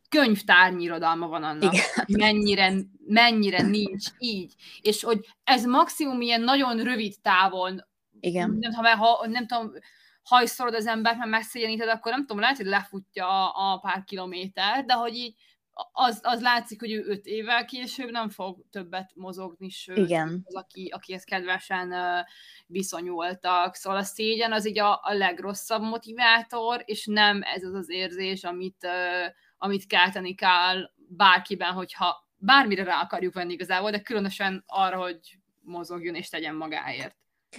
könyvtárnyi 0.10 0.84
irodalma 0.84 1.28
van 1.28 1.44
annak, 1.44 1.74
Igen. 1.74 1.86
mennyire, 2.08 2.74
mennyire 3.06 3.62
nincs 3.62 4.06
így. 4.18 4.54
És 4.82 5.04
hogy 5.04 5.28
ez 5.44 5.66
maximum 5.66 6.22
ilyen 6.22 6.42
nagyon 6.42 6.84
rövid 6.84 7.14
távon, 7.22 7.88
Igen. 8.20 8.58
Nem, 8.60 8.72
ha, 8.72 8.96
ha, 8.96 9.28
nem 9.28 9.48
tudom, 9.48 9.72
hajszolod 10.24 10.74
az 10.74 10.88
embert, 10.88 11.18
mert 11.18 11.30
megszégyeníted, 11.30 11.90
akkor 11.90 12.12
nem 12.12 12.26
tudom, 12.26 12.40
lehet, 12.40 12.58
hogy 12.58 12.66
lefutja 12.66 13.52
a, 13.52 13.74
a 13.74 13.80
pár 13.80 14.04
kilométer, 14.04 14.86
de 14.86 14.94
hogy 14.94 15.16
így 15.16 15.36
az, 15.92 16.20
az 16.24 16.42
látszik, 16.42 16.80
hogy 16.80 16.92
ő 16.92 17.04
öt 17.08 17.26
évvel 17.26 17.66
később 17.66 18.10
nem 18.10 18.30
fog 18.30 18.64
többet 18.72 19.12
mozogni, 19.16 19.70
sőt, 19.70 19.98
Igen. 19.98 20.42
az, 20.46 20.56
aki, 20.56 20.90
akihez 20.94 21.24
kedvesen 21.24 21.94
viszonyultak. 22.68 23.76
Szóval 23.76 24.00
a 24.00 24.04
szégyen 24.04 24.52
az 24.52 24.68
így 24.68 24.80
a, 24.80 25.00
a 25.04 25.14
legrosszabb 25.14 25.82
motivátor, 25.82 26.82
és 26.86 27.06
nem 27.06 27.42
ez 27.44 27.64
az 27.64 27.74
az 27.74 27.90
érzés, 27.90 28.44
amit 28.44 28.84
uh, 28.84 29.34
amit 29.60 29.88
kelteni 29.88 30.36
kell 30.36 30.92
bárkiben, 31.08 31.74
hogyha 31.74 32.28
bármire 32.38 32.84
rá 32.84 33.02
akarjuk 33.02 33.34
venni 33.34 33.54
igazából, 33.54 33.92
de 33.92 34.02
különösen 34.02 34.64
arra, 34.68 34.98
hogy 35.02 35.20
mozogjon 35.62 36.16
és 36.16 36.30
tegyen 36.30 36.56
magáért. 36.56 37.16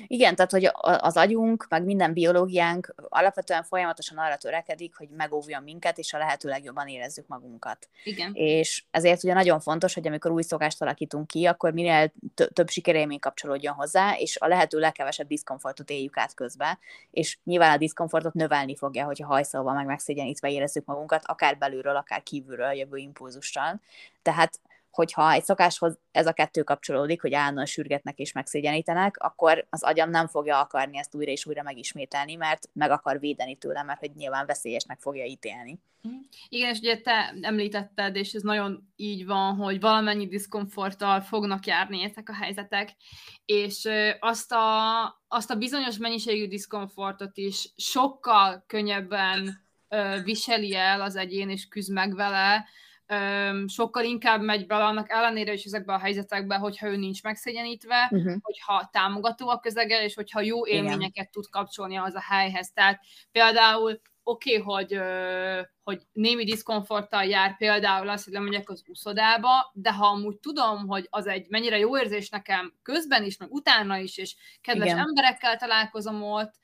Igen, 0.07 0.35
tehát 0.35 0.51
hogy 0.51 0.71
az 0.83 1.17
agyunk, 1.17 1.67
meg 1.69 1.85
minden 1.85 2.13
biológiánk 2.13 2.95
alapvetően 3.09 3.63
folyamatosan 3.63 4.19
arra 4.19 4.37
törekedik, 4.37 4.97
hogy 4.97 5.09
megóvjon 5.09 5.63
minket, 5.63 5.99
és 5.99 6.13
a 6.13 6.19
lehető 6.19 6.49
legjobban 6.49 6.89
érezzük 6.89 7.27
magunkat. 7.27 7.89
Igen. 8.05 8.35
És 8.35 8.85
ezért 8.91 9.25
ugye 9.25 9.35
nagyon 9.35 9.61
fontos, 9.61 9.95
hogy 9.95 10.07
amikor 10.07 10.31
új 10.31 10.43
szokást 10.43 10.83
alakítunk 10.83 11.27
ki, 11.27 11.47
akkor 11.47 11.73
minél 11.73 12.13
több 12.53 12.69
sikerélmény 12.69 13.19
kapcsolódjon 13.19 13.75
hozzá, 13.75 14.15
és 14.17 14.37
a 14.41 14.47
lehető 14.47 14.79
legkevesebb 14.79 15.27
diszkomfortot 15.27 15.91
éljük 15.91 16.17
át 16.17 16.35
közbe. 16.35 16.79
És 17.11 17.39
nyilván 17.45 17.73
a 17.73 17.77
diszkomfortot 17.77 18.35
növelni 18.35 18.77
fogja, 18.77 19.05
hogyha 19.05 19.27
hajszolva 19.27 19.73
meg 19.73 19.87
megszégyenítve 19.87 20.51
érezzük 20.51 20.85
magunkat, 20.85 21.23
akár 21.27 21.59
belülről, 21.59 21.97
akár 21.97 22.23
kívülről 22.23 22.73
jövő 22.73 22.97
impulzussal. 22.97 23.81
Tehát 24.23 24.61
hogyha 24.91 25.33
egy 25.33 25.45
szokáshoz 25.45 25.99
ez 26.13 26.27
a 26.27 26.33
kettő 26.33 26.63
kapcsolódik, 26.63 27.21
hogy 27.21 27.35
állandóan 27.35 27.67
sürgetnek 27.67 28.19
és 28.19 28.33
megszégyenítenek, 28.33 29.17
akkor 29.19 29.67
az 29.71 29.83
agyam 29.83 30.11
nem 30.11 30.27
fogja 30.27 30.61
akarni 30.61 30.99
ezt 30.99 31.15
újra 31.15 31.31
és 31.31 31.47
újra 31.47 31.63
megismételni, 31.63 32.35
mert 32.35 32.69
meg 32.73 32.91
akar 32.91 33.21
védeni 33.21 33.57
tőle, 33.57 33.83
mert 33.83 33.99
hogy 33.99 34.11
nyilván 34.15 34.47
veszélyesnek 34.47 35.01
fogja 35.01 35.25
ítélni. 35.25 35.79
Mhm. 36.03 36.15
Igen, 36.49 36.71
és 36.71 36.79
ugye 36.79 37.01
te 37.01 37.35
említetted, 37.41 38.17
és 38.17 38.33
ez 38.33 38.43
nagyon 38.43 38.93
így 38.97 39.27
van, 39.27 39.57
hogy 39.57 39.81
valamennyi 39.81 40.27
diszkomforttal 40.27 41.21
fognak 41.21 41.67
járni 41.67 42.03
ezek 42.03 42.29
a 42.29 42.35
helyzetek, 42.35 42.91
és 43.45 43.89
azt 44.21 44.53
a, 44.53 45.05
azt 45.29 45.51
a 45.51 45.57
bizonyos 45.57 45.97
mennyiségű 45.97 46.49
diszkomfortot 46.49 47.37
is 47.37 47.73
sokkal 47.77 48.65
könnyebben 48.67 49.69
viseli 50.25 50.75
el 50.75 51.01
az 51.01 51.17
egyén, 51.17 51.51
és 51.51 51.69
küzd 51.69 51.93
meg 51.93 52.15
vele, 52.15 52.67
sokkal 53.67 54.05
inkább 54.05 54.43
megy 54.43 54.67
bele 54.67 54.85
annak 54.85 55.11
ellenére 55.11 55.53
is 55.53 55.65
ezekbe 55.65 55.93
a 55.93 55.99
helyzetekbe, 55.99 56.57
hogyha 56.57 56.87
ő 56.87 56.97
nincs 56.97 57.23
megszégyenítve, 57.23 58.09
uh-huh. 58.11 58.35
hogyha 58.41 58.89
támogató 58.93 59.49
a 59.49 59.61
közege, 59.61 60.05
és 60.05 60.15
hogyha 60.15 60.41
jó 60.41 60.67
élményeket 60.67 61.11
Igen. 61.15 61.31
tud 61.31 61.49
kapcsolni 61.51 61.97
az 61.97 62.15
a 62.15 62.23
helyhez. 62.29 62.73
Tehát 62.73 63.01
például 63.33 64.01
oké, 64.23 64.59
okay, 64.59 64.75
hogy, 64.75 65.01
hogy 65.83 66.03
némi 66.13 66.45
diszkomforttal 66.45 67.25
jár 67.25 67.57
például 67.57 68.09
az, 68.09 68.25
hogy 68.25 68.33
lemegyek 68.33 68.71
az 68.71 68.83
úszodába, 68.87 69.71
de 69.73 69.93
ha 69.93 70.07
amúgy 70.07 70.39
tudom, 70.39 70.87
hogy 70.87 71.07
az 71.11 71.27
egy 71.27 71.47
mennyire 71.49 71.79
jó 71.79 71.99
érzés 71.99 72.29
nekem 72.29 72.75
közben 72.83 73.25
is, 73.25 73.37
meg 73.37 73.53
utána 73.53 73.97
is, 73.97 74.17
és 74.17 74.37
kedves 74.61 74.87
Igen. 74.87 74.99
emberekkel 74.99 75.57
találkozom 75.57 76.23
ott, 76.23 76.55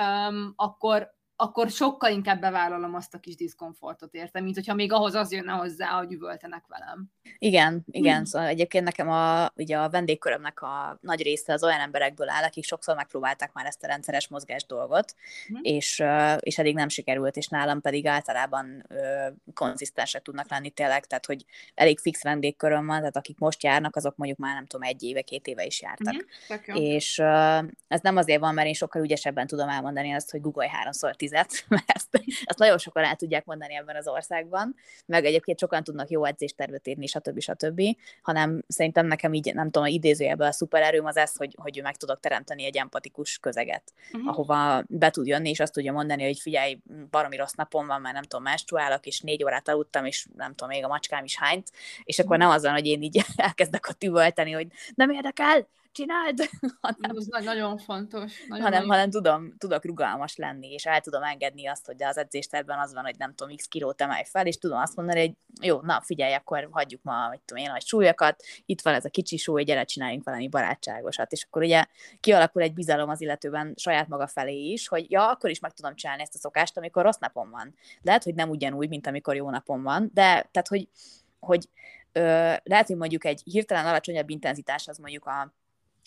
um, 0.00 0.52
akkor, 0.56 1.14
akkor 1.36 1.70
sokkal 1.70 2.10
inkább 2.10 2.40
bevállalom 2.40 2.94
azt 2.94 3.14
a 3.14 3.18
kis 3.18 3.36
diszkomfortot, 3.36 4.14
értem, 4.14 4.44
mint 4.44 4.54
hogyha 4.54 4.74
még 4.74 4.92
ahhoz 4.92 5.14
az 5.14 5.32
jönne 5.32 5.52
hozzá, 5.52 5.88
hogy 5.88 6.12
üvöltenek 6.12 6.64
velem. 6.68 7.04
Igen, 7.38 7.84
igen, 7.90 8.14
hmm. 8.14 8.24
szóval 8.24 8.48
egyébként 8.48 8.84
nekem 8.84 9.08
a, 9.08 9.50
ugye 9.54 9.78
a 9.78 9.90
vendégkörömnek 9.90 10.62
a 10.62 10.98
nagy 11.00 11.22
része 11.22 11.52
az 11.52 11.64
olyan 11.64 11.80
emberekből 11.80 12.28
áll, 12.28 12.42
akik 12.42 12.64
sokszor 12.64 12.96
megpróbálták 12.96 13.52
már 13.52 13.66
ezt 13.66 13.84
a 13.84 13.86
rendszeres 13.86 14.28
mozgás 14.28 14.66
dolgot, 14.66 15.14
hmm. 15.46 15.60
és, 15.62 16.02
és 16.40 16.58
eddig 16.58 16.74
nem 16.74 16.88
sikerült, 16.88 17.36
és 17.36 17.48
nálam 17.48 17.80
pedig 17.80 18.06
általában 18.06 18.86
konzisztensek 19.54 20.22
tudnak 20.22 20.50
lenni 20.50 20.70
tényleg, 20.70 21.06
tehát 21.06 21.26
hogy 21.26 21.44
elég 21.74 21.98
fix 21.98 22.22
vendégköröm 22.22 22.86
van, 22.86 22.98
tehát 22.98 23.16
akik 23.16 23.38
most 23.38 23.62
járnak, 23.62 23.96
azok 23.96 24.16
mondjuk 24.16 24.38
már 24.38 24.54
nem 24.54 24.66
tudom, 24.66 24.88
egy 24.88 25.02
éve, 25.02 25.20
két 25.20 25.46
éve 25.46 25.64
is 25.64 25.82
jártak. 25.82 26.24
Hmm. 26.66 26.82
És 26.82 27.18
ez 27.88 28.00
nem 28.00 28.16
azért 28.16 28.40
van, 28.40 28.54
mert 28.54 28.66
én 28.66 28.74
sokkal 28.74 29.02
ügyesebben 29.02 29.46
tudom 29.46 29.68
elmondani 29.68 30.12
azt, 30.12 30.30
hogy 30.30 30.40
Google 30.40 30.68
háromszor 30.68 31.16
tizet, 31.26 31.64
mert 31.68 31.84
ezt, 31.86 32.20
ezt 32.44 32.58
nagyon 32.58 32.78
sokan 32.78 33.04
el 33.04 33.16
tudják 33.16 33.44
mondani 33.44 33.74
ebben 33.74 33.96
az 33.96 34.08
országban, 34.08 34.74
meg 35.06 35.24
egyébként 35.24 35.58
sokan 35.58 35.84
tudnak 35.84 36.10
jó 36.10 36.24
edzéstervet 36.24 36.86
írni, 36.86 37.06
stb. 37.06 37.40
stb., 37.40 37.82
hanem 38.22 38.62
szerintem 38.68 39.06
nekem 39.06 39.34
így, 39.34 39.54
nem 39.54 39.70
tudom, 39.70 39.88
idézőjelben 39.88 40.48
a 40.48 40.52
szupererőm 40.52 41.04
az 41.04 41.16
ez, 41.16 41.36
hogy, 41.36 41.54
hogy 41.56 41.80
meg 41.82 41.96
tudok 41.96 42.20
teremteni 42.20 42.64
egy 42.64 42.76
empatikus 42.76 43.38
közeget, 43.38 43.92
uh-huh. 44.12 44.28
ahova 44.28 44.84
be 44.88 45.10
tud 45.10 45.26
jönni, 45.26 45.48
és 45.48 45.60
azt 45.60 45.72
tudja 45.72 45.92
mondani, 45.92 46.24
hogy 46.24 46.38
figyelj, 46.38 46.78
baromi 47.10 47.36
rossz 47.36 47.54
napom 47.54 47.86
van, 47.86 48.00
mert 48.00 48.14
nem 48.14 48.22
tudom, 48.22 48.42
menstruálok, 48.42 49.06
és 49.06 49.20
négy 49.20 49.44
órát 49.44 49.68
aludtam, 49.68 50.04
és 50.04 50.26
nem 50.36 50.54
tudom, 50.54 50.68
még 50.68 50.84
a 50.84 50.88
macskám 50.88 51.24
is 51.24 51.36
hányt, 51.36 51.70
és 52.04 52.18
akkor 52.18 52.36
uh-huh. 52.36 52.48
nem 52.48 52.56
azon, 52.56 52.72
hogy 52.72 52.86
én 52.86 53.02
így 53.02 53.24
elkezdek 53.36 53.88
ott 53.88 54.04
üvölteni, 54.04 54.52
hogy 54.52 54.66
nem 54.94 55.10
érdekel, 55.10 55.66
csináld, 55.96 56.38
hanem, 56.80 57.16
Ez 57.16 57.44
nagyon 57.44 57.78
fontos. 57.78 58.32
Nagyon 58.48 58.64
hanem, 58.64 58.70
nagyon... 58.70 58.88
hanem 58.88 59.10
tudom, 59.10 59.56
tudok 59.58 59.84
rugalmas 59.84 60.36
lenni, 60.36 60.72
és 60.72 60.86
el 60.86 61.00
tudom 61.00 61.22
engedni 61.22 61.66
azt, 61.66 61.86
hogy 61.86 62.02
az 62.02 62.16
edzésterben 62.16 62.78
az 62.78 62.94
van, 62.94 63.04
hogy 63.04 63.14
nem 63.18 63.34
tudom, 63.34 63.56
x 63.56 63.66
kilót 63.66 64.00
emelj 64.00 64.24
fel, 64.24 64.46
és 64.46 64.58
tudom 64.58 64.78
azt 64.78 64.96
mondani, 64.96 65.20
hogy 65.20 65.34
jó, 65.60 65.80
na 65.80 66.00
figyelj, 66.04 66.32
akkor 66.32 66.68
hagyjuk 66.70 67.02
ma, 67.02 67.26
hogy 67.26 67.40
tudom 67.40 67.64
én, 67.64 67.70
nagy 67.70 67.86
súlyokat, 67.86 68.42
itt 68.66 68.80
van 68.80 68.94
ez 68.94 69.04
a 69.04 69.08
kicsi 69.08 69.36
súly, 69.36 69.64
gyere, 69.64 69.84
csináljunk 69.84 70.24
valami 70.24 70.48
barátságosat, 70.48 71.32
és 71.32 71.44
akkor 71.44 71.62
ugye 71.62 71.84
kialakul 72.20 72.62
egy 72.62 72.74
bizalom 72.74 73.08
az 73.08 73.20
illetőben 73.20 73.74
saját 73.76 74.08
maga 74.08 74.26
felé 74.26 74.64
is, 74.64 74.88
hogy 74.88 75.10
ja, 75.10 75.30
akkor 75.30 75.50
is 75.50 75.60
meg 75.60 75.72
tudom 75.72 75.94
csinálni 75.94 76.22
ezt 76.22 76.34
a 76.34 76.38
szokást, 76.38 76.76
amikor 76.76 77.02
rossz 77.02 77.18
napom 77.18 77.50
van. 77.50 77.74
Lehet, 78.02 78.24
hogy 78.24 78.34
nem 78.34 78.48
ugyanúgy, 78.48 78.88
mint 78.88 79.06
amikor 79.06 79.36
jó 79.36 79.50
napom 79.50 79.82
van, 79.82 80.10
de 80.14 80.22
tehát, 80.22 80.68
hogy, 80.68 80.88
hogy 81.38 81.68
ö, 82.12 82.20
lehet, 82.62 82.86
hogy 82.86 82.96
mondjuk 82.96 83.24
egy 83.24 83.42
hirtelen 83.44 83.86
alacsonyabb 83.86 84.30
intenzitás 84.30 84.88
az 84.88 84.98
mondjuk 84.98 85.24
a 85.24 85.52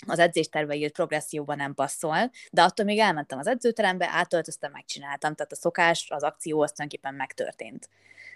az 0.08 0.20
edzésterve 0.20 0.76
írt 0.76 0.94
progresszióban 0.94 1.58
nem 1.58 1.74
passzol, 1.74 2.32
de 2.52 2.62
attól 2.62 2.86
még 2.86 3.00
elmentem 3.00 3.40
az 3.40 3.48
edzőterembe, 3.48 4.10
átöltöztem, 4.12 4.72
megcsináltam, 4.72 5.36
tehát 5.36 5.52
a 5.52 5.56
szokás, 5.56 6.08
az 6.10 6.24
akció 6.24 6.62
az 6.62 6.72
tulajdonképpen 6.72 7.16
megtörtént. 7.16 7.90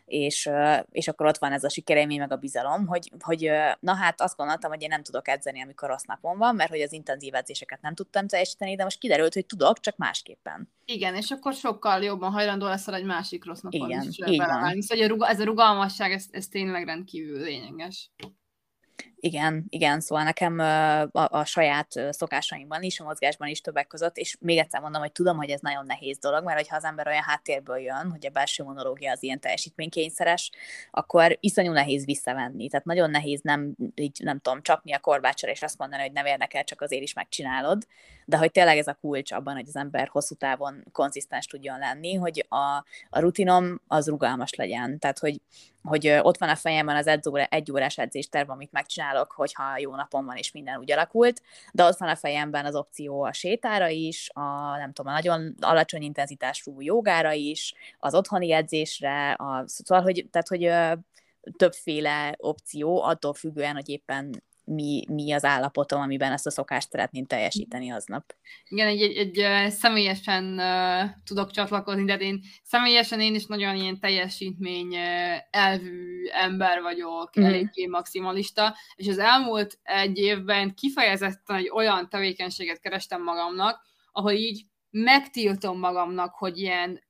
És, 0.05 0.49
és 0.91 1.07
akkor 1.07 1.25
ott 1.25 1.37
van 1.37 1.51
ez 1.51 1.63
a 1.63 1.69
sikerélmény, 1.69 2.19
meg 2.19 2.31
a 2.31 2.37
bizalom, 2.37 2.87
hogy, 2.87 3.11
hogy 3.19 3.51
na 3.79 3.95
hát 3.95 4.21
azt 4.21 4.37
gondoltam, 4.37 4.71
hogy 4.71 4.81
én 4.81 4.87
nem 4.89 5.03
tudok 5.03 5.27
edzeni, 5.27 5.61
amikor 5.61 5.89
rossz 5.89 6.03
napom 6.03 6.37
van, 6.37 6.55
mert 6.55 6.69
hogy 6.69 6.81
az 6.81 6.93
intenzív 6.93 7.35
edzéseket 7.35 7.81
nem 7.81 7.95
tudtam 7.95 8.27
teljesíteni, 8.27 8.75
de 8.75 8.83
most 8.83 8.99
kiderült, 8.99 9.33
hogy 9.33 9.45
tudok, 9.45 9.79
csak 9.79 9.97
másképpen. 9.97 10.69
Igen, 10.85 11.15
és 11.15 11.31
akkor 11.31 11.53
sokkal 11.53 12.03
jobban 12.03 12.31
hajlandó 12.31 12.65
leszel 12.65 12.95
egy 12.95 13.05
másik 13.05 13.45
rossz 13.45 13.61
napon 13.61 13.89
Igen, 13.89 14.07
is 14.09 14.17
így 14.25 14.37
van. 14.37 14.81
Szóval 14.81 15.27
ez 15.27 15.39
a 15.39 15.45
rugalmasság, 15.45 16.11
ez, 16.11 16.25
ez 16.31 16.47
tényleg 16.47 16.85
rendkívül 16.85 17.43
lényeges. 17.43 18.09
Igen, 19.25 19.65
igen, 19.69 19.99
szóval 19.99 20.23
nekem 20.23 20.59
a, 20.59 21.01
a 21.11 21.45
saját 21.45 21.87
szokásaimban 22.09 22.83
is, 22.83 22.99
a 22.99 23.03
mozgásban 23.03 23.47
is 23.47 23.61
többek 23.61 23.87
között, 23.87 24.17
és 24.17 24.37
még 24.39 24.57
egyszer 24.57 24.81
mondom, 24.81 25.01
hogy 25.01 25.11
tudom, 25.11 25.37
hogy 25.37 25.49
ez 25.49 25.59
nagyon 25.59 25.85
nehéz 25.85 26.17
dolog, 26.17 26.43
mert 26.43 26.67
ha 26.67 26.75
az 26.75 26.83
ember 26.83 27.07
olyan 27.07 27.23
háttérből 27.23 27.77
jön, 27.77 28.11
hogy 28.11 28.25
a 28.25 28.29
belső 28.29 28.63
monológia 28.63 29.11
az 29.11 29.23
ilyen 29.23 29.39
teljesítménykényszeres, 29.39 30.51
akkor 30.91 31.37
iszonyú 31.39 31.71
nehéz 31.71 32.05
visszavenni. 32.05 32.67
Tehát 32.67 32.85
nagyon 32.85 33.09
nehéz 33.09 33.41
nem, 33.41 33.75
így 33.95 34.19
nem 34.23 34.39
tudom, 34.39 34.61
csapni 34.61 34.93
a 34.93 34.99
korbácsra 34.99 35.49
és 35.49 35.61
azt 35.61 35.77
mondani, 35.77 36.01
hogy 36.01 36.11
nem 36.11 36.25
érnek 36.25 36.53
el, 36.53 36.63
csak 36.63 36.81
azért 36.81 37.03
is 37.03 37.13
megcsinálod, 37.13 37.83
de 38.25 38.37
hogy 38.37 38.51
tényleg 38.51 38.77
ez 38.77 38.87
a 38.87 38.97
kulcs 39.01 39.31
abban, 39.31 39.53
hogy 39.53 39.67
az 39.67 39.75
ember 39.75 40.07
hosszú 40.07 40.35
távon 40.35 40.83
konzisztens 40.91 41.45
tudjon 41.45 41.79
lenni, 41.79 42.13
hogy 42.13 42.45
a, 42.49 42.85
a 43.09 43.19
rutinom 43.19 43.81
az 43.87 44.07
rugalmas 44.07 44.53
legyen. 44.53 44.99
Tehát, 44.99 45.19
hogy 45.19 45.41
hogy 45.83 46.07
ott 46.21 46.37
van 46.37 46.49
a 46.49 46.55
fejemben 46.55 46.95
az 46.95 47.07
egy, 47.07 47.29
óra, 47.29 47.43
egy 47.43 47.71
órás 47.71 47.97
edzésterv, 47.97 48.49
amit 48.49 48.71
megcsinálok, 48.71 49.12
hogyha 49.31 49.77
jó 49.77 49.95
napom 49.95 50.25
van 50.25 50.37
és 50.37 50.51
minden 50.51 50.79
úgy 50.79 50.91
alakult, 50.91 51.41
de 51.71 51.83
ott 51.83 51.97
van 51.97 52.09
a 52.09 52.15
fejemben 52.15 52.65
az 52.65 52.75
opció 52.75 53.23
a 53.23 53.33
sétára 53.33 53.87
is, 53.87 54.29
a 54.33 54.77
nem 54.77 54.93
tudom, 54.93 55.11
a 55.11 55.15
nagyon 55.15 55.55
alacsony 55.59 56.01
intenzitású 56.01 56.81
jogára 56.81 57.31
is, 57.31 57.73
az 57.99 58.15
otthoni 58.15 58.51
edzésre, 58.51 59.31
a, 59.31 59.63
szóval, 59.67 60.03
hogy, 60.03 60.27
tehát, 60.31 60.47
hogy 60.47 60.71
többféle 61.57 62.35
opció, 62.37 63.01
attól 63.01 63.33
függően, 63.33 63.73
hogy 63.73 63.89
éppen 63.89 64.43
mi, 64.65 65.03
mi 65.07 65.31
az 65.31 65.43
állapotom, 65.43 66.01
amiben 66.01 66.31
ezt 66.31 66.45
a 66.45 66.51
szokást 66.51 66.89
szeretném 66.89 67.25
teljesíteni 67.25 67.91
aznap. 67.91 68.35
Igen, 68.69 68.87
egy, 68.87 69.01
egy, 69.01 69.39
egy 69.39 69.71
személyesen 69.71 70.59
uh, 70.59 71.09
tudok 71.23 71.51
csatlakozni, 71.51 72.05
de 72.05 72.15
én 72.15 72.41
személyesen 72.63 73.21
én 73.21 73.35
is 73.35 73.45
nagyon 73.45 73.75
ilyen 73.75 73.99
teljesítmény 73.99 74.95
elvű 75.49 76.25
ember 76.31 76.81
vagyok, 76.81 77.39
mm. 77.39 77.43
eléggé 77.43 77.85
maximalista, 77.85 78.75
és 78.95 79.07
az 79.07 79.17
elmúlt 79.17 79.79
egy 79.83 80.17
évben 80.17 80.73
kifejezetten 80.73 81.55
egy 81.55 81.69
olyan 81.73 82.09
tevékenységet 82.09 82.79
kerestem 82.79 83.23
magamnak, 83.23 83.81
ahol 84.11 84.31
így 84.31 84.65
megtiltom 84.89 85.79
magamnak, 85.79 86.33
hogy 86.33 86.57
ilyen 86.57 87.01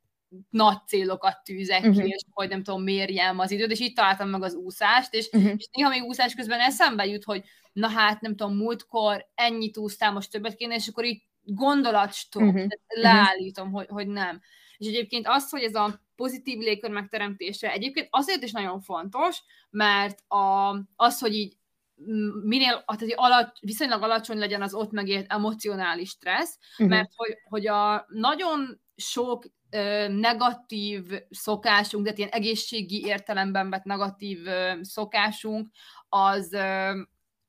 nagy 0.50 0.78
célokat 0.88 1.44
tűzek 1.44 1.80
uh-huh. 1.80 1.94
ki, 1.94 2.02
mhm. 2.02 2.10
és 2.10 2.22
hogy 2.32 2.50
nem 2.50 2.64
tudom, 2.64 2.84
mérjem 2.84 3.40
az 3.40 3.52
időt, 3.52 3.72
és 3.72 3.80
itt 3.80 3.96
találtam 3.96 4.30
meg 4.30 4.44
az 4.44 4.54
úszást, 4.54 5.14
és, 5.14 5.30
uh-huh. 5.32 5.54
és 5.58 5.68
néha 5.72 5.90
még 5.90 6.04
úszás 6.04 6.34
közben 6.34 6.60
eszembe 6.60 7.06
jut, 7.06 7.24
hogy 7.24 7.44
na 7.74 7.88
hát, 7.88 8.22
nem 8.22 8.36
tudom, 8.36 8.56
múltkor 8.56 9.26
ennyit 9.36 9.78
úsztál, 9.78 10.12
most 10.12 10.32
többet 10.32 10.56
kéne, 10.56 10.76
és 10.76 10.88
akkor 10.88 11.06
így 11.06 11.22
gondolatstop, 11.44 12.44
uh-huh. 12.44 12.68
leállítom, 12.88 13.72
hogy, 13.72 13.88
hogy 13.90 14.08
nem. 14.08 14.42
És 14.78 14.88
egyébként 14.88 15.28
az, 15.28 15.50
hogy 15.50 15.62
ez 15.62 15.76
a 15.76 16.02
pozitív 16.16 16.60
légkör 16.60 16.90
megteremtése 16.90 17.72
egyébként 17.72 18.08
azért 18.10 18.44
is 18.44 18.52
nagyon 18.52 18.80
fontos, 18.80 19.44
mert 19.70 20.20
a, 20.28 20.70
az, 20.96 21.20
hogy 21.20 21.34
így 21.34 21.58
minél 22.44 22.84
tehát 22.86 23.14
alacs, 23.16 23.60
viszonylag 23.60 24.02
alacsony 24.02 24.38
legyen 24.38 24.62
az 24.62 24.74
ott 24.74 24.92
megért 24.92 25.32
emocionális 25.32 26.10
stressz, 26.10 26.58
uh-huh. 26.72 26.88
mert 26.88 27.12
hogy, 27.16 27.38
hogy 27.50 27.68
a 27.68 28.06
nagyon 28.08 28.82
sok 28.96 29.46
negatív 30.10 31.04
szokásunk, 31.30 32.06
de 32.06 32.14
ilyen 32.16 32.30
egészségi 32.30 33.06
értelemben 33.06 33.70
vett 33.70 33.84
negatív 33.84 34.48
szokásunk, 34.82 35.70
az, 36.10 36.58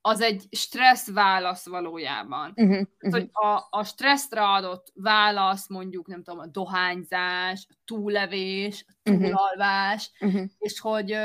az 0.00 0.20
egy 0.20 0.44
stressz 0.50 1.12
válasz 1.12 1.66
valójában. 1.66 2.52
Uh-huh, 2.56 2.80
uh-huh. 3.00 3.12
Hogy 3.12 3.28
a, 3.32 3.66
a 3.70 3.84
stresszre 3.84 4.42
adott 4.42 4.92
válasz, 4.94 5.68
mondjuk, 5.68 6.06
nem 6.06 6.22
tudom, 6.22 6.40
a 6.40 6.46
dohányzás, 6.46 7.66
a 7.70 7.74
túllevés, 7.84 8.84
a 8.88 8.92
túlalvás, 9.02 10.10
uh-huh. 10.20 10.44
és 10.58 10.80
hogy, 10.80 11.16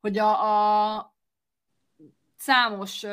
hogy 0.00 0.18
a, 0.18 0.94
a 0.94 1.14
számos 2.36 3.06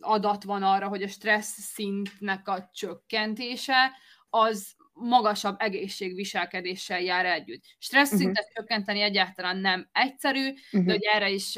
adat 0.00 0.44
van 0.44 0.62
arra, 0.62 0.88
hogy 0.88 1.02
a 1.02 1.08
stressz 1.08 1.60
szintnek 1.60 2.48
a 2.48 2.70
csökkentése, 2.72 3.92
az 4.30 4.76
magasabb 5.00 5.54
egészségviselkedéssel 5.58 7.00
jár 7.00 7.26
együtt. 7.26 7.62
Stressz 7.78 8.12
uh-huh. 8.12 8.20
szintet 8.20 8.52
csökkenteni 8.54 9.00
egyáltalán 9.00 9.56
nem 9.56 9.88
egyszerű, 9.92 10.48
uh-huh. 10.48 10.84
de 10.84 10.92
hogy 10.92 11.04
erre 11.14 11.30
is 11.30 11.56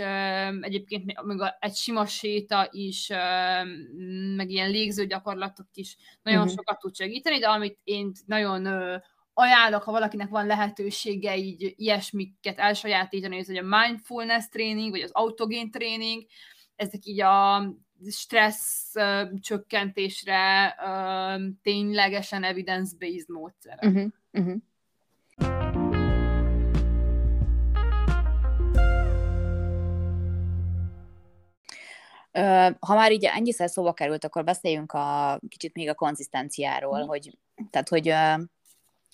egyébként 0.60 1.04
még 1.04 1.38
egy 1.58 1.74
sima 1.74 2.06
séta 2.06 2.68
is, 2.70 3.08
meg 4.36 4.50
ilyen 4.50 4.70
légző 4.70 5.06
gyakorlatok 5.06 5.66
is 5.72 5.96
nagyon 6.22 6.40
uh-huh. 6.40 6.54
sokat 6.54 6.78
tud 6.78 6.96
segíteni, 6.96 7.38
de 7.38 7.48
amit 7.48 7.78
én 7.84 8.12
nagyon 8.26 8.66
uh, 8.66 9.00
ajánlok, 9.32 9.82
ha 9.82 9.92
valakinek 9.92 10.28
van 10.28 10.46
lehetősége 10.46 11.36
így 11.36 11.72
ilyesmiket 11.76 12.58
elsajátítani, 12.58 13.38
ez 13.38 13.46
hogy 13.46 13.56
a 13.56 13.78
mindfulness 13.78 14.48
training, 14.48 14.90
vagy 14.90 15.00
az 15.00 15.10
autogén 15.12 15.70
training, 15.70 16.24
ezek 16.76 17.04
így 17.04 17.20
a 17.20 17.64
stressz 18.08 18.94
uh, 18.94 19.40
csökkentésre 19.40 20.74
uh, 20.78 21.42
ténylegesen 21.62 22.44
evidence-based 22.44 23.28
módszerek. 23.28 23.84
Uh-huh, 23.84 24.06
uh-huh. 24.32 24.56
Ha 32.80 32.94
már 32.94 33.12
így 33.12 33.24
ennyiszer 33.24 33.70
szóba 33.70 33.92
került, 33.92 34.24
akkor 34.24 34.44
beszéljünk 34.44 34.92
a 34.92 35.40
kicsit 35.48 35.74
még 35.74 35.88
a 35.88 35.94
konzisztenciáról, 35.94 37.04
mm. 37.04 37.06
hogy, 37.06 37.38
tehát, 37.70 37.88
hogy 37.88 38.14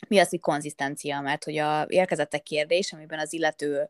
mi 0.09 0.18
az, 0.18 0.28
hogy 0.28 0.41
konzisztencia, 0.41 1.20
mert 1.20 1.45
hogy 1.45 1.59
a, 1.59 1.87
érkezett 1.89 2.34
egy 2.34 2.43
kérdés, 2.43 2.93
amiben 2.93 3.18
az 3.18 3.32
illető 3.32 3.89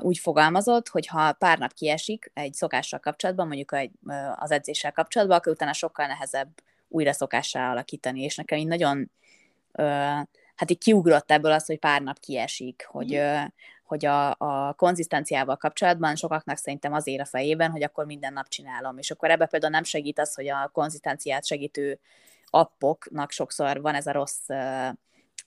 úgy 0.00 0.18
fogalmazott, 0.18 0.88
hogy 0.88 1.06
ha 1.06 1.32
pár 1.32 1.58
nap 1.58 1.72
kiesik 1.72 2.30
egy 2.34 2.54
szokással 2.54 2.98
kapcsolatban, 2.98 3.46
mondjuk 3.46 3.72
egy, 3.72 3.90
az 4.34 4.50
edzéssel 4.50 4.92
kapcsolatban, 4.92 5.36
akkor 5.36 5.52
utána 5.52 5.72
sokkal 5.72 6.06
nehezebb 6.06 6.48
újra 6.88 7.12
szokássá 7.12 7.70
alakítani, 7.70 8.22
és 8.22 8.36
nekem 8.36 8.58
így 8.58 8.66
nagyon 8.66 9.10
hát 10.56 10.70
így 10.70 10.78
kiugrott 10.78 11.30
ebből 11.30 11.52
az, 11.52 11.66
hogy 11.66 11.78
pár 11.78 12.02
nap 12.02 12.18
kiesik, 12.18 12.86
hogy, 12.90 13.18
mm. 13.18 13.44
hogy 13.84 14.06
a, 14.06 14.34
a 14.38 14.72
konzisztenciával 14.72 15.56
kapcsolatban 15.56 16.16
sokaknak 16.16 16.56
szerintem 16.56 16.92
az 16.92 17.06
ér 17.06 17.20
a 17.20 17.24
fejében, 17.24 17.70
hogy 17.70 17.82
akkor 17.82 18.06
minden 18.06 18.32
nap 18.32 18.48
csinálom, 18.48 18.98
és 18.98 19.10
akkor 19.10 19.30
ebbe 19.30 19.46
például 19.46 19.72
nem 19.72 19.84
segít 19.84 20.18
az, 20.18 20.34
hogy 20.34 20.48
a 20.48 20.70
konzisztenciát 20.72 21.46
segítő 21.46 21.98
appoknak 22.50 23.30
sokszor 23.30 23.80
van 23.80 23.94
ez 23.94 24.06
a 24.06 24.12
rossz 24.12 24.46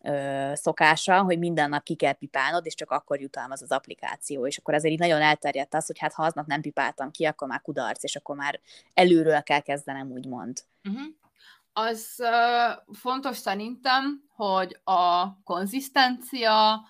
ö, 0.04 0.52
szokása, 0.56 1.22
hogy 1.22 1.40
minden 1.40 1.70
nap 1.70 1.84
ki 1.84 1.96
kell 1.96 2.14
pipálnod, 2.14 2.66
és 2.66 2.76
csak 2.76 2.92
akkor 2.92 3.22
jutalmaz 3.22 3.62
az 3.62 3.72
applikáció, 3.72 4.48
és 4.48 4.58
akkor 4.58 4.74
azért 4.74 4.94
így 4.94 5.00
nagyon 5.00 5.22
elterjedt 5.22 5.74
az, 5.74 5.86
hogy 5.86 6.00
hát 6.00 6.14
ha 6.14 6.24
aznap 6.24 6.46
nem 6.46 6.62
pipáltam 6.62 7.12
ki, 7.12 7.26
akkor 7.26 7.48
már 7.48 7.62
kudarc, 7.62 8.04
és 8.04 8.16
akkor 8.16 8.36
már 8.36 8.60
előről 8.94 9.42
kell 9.42 9.60
kezdenem, 9.60 10.12
úgymond. 10.12 10.58
Uh-huh. 10.84 11.06
Az 11.74 12.16
uh, 12.18 12.96
fontos 12.96 13.38
szerintem, 13.38 14.24
hogy 14.36 14.80
a 14.84 15.34
konzisztencia 15.44 16.88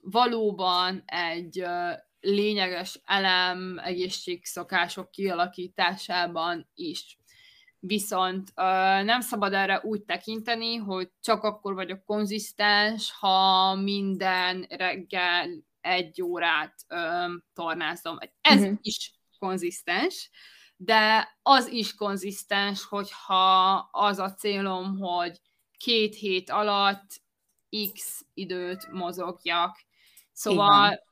valóban 0.00 1.02
egy 1.06 1.60
uh, 1.60 1.92
lényeges 2.20 3.00
elem 3.04 3.78
egészségszokások 3.84 5.10
kialakításában 5.10 6.68
is. 6.74 7.18
Viszont 7.80 8.54
nem 9.04 9.20
szabad 9.20 9.52
erre 9.52 9.80
úgy 9.82 10.02
tekinteni, 10.02 10.76
hogy 10.76 11.10
csak 11.20 11.42
akkor 11.42 11.74
vagyok 11.74 12.04
konzisztens, 12.04 13.12
ha 13.12 13.74
minden 13.74 14.66
reggel 14.68 15.48
egy 15.80 16.22
órát 16.22 16.74
um, 16.88 17.44
tornázom. 17.54 18.18
Ez 18.40 18.60
uh-huh. 18.60 18.78
is 18.80 19.12
konzisztens, 19.38 20.30
de 20.76 21.28
az 21.42 21.66
is 21.66 21.94
konzisztens, 21.94 22.84
hogyha 22.84 23.74
az 23.92 24.18
a 24.18 24.34
célom, 24.34 24.98
hogy 24.98 25.40
két 25.78 26.14
hét 26.14 26.50
alatt 26.50 27.22
x 27.92 28.24
időt 28.34 28.92
mozogjak. 28.92 29.76
Szóval 30.32 30.86
Igen 30.86 31.06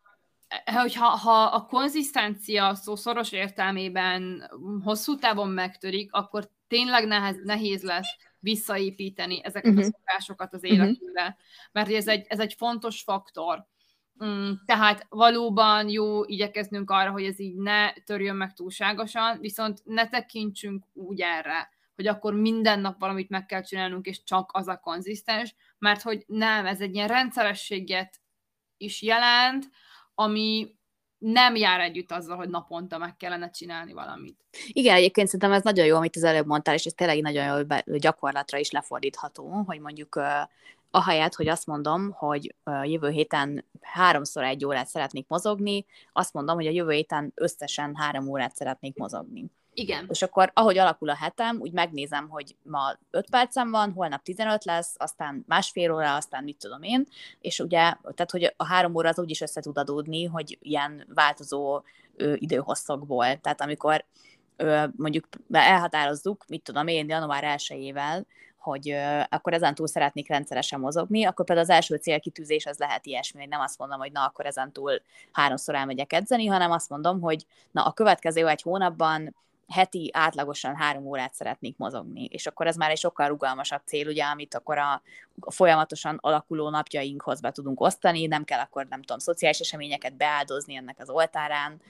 hogyha 0.65 1.07
ha 1.07 1.43
a 1.45 1.67
konzisztencia 1.67 2.75
szó 2.75 2.97
szoros 2.97 3.33
értelmében 3.33 4.51
hosszú 4.85 5.17
távon 5.17 5.51
megtörik, 5.51 6.13
akkor 6.13 6.51
tényleg 6.69 7.07
nehez, 7.07 7.37
nehéz 7.43 7.83
lesz 7.83 8.17
visszaépíteni 8.39 9.41
ezeket 9.45 9.71
uh-huh. 9.71 9.85
a 9.85 9.87
mhm. 9.87 9.97
szokásokat 9.97 10.55
az 10.55 10.63
mhm. 10.63 10.73
életünkbe, 10.73 11.23
uh-huh. 11.23 11.37
mert 11.73 11.91
ez 11.91 12.09
egy, 12.09 12.27
ez 12.29 12.41
egy 12.41 12.55
fontos 12.55 13.03
faktor. 13.03 13.67
Mm, 14.25 14.53
tehát 14.65 15.07
valóban 15.09 15.89
jó 15.89 16.25
igyekeznünk 16.25 16.91
arra, 16.91 17.11
hogy 17.11 17.25
ez 17.25 17.41
így 17.41 17.57
ne 17.57 17.93
törjön 17.93 18.37
meg 18.37 18.53
túlságosan, 18.53 19.41
viszont 19.41 19.81
ne 19.85 20.09
tekintsünk 20.09 20.85
úgy 20.93 21.21
erre, 21.21 21.71
hogy 21.95 22.07
akkor 22.07 22.35
minden 22.35 22.81
nap 22.81 23.01
valamit 23.01 23.29
meg 23.29 23.47
kell 23.47 23.63
csinálnunk, 23.63 24.07
és 24.07 24.23
csak 24.23 24.51
az 24.53 24.69
a 24.69 24.79
konzisztens, 24.79 25.55
mert 25.79 26.03
hogy 26.03 26.25
nem, 26.27 26.67
ez 26.67 26.81
egy 26.81 26.95
ilyen 26.95 27.09
rendszerességet 27.09 28.21
is 28.77 29.03
jelent, 29.03 29.69
ami 30.15 30.76
nem 31.19 31.57
jár 31.57 31.81
együtt 31.81 32.13
azzal, 32.13 32.37
hogy 32.37 32.49
naponta 32.49 32.99
meg 32.99 33.17
kellene 33.17 33.51
csinálni 33.51 33.93
valamit. 33.93 34.37
Igen, 34.69 34.95
egyébként 34.95 35.27
szerintem 35.27 35.53
ez 35.53 35.63
nagyon 35.63 35.87
jó, 35.87 35.97
amit 35.97 36.17
az 36.17 36.25
előbb 36.25 36.47
mondtál, 36.47 36.75
és 36.75 36.85
ez 36.85 36.93
tényleg 36.93 37.21
nagyon 37.21 37.45
jó 37.47 37.77
gyakorlatra 37.99 38.59
is 38.59 38.71
lefordítható, 38.71 39.63
hogy 39.67 39.81
mondjuk 39.81 40.21
ahelyett, 40.91 41.35
hogy 41.35 41.49
azt 41.49 41.67
mondom, 41.67 42.13
hogy 42.13 42.55
jövő 42.83 43.11
héten 43.11 43.65
háromszor 43.81 44.45
egy 44.45 44.65
órát 44.65 44.87
szeretnék 44.87 45.29
mozogni, 45.29 45.87
azt 46.13 46.33
mondom, 46.33 46.57
hogy 46.57 46.67
a 46.67 46.71
jövő 46.71 46.93
héten 46.93 47.33
összesen 47.35 47.95
három 47.97 48.29
órát 48.29 48.57
szeretnék 48.57 48.97
mozogni. 48.97 49.45
Igen. 49.79 50.07
És 50.09 50.23
akkor, 50.23 50.51
ahogy 50.55 50.79
alakul 50.79 51.09
a 51.09 51.17
hetem, 51.17 51.61
úgy 51.61 51.73
megnézem, 51.73 52.29
hogy 52.29 52.57
ma 52.63 52.97
5 53.11 53.31
percem 53.31 53.71
van, 53.71 53.93
holnap 53.93 54.23
15 54.23 54.65
lesz, 54.65 54.95
aztán 54.99 55.45
másfél 55.47 55.93
óra, 55.93 56.15
aztán 56.15 56.45
mit 56.45 56.57
tudom 56.59 56.83
én, 56.83 57.07
és 57.41 57.59
ugye, 57.59 57.79
tehát, 58.15 58.31
hogy 58.31 58.55
a 58.57 58.67
három 58.67 58.95
óra 58.95 59.09
az 59.09 59.19
úgy 59.19 59.31
is 59.31 59.41
össze 59.41 59.61
tud 59.61 59.79
adódni, 59.79 60.25
hogy 60.25 60.59
ilyen 60.63 61.07
változó 61.15 61.83
ö, 62.17 62.35
időhosszokból. 62.37 63.37
Tehát 63.41 63.61
amikor 63.61 64.05
ö, 64.57 64.85
mondjuk 64.97 65.29
elhatározzuk, 65.51 66.45
mit 66.49 66.63
tudom 66.63 66.87
én, 66.87 67.09
január 67.09 67.45
1-ével, 67.59 68.23
hogy 68.57 68.91
ö, 68.91 69.21
akkor 69.29 69.53
ezen 69.53 69.75
túl 69.75 69.87
szeretnék 69.87 70.29
rendszeresen 70.29 70.81
mozogni, 70.81 71.25
akkor 71.25 71.45
például 71.45 71.69
az 71.69 71.75
első 71.75 71.97
célkitűzés 71.97 72.67
az 72.67 72.79
lehet 72.79 73.07
ilyesmi, 73.07 73.41
hogy 73.41 73.49
nem 73.49 73.61
azt 73.61 73.79
mondom, 73.79 73.99
hogy 73.99 74.13
na, 74.13 74.25
akkor 74.25 74.47
ezen 74.47 74.73
túl 74.73 75.03
háromszor 75.33 75.75
elmegyek 75.75 76.13
edzeni, 76.13 76.47
hanem 76.47 76.71
azt 76.71 76.89
mondom, 76.89 77.21
hogy 77.21 77.47
na, 77.71 77.85
a 77.85 77.93
következő 77.93 78.49
egy 78.49 78.63
hónapban 78.63 79.35
heti 79.73 80.11
átlagosan 80.13 80.77
három 80.77 81.07
órát 81.07 81.35
szeretnék 81.35 81.77
mozogni, 81.77 82.25
és 82.25 82.47
akkor 82.47 82.67
ez 82.67 82.77
már 82.77 82.91
egy 82.91 82.99
sokkal 82.99 83.29
rugalmasabb 83.29 83.81
cél, 83.85 84.07
ugye, 84.09 84.25
amit 84.25 84.55
akkor 84.55 84.79
a, 84.79 85.03
folyamatosan 85.51 86.19
alakuló 86.21 86.71
napjainkhoz 86.71 87.41
be 87.41 87.51
tudunk 87.51 87.81
osztani, 87.81 88.27
nem 88.27 88.45
kell 88.45 88.61
akkor, 88.61 88.87
nem 88.87 89.01
tudom, 89.01 89.19
szociális 89.19 89.61
eseményeket 89.61 90.17
beáldozni 90.17 90.75
ennek 90.75 90.97
az 90.99 91.11
oltárán, 91.11 91.81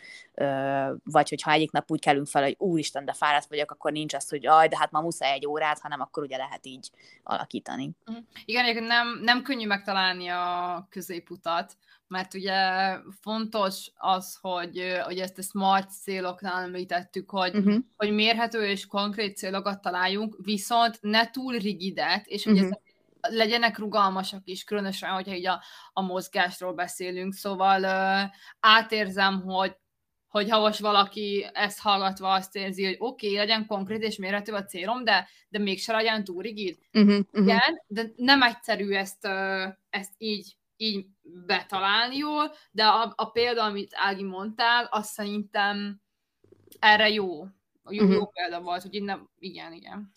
vagy 1.04 1.28
hogyha 1.28 1.50
egyik 1.50 1.70
nap 1.70 1.90
úgy 1.90 2.00
kelünk 2.00 2.26
fel, 2.26 2.42
hogy 2.42 2.54
úristen, 2.58 3.04
de 3.04 3.12
fáradt 3.12 3.48
vagyok, 3.48 3.70
akkor 3.70 3.92
nincs 3.92 4.14
az, 4.14 4.28
hogy 4.28 4.46
aj, 4.46 4.68
de 4.68 4.78
hát 4.78 4.90
ma 4.90 5.00
muszáj 5.00 5.32
egy 5.32 5.46
órát, 5.46 5.80
hanem 5.80 6.00
akkor 6.00 6.22
ugye 6.22 6.36
lehet 6.36 6.66
így 6.66 6.90
alakítani. 7.22 7.90
Mhm. 8.04 8.18
Igen, 8.44 8.84
nem, 8.84 9.20
nem 9.22 9.42
könnyű 9.42 9.66
megtalálni 9.66 10.28
a 10.28 10.86
középutat, 10.90 11.76
mert 12.08 12.34
ugye 12.34 12.54
fontos 13.20 13.90
az, 13.94 14.38
hogy, 14.40 15.00
hogy 15.04 15.18
ezt 15.18 15.38
a 15.38 15.42
smart 15.42 15.90
céloknál 15.90 16.62
említettük, 16.62 17.30
hogy, 17.30 17.56
uh-huh. 17.56 17.76
hogy 17.96 18.12
mérhető 18.12 18.66
és 18.66 18.86
konkrét 18.86 19.36
célokat 19.36 19.80
találjunk, 19.80 20.36
viszont 20.42 20.98
ne 21.00 21.30
túl 21.30 21.58
rigidet, 21.58 22.26
és 22.26 22.44
hogy 22.44 22.58
uh-huh. 22.58 22.80
legyenek 23.20 23.78
rugalmasak 23.78 24.42
is, 24.44 24.64
különösen, 24.64 25.10
hogyha 25.10 25.34
így 25.34 25.46
a, 25.46 25.62
a 25.92 26.00
mozgásról 26.00 26.72
beszélünk, 26.72 27.34
szóval 27.34 27.82
uh, 27.82 28.30
átérzem, 28.60 29.40
hogy 29.40 29.76
hogy 30.28 30.50
ha 30.50 30.60
most 30.60 30.78
valaki 30.78 31.46
ezt 31.52 31.80
hallgatva 31.80 32.32
azt 32.32 32.56
érzi, 32.56 32.84
hogy 32.84 32.96
oké, 32.98 33.26
okay, 33.26 33.38
legyen 33.38 33.66
konkrét 33.66 34.02
és 34.02 34.16
mérhető 34.16 34.52
a 34.52 34.64
célom, 34.64 35.04
de, 35.04 35.28
de 35.48 35.58
mégse 35.58 35.92
legyen 35.92 36.24
túl 36.24 36.42
rigid. 36.42 36.78
Uh-huh, 36.92 37.10
uh-huh. 37.10 37.42
Igen, 37.42 37.82
de 37.86 38.12
nem 38.16 38.42
egyszerű 38.42 38.90
ezt, 38.90 39.26
ezt 39.90 40.12
így 40.18 40.56
így 40.76 41.06
betalálni 41.46 42.16
jól, 42.16 42.52
de 42.70 42.84
a, 42.84 43.12
a 43.16 43.30
példa, 43.30 43.62
amit 43.62 43.92
Ági 43.94 44.22
mondtál, 44.22 44.84
azt 44.84 45.12
szerintem 45.12 46.00
erre 46.78 47.08
jó. 47.08 47.44
Jó, 47.88 48.02
uh-huh. 48.02 48.12
jó 48.12 48.26
példa 48.26 48.60
volt, 48.60 48.82
hogy 48.82 49.02
nem, 49.02 49.30
igen, 49.38 49.72
igen. 49.72 50.12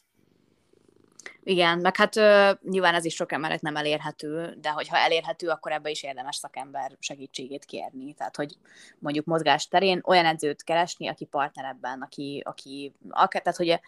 Igen, 1.49 1.79
meg 1.79 1.95
hát 1.95 2.15
ö, 2.15 2.51
nyilván 2.61 2.93
ez 2.93 3.05
is 3.05 3.15
sok 3.15 3.31
emberek 3.31 3.61
nem 3.61 3.75
elérhető, 3.75 4.57
de 4.61 4.69
hogyha 4.69 4.97
elérhető, 4.97 5.47
akkor 5.47 5.71
ebbe 5.71 5.89
is 5.89 6.03
érdemes 6.03 6.35
szakember 6.35 6.95
segítségét 6.99 7.65
kérni. 7.65 8.13
Tehát, 8.13 8.35
hogy 8.35 8.57
mondjuk 8.99 9.25
mozgás 9.25 9.67
terén 9.67 10.01
olyan 10.05 10.25
edzőt 10.25 10.63
keresni, 10.63 11.07
aki 11.07 11.25
partner 11.25 11.65
ebben, 11.65 12.01
aki, 12.01 12.41
aki 12.45 12.93
akár, 13.09 13.41
tehát, 13.41 13.57
hogy 13.57 13.79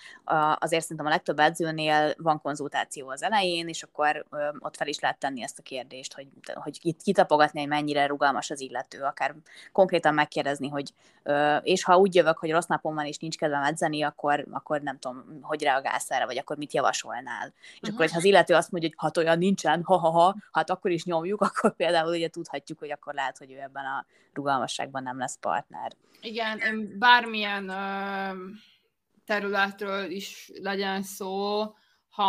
azért 0.59 0.81
szerintem 0.81 1.05
a 1.05 1.09
legtöbb 1.09 1.39
edzőnél 1.39 2.13
van 2.17 2.41
konzultáció 2.41 3.09
az 3.09 3.23
elején, 3.23 3.67
és 3.67 3.83
akkor 3.83 4.25
ö, 4.29 4.47
ott 4.59 4.75
fel 4.75 4.87
is 4.87 4.99
lehet 4.99 5.19
tenni 5.19 5.43
ezt 5.43 5.59
a 5.59 5.63
kérdést, 5.63 6.13
hogy, 6.13 6.27
hogy 6.53 6.95
kitapogatni, 7.03 7.59
hogy 7.59 7.69
mennyire 7.69 8.05
rugalmas 8.05 8.49
az 8.49 8.61
illető, 8.61 9.01
akár 9.01 9.35
konkrétan 9.71 10.13
megkérdezni, 10.13 10.67
hogy 10.67 10.93
ö, 11.23 11.55
és 11.55 11.83
ha 11.83 11.97
úgy 11.97 12.15
jövök, 12.15 12.37
hogy 12.37 12.51
rossz 12.51 12.67
napom 12.67 12.95
van, 12.95 13.05
és 13.05 13.17
nincs 13.17 13.37
kedvem 13.37 13.63
edzeni, 13.63 14.03
akkor, 14.03 14.45
akkor 14.51 14.81
nem 14.81 14.99
tudom, 14.99 15.39
hogy 15.41 15.63
reagálsz 15.63 16.11
erre, 16.11 16.25
vagy 16.25 16.37
akkor 16.37 16.57
mit 16.57 16.73
javasolnál 16.73 17.50
és 17.55 17.79
uh-huh. 17.81 17.93
akkor, 17.93 18.09
ha 18.09 18.17
az 18.17 18.23
illető 18.23 18.53
azt 18.53 18.71
mondja, 18.71 18.89
hogy 18.89 18.97
hát 19.01 19.17
olyan 19.17 19.37
nincsen, 19.37 19.83
ha-ha-ha, 19.83 20.35
hát 20.51 20.69
akkor 20.69 20.91
is 20.91 21.03
nyomjuk, 21.03 21.41
akkor 21.51 21.75
például 21.75 22.13
ugye 22.13 22.29
tudhatjuk, 22.29 22.79
hogy 22.79 22.91
akkor 22.91 23.13
lehet, 23.13 23.37
hogy 23.37 23.51
ő 23.51 23.59
ebben 23.59 23.85
a 23.85 24.05
rugalmasságban 24.33 25.03
nem 25.03 25.17
lesz 25.17 25.37
partner. 25.39 25.91
Igen, 26.21 26.59
bármilyen 26.99 27.69
ö, 27.69 28.45
területről 29.25 30.09
is 30.09 30.51
legyen 30.61 31.03
szó, 31.03 31.61
ha, 32.09 32.23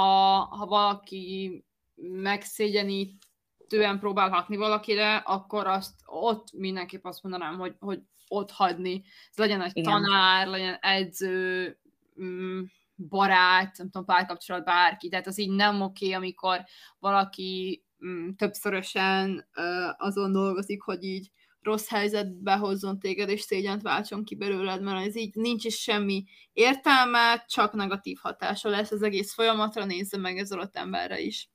ha 0.45 0.67
valaki 0.67 1.65
megszégyenítően 1.95 3.99
próbál 3.99 4.29
hatni 4.29 4.57
valakire, 4.57 5.17
akkor 5.17 5.67
azt 5.67 5.95
ott 6.07 6.53
mindenképp 6.53 7.05
azt 7.05 7.23
mondanám, 7.23 7.59
hogy, 7.59 7.75
hogy 7.79 8.01
ott 8.29 8.51
hagyni. 8.51 9.03
Ez 9.31 9.37
legyen 9.37 9.63
egy 9.63 9.77
Igen. 9.77 9.93
tanár, 9.93 10.47
legyen 10.47 10.79
edző, 10.81 11.77
mm, 12.23 12.63
barát, 13.09 13.77
nem 13.79 13.91
tudom, 13.91 14.05
párkapcsolat, 14.05 14.65
bárki. 14.65 15.09
Tehát 15.09 15.27
az 15.27 15.39
így 15.39 15.51
nem 15.51 15.81
oké, 15.81 16.13
amikor 16.13 16.65
valaki 16.99 17.85
mm, 18.07 18.31
többszörösen 18.31 19.49
uh, 19.57 20.07
azon 20.07 20.33
dolgozik, 20.33 20.83
hogy 20.83 21.05
így 21.05 21.31
rossz 21.63 21.89
helyzetbe 21.89 22.57
hozzon 22.57 22.99
téged, 22.99 23.29
és 23.29 23.41
szégyent 23.41 23.83
váltson 23.83 24.25
ki 24.25 24.35
belőled, 24.35 24.83
mert 24.83 25.07
ez 25.07 25.17
így 25.17 25.35
nincs 25.35 25.65
is 25.65 25.83
semmi 25.83 26.25
értelme, 26.53 27.45
csak 27.49 27.73
negatív 27.73 28.19
hatása 28.21 28.69
lesz 28.69 28.91
az 28.91 29.03
egész 29.03 29.35
folyamatra, 29.35 29.85
nézze 29.85 30.17
meg 30.17 30.39
ez 30.39 30.51
alatt 30.51 30.77
emberre 30.77 31.21
is. 31.21 31.52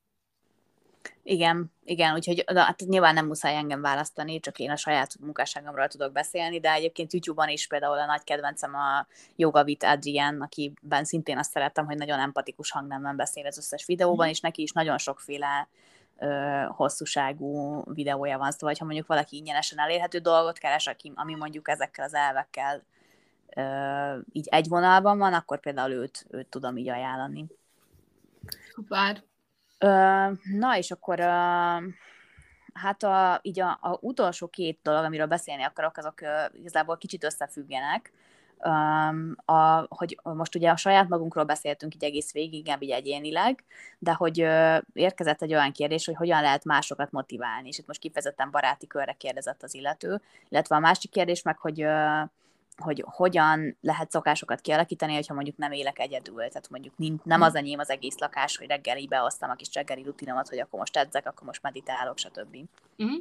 Igen, 1.24 1.72
igen, 1.84 2.14
úgyhogy 2.14 2.44
hát 2.56 2.80
nyilván 2.80 3.14
nem 3.14 3.26
muszáj 3.26 3.56
engem 3.56 3.82
választani, 3.82 4.40
csak 4.40 4.60
én 4.60 4.72
a 4.72 4.76
saját 4.76 5.20
munkásságomról 5.20 5.88
tudok 5.88 6.12
beszélni, 6.12 6.60
de 6.60 6.72
egyébként 6.72 7.14
YouTube-on 7.14 7.50
is 7.50 7.68
például 7.68 7.98
a 7.98 8.06
nagy 8.06 8.24
kedvencem 8.24 8.76
a 8.76 9.08
Jogavit 9.36 9.84
Adrian, 9.84 10.42
akiben 10.42 11.04
szintén 11.04 11.38
azt 11.38 11.52
szerettem, 11.52 11.86
hogy 11.86 11.98
nagyon 11.98 12.20
empatikus 12.20 12.72
hangnemben 12.72 13.16
beszél 13.16 13.46
az 13.46 13.58
összes 13.58 13.86
videóban, 13.86 14.28
mm. 14.28 14.30
és 14.30 14.40
neki 14.40 14.62
is 14.62 14.72
nagyon 14.72 14.98
sokféle 14.98 15.68
ö, 16.18 16.64
hosszúságú 16.70 17.82
videója 17.94 18.38
van, 18.38 18.52
szóval 18.52 18.76
ha 18.80 18.86
mondjuk 18.86 19.08
valaki 19.08 19.38
ingyenesen 19.38 19.80
elérhető 19.80 20.18
dolgot 20.18 20.58
keres, 20.58 20.88
aki, 20.88 21.12
ami 21.16 21.36
mondjuk 21.36 21.70
ezekkel 21.70 22.06
az 22.06 22.14
elvekkel 22.14 22.84
ö, 23.56 24.20
így 24.32 24.48
egy 24.50 24.68
vonalban 24.68 25.18
van, 25.18 25.34
akkor 25.34 25.60
például 25.60 25.92
őt, 25.92 26.26
őt 26.30 26.48
tudom 26.48 26.78
így 26.78 26.90
ajánlani. 26.90 27.46
Szuper. 28.74 29.24
Na, 30.58 30.78
és 30.78 30.92
akkor 30.92 31.20
hát 32.74 33.04
a, 33.04 33.40
így 33.42 33.60
a, 33.60 33.78
a 33.82 33.98
utolsó 34.02 34.48
két 34.48 34.80
dolog, 34.84 35.04
amiről 35.04 35.26
beszélni 35.26 35.64
akarok, 35.64 35.98
azok 35.98 36.22
igazából 36.54 36.98
kicsit 36.98 37.24
összefüggenek. 37.24 38.12
Um, 38.60 39.36
a, 39.46 39.86
hogy 39.90 40.20
most 40.24 40.56
ugye 40.56 40.70
a 40.70 40.76
saját 40.76 41.08
magunkról 41.08 41.44
beszéltünk 41.44 41.96
így 41.96 42.04
egész 42.04 42.32
végig, 42.32 42.54
inkább 42.54 42.82
így 42.82 42.90
egyénileg, 42.90 43.64
de 44.00 44.14
hogy 44.14 44.42
uh, 44.42 44.78
érkezett 44.94 45.42
egy 45.42 45.54
olyan 45.54 45.72
kérdés, 45.72 46.06
hogy 46.06 46.16
hogyan 46.16 46.42
lehet 46.42 46.64
másokat 46.64 47.12
motiválni, 47.12 47.68
és 47.68 47.78
itt 47.78 47.88
most 47.88 48.00
kifejezetten 48.00 48.52
baráti 48.52 48.88
körre 48.88 49.14
kérdezett 49.14 49.64
az 49.64 49.74
illető, 49.74 50.22
illetve 50.50 50.76
a 50.76 50.80
másik 50.80 51.12
kérdés 51.12 51.42
meg, 51.42 51.58
hogy 51.58 51.84
uh, 51.84 52.30
hogy 52.78 53.04
hogyan 53.08 53.78
lehet 53.82 54.12
szokásokat 54.12 54.62
kialakítani, 54.62 55.14
hogyha 55.14 55.34
mondjuk 55.34 55.58
nem 55.58 55.72
élek 55.72 56.00
egyedül. 56.00 56.36
Tehát 56.36 56.70
mondjuk 56.70 56.98
nem 56.98 57.20
mhm. 57.24 57.42
az 57.42 57.56
enyém 57.56 57.80
az 57.80 57.90
egész 57.90 58.18
lakás, 58.18 58.58
hogy 58.58 58.68
reggel 58.68 58.98
így 58.98 59.08
beosztam 59.08 59.50
a 59.50 59.56
kis 59.56 59.74
reggeli 59.74 60.04
rutinomat, 60.04 60.50
hogy 60.50 60.60
akkor 60.60 60.80
most 60.80 60.98
edzek, 60.98 61.28
akkor 61.28 61.48
most 61.48 61.62
meditálok, 61.62 62.18
stb. 62.18 62.58
Uh-huh. 62.98 63.18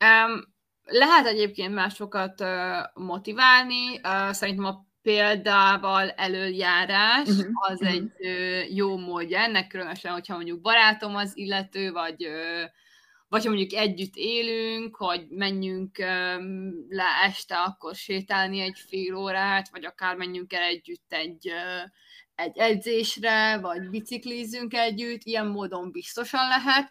Um, 0.00 0.44
lehet 0.84 1.26
egyébként 1.26 1.74
másokat 1.74 2.40
uh, 2.40 3.04
motiválni. 3.04 4.00
Uh, 4.02 4.30
szerintem 4.30 4.64
a 4.64 4.86
példával 5.02 6.10
előjárás 6.10 7.28
uh-huh. 7.28 7.46
az 7.70 7.80
uh-huh. 7.80 7.88
egy 7.88 8.12
uh, 8.18 8.76
jó 8.76 8.98
módja 8.98 9.38
ennek, 9.38 9.66
különösen, 9.66 10.12
hogyha 10.12 10.34
mondjuk 10.34 10.60
barátom 10.60 11.16
az 11.16 11.32
illető, 11.34 11.92
vagy 11.92 12.26
uh, 12.26 12.70
vagy 13.32 13.44
ha 13.44 13.48
mondjuk 13.48 13.72
együtt 13.72 14.14
élünk, 14.14 14.96
hogy 14.96 15.26
menjünk 15.28 15.98
le 16.88 17.04
este 17.24 17.56
akkor 17.56 17.94
sétálni 17.94 18.60
egy 18.60 18.78
fél 18.88 19.14
órát, 19.14 19.68
vagy 19.70 19.84
akár 19.84 20.16
menjünk 20.16 20.52
el 20.52 20.62
együtt 20.62 21.12
egy, 21.12 21.48
egy 22.34 22.58
edzésre, 22.58 23.58
vagy 23.58 23.88
biciklizünk 23.88 24.74
együtt, 24.74 25.22
ilyen 25.22 25.46
módon 25.46 25.90
biztosan 25.90 26.48
lehet. 26.48 26.90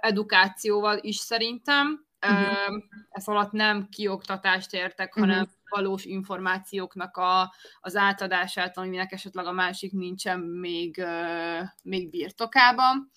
Edukációval 0.00 0.98
is 1.00 1.16
szerintem. 1.16 2.06
Uh-huh. 2.26 2.82
Ez 3.10 3.26
alatt 3.28 3.52
nem 3.52 3.88
kioktatást 3.88 4.72
értek, 4.72 5.14
hanem 5.14 5.40
uh-huh. 5.40 5.54
valós 5.68 6.04
információknak 6.04 7.16
a, 7.16 7.54
az 7.80 7.96
átadását, 7.96 8.78
aminek 8.78 9.12
esetleg 9.12 9.46
a 9.46 9.52
másik 9.52 9.92
nincsen 9.92 10.40
még, 10.40 11.04
még 11.82 12.10
birtokában. 12.10 13.10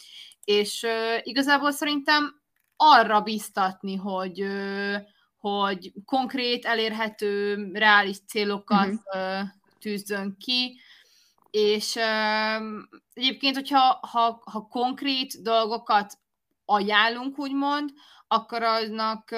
És 0.43 0.87
igazából 1.23 1.71
szerintem 1.71 2.37
arra 2.81 3.21
biztatni, 3.21 3.95
hogy, 3.95 4.45
hogy 5.37 5.93
konkrét, 6.05 6.65
elérhető, 6.65 7.69
reális 7.73 8.17
célokat 8.27 8.87
uh-huh. 8.87 9.47
tűzzön 9.79 10.35
ki, 10.37 10.79
és 11.51 11.95
egyébként, 13.13 13.55
hogyha 13.55 13.99
ha, 14.01 14.41
ha 14.45 14.67
konkrét 14.67 15.41
dolgokat 15.41 16.13
ajánlunk, 16.65 17.39
úgymond, 17.39 17.89
akkor 18.27 18.63
aznak 18.63 19.35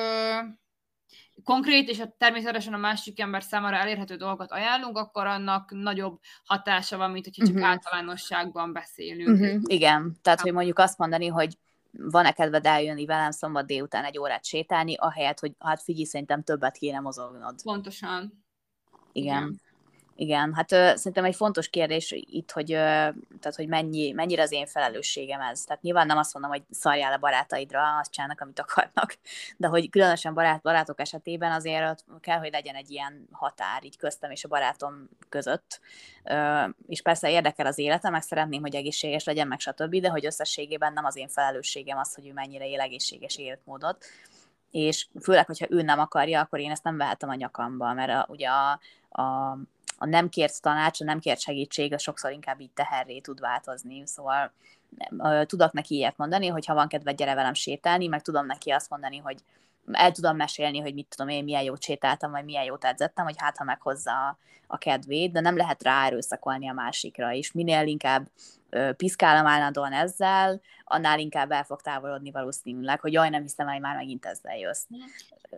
konkrét 1.43 1.89
és 1.89 1.99
a 1.99 2.15
természetesen 2.17 2.73
a 2.73 2.77
másik 2.77 3.19
ember 3.19 3.43
számára 3.43 3.75
elérhető 3.75 4.15
dolgot 4.15 4.51
ajánlunk, 4.51 4.97
akkor 4.97 5.25
annak 5.25 5.71
nagyobb 5.71 6.19
hatása 6.43 6.97
van, 6.97 7.11
mint 7.11 7.25
hogyha 7.25 7.45
csak 7.45 7.55
uh-huh. 7.55 7.69
általánosságban 7.69 8.73
beszélünk. 8.73 9.39
Uh-huh. 9.39 9.61
Igen, 9.63 10.17
tehát 10.21 10.41
hogy 10.41 10.53
mondjuk 10.53 10.79
azt 10.79 10.97
mondani, 10.97 11.27
hogy 11.27 11.57
van-e 11.91 12.31
kedved 12.31 12.65
eljönni 12.65 13.05
velem 13.05 13.31
szombat 13.31 13.65
délután 13.65 14.03
egy 14.03 14.17
órát 14.17 14.45
sétálni, 14.45 14.95
ahelyett, 14.95 15.39
hogy 15.39 15.55
hát 15.59 15.81
figyelj, 15.81 16.05
szerintem 16.05 16.43
többet 16.43 16.77
kéne 16.77 16.99
mozognod. 16.99 17.61
Pontosan. 17.61 18.43
Igen. 19.11 19.35
Igen. 19.37 19.61
Igen, 20.15 20.53
hát 20.53 20.71
ö, 20.71 20.91
szerintem 20.95 21.25
egy 21.25 21.35
fontos 21.35 21.69
kérdés 21.69 22.11
itt, 22.11 22.51
hogy, 22.51 22.71
ö, 22.71 22.75
tehát, 22.75 23.55
hogy 23.55 23.67
mennyi, 23.67 24.11
mennyire 24.11 24.41
az 24.41 24.51
én 24.51 24.65
felelősségem 24.65 25.41
ez. 25.41 25.63
Tehát 25.63 25.81
nyilván 25.81 26.05
nem 26.05 26.17
azt 26.17 26.33
mondom, 26.33 26.51
hogy 26.51 26.63
szarjál 26.71 27.13
a 27.13 27.17
barátaidra, 27.17 27.97
azt 27.99 28.11
csinálnak, 28.11 28.41
amit 28.41 28.59
akarnak, 28.59 29.17
de 29.57 29.67
hogy 29.67 29.89
különösen 29.89 30.33
barát, 30.33 30.61
barátok 30.61 30.99
esetében 30.99 31.51
azért 31.51 32.05
kell, 32.19 32.37
hogy 32.37 32.51
legyen 32.51 32.75
egy 32.75 32.91
ilyen 32.91 33.27
határ 33.31 33.83
így 33.83 33.97
köztem 33.97 34.31
és 34.31 34.43
a 34.43 34.47
barátom 34.47 35.09
között. 35.29 35.79
Ö, 36.23 36.63
és 36.87 37.01
persze 37.01 37.31
érdekel 37.31 37.65
az 37.65 37.77
életem, 37.77 38.11
meg 38.11 38.21
szeretném, 38.21 38.61
hogy 38.61 38.75
egészséges 38.75 39.23
legyen, 39.23 39.47
meg 39.47 39.59
stb., 39.59 39.95
de 39.95 40.09
hogy 40.09 40.25
összességében 40.25 40.93
nem 40.93 41.05
az 41.05 41.15
én 41.15 41.27
felelősségem 41.27 41.97
az, 41.97 42.15
hogy 42.15 42.27
ő 42.27 42.33
mennyire 42.33 42.67
él 42.67 42.79
egészséges 42.79 43.37
életmódot 43.37 44.05
és 44.71 45.07
főleg, 45.21 45.45
hogyha 45.45 45.65
ő 45.69 45.81
nem 45.81 45.99
akarja, 45.99 46.41
akkor 46.41 46.59
én 46.59 46.71
ezt 46.71 46.83
nem 46.83 46.97
vehetem 46.97 47.29
a 47.29 47.35
nyakamba, 47.35 47.93
mert 47.93 48.11
a, 48.11 48.25
ugye 48.29 48.47
a, 48.47 48.79
a 49.21 49.57
a 50.01 50.05
nem 50.05 50.29
kért 50.29 50.61
tanács, 50.61 51.01
a 51.01 51.03
nem 51.03 51.19
kért 51.19 51.39
segítség, 51.39 51.93
az 51.93 52.01
sokszor 52.01 52.31
inkább 52.31 52.59
így 52.59 52.71
teherré 52.71 53.19
tud 53.19 53.39
változni. 53.39 54.07
Szóval 54.07 54.51
tudok 55.45 55.71
neki 55.71 55.95
ilyet 55.95 56.17
mondani, 56.17 56.47
hogy 56.47 56.65
ha 56.65 56.73
van 56.73 56.87
kedve, 56.87 57.11
gyere 57.11 57.33
velem 57.33 57.53
sétálni, 57.53 58.07
meg 58.07 58.21
tudom 58.21 58.45
neki 58.45 58.69
azt 58.69 58.89
mondani, 58.89 59.17
hogy 59.17 59.37
el 59.91 60.11
tudom 60.11 60.35
mesélni, 60.35 60.79
hogy 60.79 60.93
mit 60.93 61.07
tudom 61.09 61.27
én, 61.27 61.43
milyen 61.43 61.63
jót 61.63 61.83
sétáltam, 61.83 62.31
vagy 62.31 62.45
milyen 62.45 62.63
jót 62.63 62.85
edzettem, 62.85 63.25
hogy 63.25 63.35
hát 63.37 63.57
ha 63.57 63.63
meghozza 63.63 64.37
a, 64.71 64.77
kedvét, 64.77 65.31
de 65.31 65.39
nem 65.39 65.57
lehet 65.57 65.83
rá 65.83 66.05
erőszakolni 66.05 66.69
a 66.69 66.73
másikra, 66.73 67.33
és 67.33 67.51
minél 67.51 67.87
inkább 67.87 68.27
piszkálom 68.97 69.45
állandóan 69.45 69.93
ezzel, 69.93 70.61
annál 70.83 71.19
inkább 71.19 71.51
el 71.51 71.63
fog 71.63 71.81
távolodni 71.81 72.31
valószínűleg, 72.31 72.99
hogy 72.99 73.13
jaj, 73.13 73.29
nem 73.29 73.41
hiszem, 73.41 73.67
hogy 73.67 73.81
már 73.81 73.95
megint 73.95 74.25
ezzel 74.25 74.57
jössz. 74.57 74.85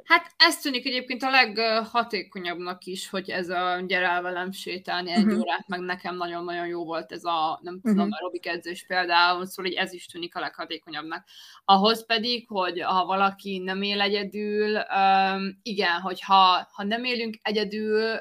Hát 0.04 0.32
ez 0.38 0.58
tűnik 0.58 0.86
egyébként 0.86 1.24
a 1.24 1.30
leghatékonyabbnak 1.30 2.84
is, 2.84 3.10
hogy 3.10 3.30
ez 3.30 3.50
a 3.50 3.80
gyere 3.88 4.08
el 4.08 4.22
velem 4.22 4.52
sétálni 4.52 5.12
egy 5.12 5.24
uh-huh. 5.24 5.40
órát, 5.40 5.68
meg 5.68 5.80
nekem 5.80 6.16
nagyon-nagyon 6.16 6.68
jó 6.68 6.86
volt 6.86 7.12
ez 7.12 7.24
a, 7.24 7.60
nem 7.62 7.80
tudom, 7.82 7.98
uh-huh. 7.98 8.14
aerobik 8.14 8.48
edzés 8.48 8.86
például, 8.88 9.46
szóval 9.46 9.72
hogy 9.72 9.82
ez 9.82 9.94
is 9.94 10.06
tűnik 10.06 10.36
a 10.36 10.40
leghatékonyabbnak. 10.40 11.24
Ahhoz 11.66 12.06
pedig, 12.06 12.48
hogy 12.48 12.82
ha 12.82 13.06
valaki 13.06 13.58
nem 13.58 13.82
él 13.82 14.02
egyedül, 14.02 14.76
um, 14.76 15.60
igen, 15.62 16.02
hogyha 16.02 16.68
ha 16.72 16.84
nem 16.84 17.04
élünk 17.04 17.38
egyedül, 17.42 18.20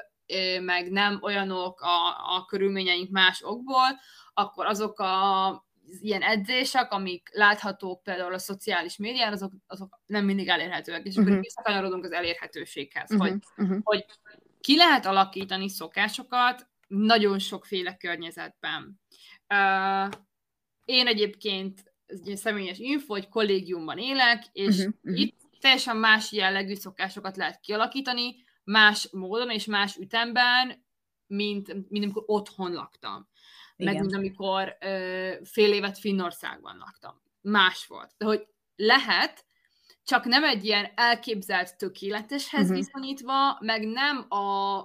meg 0.61 0.91
nem 0.91 1.19
olyanok 1.23 1.81
a, 1.81 2.09
a 2.37 2.45
körülményeink 2.45 3.11
más 3.11 3.43
okból, 3.45 4.01
akkor 4.35 4.67
azok 4.67 5.01
a 5.01 5.67
ilyen 6.01 6.23
edzések, 6.23 6.93
amik 6.93 7.29
láthatók 7.33 8.03
például 8.03 8.35
a 8.35 8.39
szociális 8.39 8.97
médián, 8.97 9.33
azok, 9.33 9.53
azok 9.67 10.01
nem 10.07 10.25
mindig 10.25 10.49
elérhetőek, 10.49 11.05
és 11.05 11.09
uh-huh. 11.09 11.23
akkor 11.23 11.33
mhm. 11.33 11.41
visszakanyarodunk 11.41 12.05
az 12.05 12.13
elérhetőséghez, 12.13 13.11
uh-huh. 13.11 13.29
hogy, 13.29 13.39
uh-huh. 13.57 13.79
hogy 13.83 14.05
ki 14.61 14.77
lehet 14.77 15.07
alakítani 15.07 15.69
szokásokat 15.69 16.69
nagyon 16.89 17.39
sokféle 17.39 17.97
környezetben. 17.97 19.01
Uh, 19.49 20.13
én 20.85 21.07
egyébként, 21.07 21.93
ez 22.07 22.19
egy 22.25 22.37
személyes 22.37 22.79
info, 22.79 23.13
hogy 23.13 23.29
kollégiumban 23.29 23.99
élek, 23.99 24.45
és. 24.53 24.79
Uh-huh. 24.79 25.21
itt 25.21 25.41
teljesen 25.63 25.97
más 25.97 26.33
jellegű 26.33 26.75
szokásokat 26.75 27.37
lehet 27.37 27.61
kialakítani, 27.61 28.42
más 28.65 29.09
módon 29.13 29.51
és 29.51 29.65
más 29.65 29.97
ütemben, 29.97 30.85
mint, 31.27 31.91
mint 31.91 32.05
amikor 32.05 32.23
otthon 32.27 32.73
laktam. 32.73 33.29
Igen. 33.77 33.93
meg 33.93 34.03
mint 34.03 34.15
amikor 34.15 34.77
ö, 34.81 35.33
fél 35.45 35.73
évet 35.73 35.99
Finnországban 35.99 36.77
laktam. 36.77 37.23
Más 37.41 37.87
volt. 37.87 38.15
De 38.17 38.25
hogy 38.25 38.47
lehet, 38.77 39.45
csak 40.05 40.25
nem 40.25 40.45
egy 40.45 40.65
ilyen 40.65 40.93
elképzelt 40.95 41.79
tökéleteshez 41.79 42.63
uh-huh. 42.63 42.77
viszonyítva, 42.77 43.57
meg 43.61 43.87
nem 43.87 44.27
a 44.29 44.81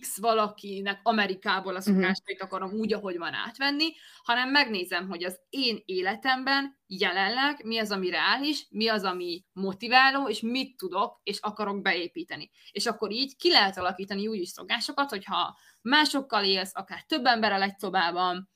X 0.00 0.18
valakinek 0.18 1.00
Amerikából 1.02 1.74
a 1.74 1.78
mhm. 1.78 1.86
szokásait 1.86 2.42
akarom 2.42 2.72
úgy, 2.72 2.92
ahogy 2.92 3.18
van 3.18 3.34
átvenni, 3.34 3.92
hanem 4.22 4.50
megnézem, 4.50 5.08
hogy 5.08 5.24
az 5.24 5.40
én 5.48 5.82
életemben 5.84 6.78
jelenleg 6.86 7.64
mi 7.64 7.78
az, 7.78 7.90
ami 7.90 8.10
reális, 8.10 8.66
mi 8.70 8.88
az, 8.88 9.04
ami 9.04 9.44
motiváló, 9.52 10.28
és 10.28 10.40
mit 10.40 10.76
tudok, 10.76 11.20
és 11.22 11.38
akarok 11.40 11.82
beépíteni. 11.82 12.50
És 12.70 12.86
akkor 12.86 13.10
így 13.10 13.36
ki 13.36 13.50
lehet 13.50 13.78
alakítani 13.78 14.26
úgy 14.26 14.40
is 14.40 14.48
szokásokat, 14.48 15.10
hogyha 15.10 15.58
másokkal 15.82 16.44
élsz, 16.44 16.72
akár 16.74 17.02
több 17.02 17.24
emberrel 17.24 17.62
egy 17.62 17.78
szobában, 17.78 18.50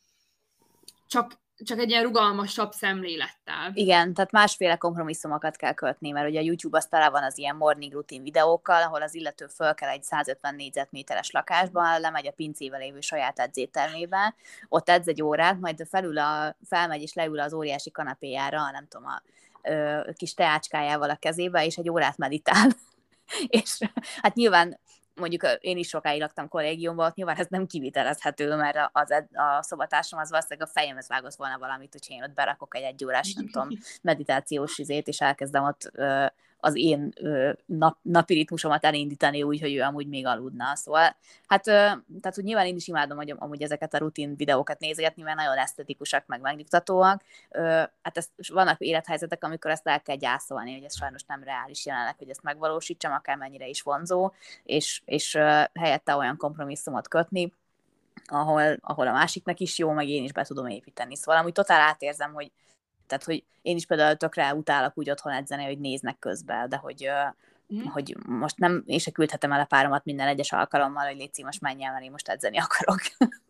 csak 1.07 1.43
csak 1.65 1.79
egy 1.79 1.91
ilyen 1.91 2.03
rugalmasabb 2.03 2.73
szemlélettel. 2.73 3.71
Igen, 3.75 4.15
tehát 4.15 4.31
másféle 4.31 4.77
kompromisszumokat 4.77 5.57
kell 5.57 5.73
kötni, 5.73 6.11
mert 6.11 6.29
ugye 6.29 6.41
a 6.41 6.43
YouTube 6.43 6.77
az 6.77 6.87
tele 6.87 7.11
van 7.11 7.23
az 7.23 7.39
ilyen 7.39 7.57
morning 7.57 7.93
rutin 7.93 8.23
videókkal, 8.23 8.83
ahol 8.83 9.03
az 9.03 9.15
illető 9.15 9.47
föl 9.47 9.75
kell 9.75 9.89
egy 9.89 10.03
150 10.03 10.55
négyzetméteres 10.55 11.31
lakásba, 11.31 11.99
lemegy 11.99 12.27
a 12.27 12.33
pincével 12.33 12.81
lévő 12.81 13.01
saját 13.01 13.39
edzétermébe, 13.39 14.35
ott 14.69 14.89
edz 14.89 15.09
egy 15.09 15.23
órát, 15.23 15.61
majd 15.61 15.87
felül 15.89 16.19
a, 16.19 16.57
felmegy 16.69 17.03
és 17.03 17.13
leül 17.13 17.41
az 17.41 17.53
óriási 17.53 17.91
kanapéjára, 17.91 18.71
nem 18.71 18.87
tudom, 18.89 19.07
a 19.07 19.23
ö, 19.63 20.01
kis 20.17 20.35
teácskájával 20.35 21.11
a 21.11 21.17
kezébe, 21.17 21.65
és 21.65 21.77
egy 21.77 21.91
órát 21.91 22.17
meditál. 22.17 22.69
és 23.61 23.79
hát 24.23 24.35
nyilván 24.35 24.79
mondjuk 25.15 25.43
én 25.61 25.77
is 25.77 25.89
sokáig 25.89 26.21
laktam 26.21 26.49
kollégiumban, 26.49 27.07
ott 27.07 27.15
nyilván 27.15 27.37
ez 27.37 27.47
nem 27.49 27.67
kivitelezhető, 27.67 28.57
mert 28.57 28.79
az, 28.93 29.11
a 29.33 29.63
szobatársam 29.63 30.19
az 30.19 30.31
valószínűleg 30.31 30.69
a 30.69 30.73
fejemhez 30.73 31.09
vágott 31.09 31.35
volna 31.35 31.59
valamit, 31.59 31.93
hogy 31.93 32.05
én 32.09 32.23
ott 32.23 32.35
berakok 32.35 32.77
egy 32.77 32.83
egyórás, 32.83 33.35
nem 33.35 33.49
tudom, 33.49 33.69
meditációs 34.03 34.79
izét, 34.79 35.09
és 35.09 35.21
elkezdem 35.21 35.65
ott 35.65 35.91
ö, 35.93 36.27
az 36.65 36.77
én 36.77 37.13
ö, 37.17 37.53
nap, 37.67 37.99
napi 38.03 38.35
ritmusomat 38.35 38.85
elindítani 38.85 39.43
úgy, 39.43 39.61
hogy 39.61 39.75
ő 39.75 39.81
amúgy 39.81 40.09
még 40.09 40.27
aludna. 40.27 40.77
Szóval, 40.77 41.17
hát, 41.47 41.63
tehát 41.63 42.35
úgy 42.39 42.45
nyilván 42.45 42.67
én 42.67 42.77
is 42.77 42.89
imádom, 42.89 43.17
hogy 43.17 43.35
amúgy 43.39 43.63
ezeket 43.63 43.95
a 43.95 43.99
rutin 43.99 44.37
videókat 44.37 44.79
nézegetni, 44.79 45.23
mert 45.23 45.37
nagyon 45.37 45.57
esztetikusak, 45.57 46.27
meg 46.27 46.41
megnyugtatóak. 46.41 47.23
Ö, 47.51 47.61
hát 48.03 48.17
ezt, 48.17 48.31
vannak 48.53 48.81
élethelyzetek, 48.81 49.45
amikor 49.45 49.71
ezt 49.71 49.87
el 49.87 50.03
kell 50.03 50.17
gyászolni, 50.17 50.75
hogy 50.75 50.85
ez 50.85 50.97
sajnos 50.97 51.25
nem 51.25 51.43
reális 51.43 51.87
jelenleg, 51.87 52.15
hogy 52.19 52.29
ezt 52.29 52.43
megvalósítsam, 52.43 53.13
akármennyire 53.13 53.67
is 53.67 53.83
vonzó, 53.83 54.33
és, 54.63 55.03
és 55.05 55.35
helyette 55.75 56.17
olyan 56.17 56.37
kompromisszumot 56.37 57.09
kötni, 57.09 57.53
ahol, 58.27 58.77
ahol 58.81 59.07
a 59.07 59.13
másiknak 59.13 59.59
is 59.59 59.79
jó, 59.79 59.91
meg 59.91 60.09
én 60.09 60.25
is 60.25 60.33
be 60.33 60.45
tudom 60.45 60.67
építeni. 60.67 61.17
Szóval 61.17 61.41
amúgy 61.41 61.53
totál 61.53 61.81
átérzem, 61.81 62.33
hogy 62.33 62.51
tehát, 63.07 63.25
hogy 63.25 63.45
én 63.63 63.77
is 63.77 63.87
például 63.87 64.17
tökre 64.17 64.55
utálok 64.55 64.99
úgy 64.99 65.11
otthon 65.11 65.33
edzeni, 65.33 65.65
hogy 65.65 65.79
néznek 65.79 66.19
közben, 66.19 66.69
de 66.69 66.77
hogy, 66.77 67.11
mm. 67.75 67.85
hogy 67.85 68.17
most 68.27 68.59
nem, 68.59 68.83
én 68.87 68.99
se 68.99 69.11
küldhetem 69.11 69.53
el 69.53 69.61
a 69.61 69.65
páromat 69.65 70.05
minden 70.05 70.29
egyes 70.29 70.53
alkalommal, 70.53 71.07
hogy 71.07 71.17
légy 71.17 71.45
most 71.45 71.61
menj 71.61 71.85
el, 71.85 71.93
mert 71.93 72.05
én 72.05 72.11
most 72.11 72.29
edzeni 72.29 72.59
akarok. 72.59 73.01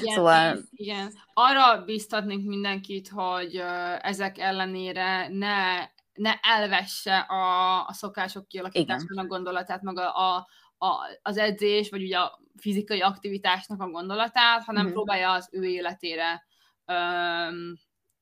Igen, 0.00 0.14
szóval... 0.14 0.58
igen. 0.70 1.12
Arra 1.34 1.84
biztatnék 1.84 2.46
mindenkit, 2.46 3.08
hogy 3.08 3.62
ezek 4.00 4.38
ellenére 4.38 5.28
ne, 5.28 5.78
ne 6.14 6.34
elvesse 6.42 7.18
a, 7.18 7.86
a 7.86 7.92
szokások 7.92 8.48
kialakításának 8.48 9.24
a 9.24 9.26
gondolatát, 9.26 9.82
meg 9.82 9.98
a, 9.98 10.36
a, 10.78 10.96
az 11.22 11.36
edzés, 11.36 11.90
vagy 11.90 12.02
ugye 12.02 12.18
a 12.18 12.40
fizikai 12.56 13.00
aktivitásnak 13.00 13.82
a 13.82 13.90
gondolatát, 13.90 14.64
hanem 14.64 14.86
mm. 14.86 14.92
próbálja 14.92 15.32
az 15.32 15.48
ő 15.52 15.64
életére 15.64 16.44
um, 16.86 17.78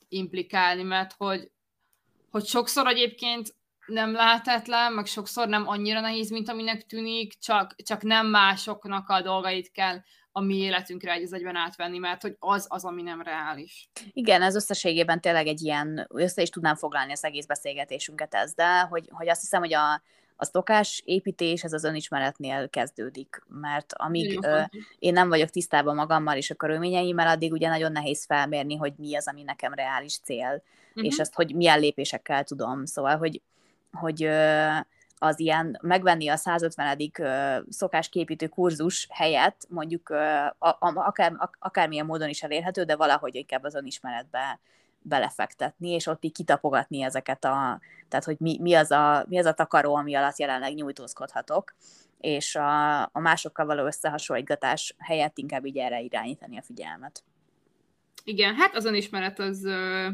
implikálni, 0.08 0.82
mert 0.82 1.14
hogy, 1.16 1.50
hogy 2.30 2.44
sokszor 2.44 2.86
egyébként 2.86 3.54
nem 3.86 4.12
lehetetlen, 4.12 4.92
meg 4.92 5.06
sokszor 5.06 5.48
nem 5.48 5.68
annyira 5.68 6.00
nehéz, 6.00 6.30
mint 6.30 6.48
aminek 6.48 6.86
tűnik, 6.86 7.38
csak, 7.38 7.74
csak 7.82 8.02
nem 8.02 8.26
másoknak 8.26 9.08
a 9.08 9.22
dolgait 9.22 9.70
kell 9.70 9.98
a 10.32 10.40
mi 10.40 10.56
életünkre 10.56 11.12
egy 11.12 11.32
egyben 11.32 11.56
átvenni, 11.56 11.98
mert 11.98 12.22
hogy 12.22 12.36
az 12.38 12.66
az, 12.68 12.84
ami 12.84 13.02
nem 13.02 13.22
reális. 13.22 13.90
Igen, 14.12 14.42
ez 14.42 14.54
összességében 14.54 15.20
tényleg 15.20 15.46
egy 15.46 15.62
ilyen, 15.62 16.06
össze 16.08 16.42
is 16.42 16.48
tudnám 16.48 16.76
foglalni 16.76 17.12
az 17.12 17.24
egész 17.24 17.46
beszélgetésünket 17.46 18.34
ezzel, 18.34 18.86
hogy, 18.86 19.08
hogy 19.10 19.28
azt 19.28 19.40
hiszem, 19.40 19.60
hogy 19.60 19.74
a, 19.74 20.02
a 20.40 20.44
szokás 20.44 21.02
építés 21.04 21.64
ez 21.64 21.72
az 21.72 21.84
önismeretnél 21.84 22.68
kezdődik, 22.68 23.42
mert 23.48 23.92
amíg 23.96 24.38
ö, 24.42 24.60
én 24.98 25.12
nem 25.12 25.28
vagyok 25.28 25.48
tisztában 25.48 25.94
magammal 25.94 26.36
és 26.36 26.50
a 26.50 26.54
körülményeimmel, 26.54 27.28
addig 27.28 27.52
ugye 27.52 27.68
nagyon 27.68 27.92
nehéz 27.92 28.24
felmérni, 28.24 28.76
hogy 28.76 28.92
mi 28.96 29.16
az, 29.16 29.28
ami 29.28 29.42
nekem 29.42 29.74
reális 29.74 30.18
cél, 30.18 30.62
uh-huh. 30.88 31.04
és 31.04 31.18
ezt, 31.18 31.34
hogy 31.34 31.54
milyen 31.54 31.80
lépésekkel 31.80 32.44
tudom. 32.44 32.84
Szóval, 32.84 33.16
hogy, 33.16 33.40
hogy 33.92 34.24
ö, 34.24 34.66
az 35.18 35.40
ilyen 35.40 35.78
megvenni 35.82 36.28
a 36.28 36.36
150. 36.36 37.12
szokásképítő 37.68 38.46
kurzus 38.46 39.08
helyett 39.10 39.66
mondjuk 39.68 40.10
akár, 40.58 41.32
akármilyen 41.58 42.06
módon 42.06 42.28
is 42.28 42.42
elérhető, 42.42 42.82
de 42.82 42.96
valahogy 42.96 43.34
inkább 43.34 43.64
az 43.64 43.74
önismeretbe 43.74 44.60
belefektetni, 45.02 45.90
és 45.90 46.06
ott 46.06 46.24
így 46.24 46.32
kitapogatni 46.32 47.02
ezeket 47.02 47.44
a, 47.44 47.80
tehát 48.08 48.24
hogy 48.24 48.36
mi, 48.38 48.58
mi, 48.60 48.74
az, 48.74 48.90
a, 48.90 49.24
mi 49.28 49.38
az 49.38 49.46
a 49.46 49.52
takaró, 49.52 49.94
ami 49.94 50.14
alatt 50.14 50.38
jelenleg 50.38 50.74
nyújtózkodhatok, 50.74 51.74
és 52.20 52.54
a, 52.54 53.02
a 53.02 53.20
másokkal 53.20 53.66
való 53.66 53.84
összehasonlítgatás 53.84 54.94
helyett 54.98 55.38
inkább 55.38 55.66
így 55.66 55.76
erre 55.76 56.00
irányítani 56.00 56.58
a 56.58 56.62
figyelmet. 56.62 57.22
Igen, 58.24 58.54
hát 58.54 58.74
az 58.74 58.92
ismeret 58.92 59.38
az 59.38 59.68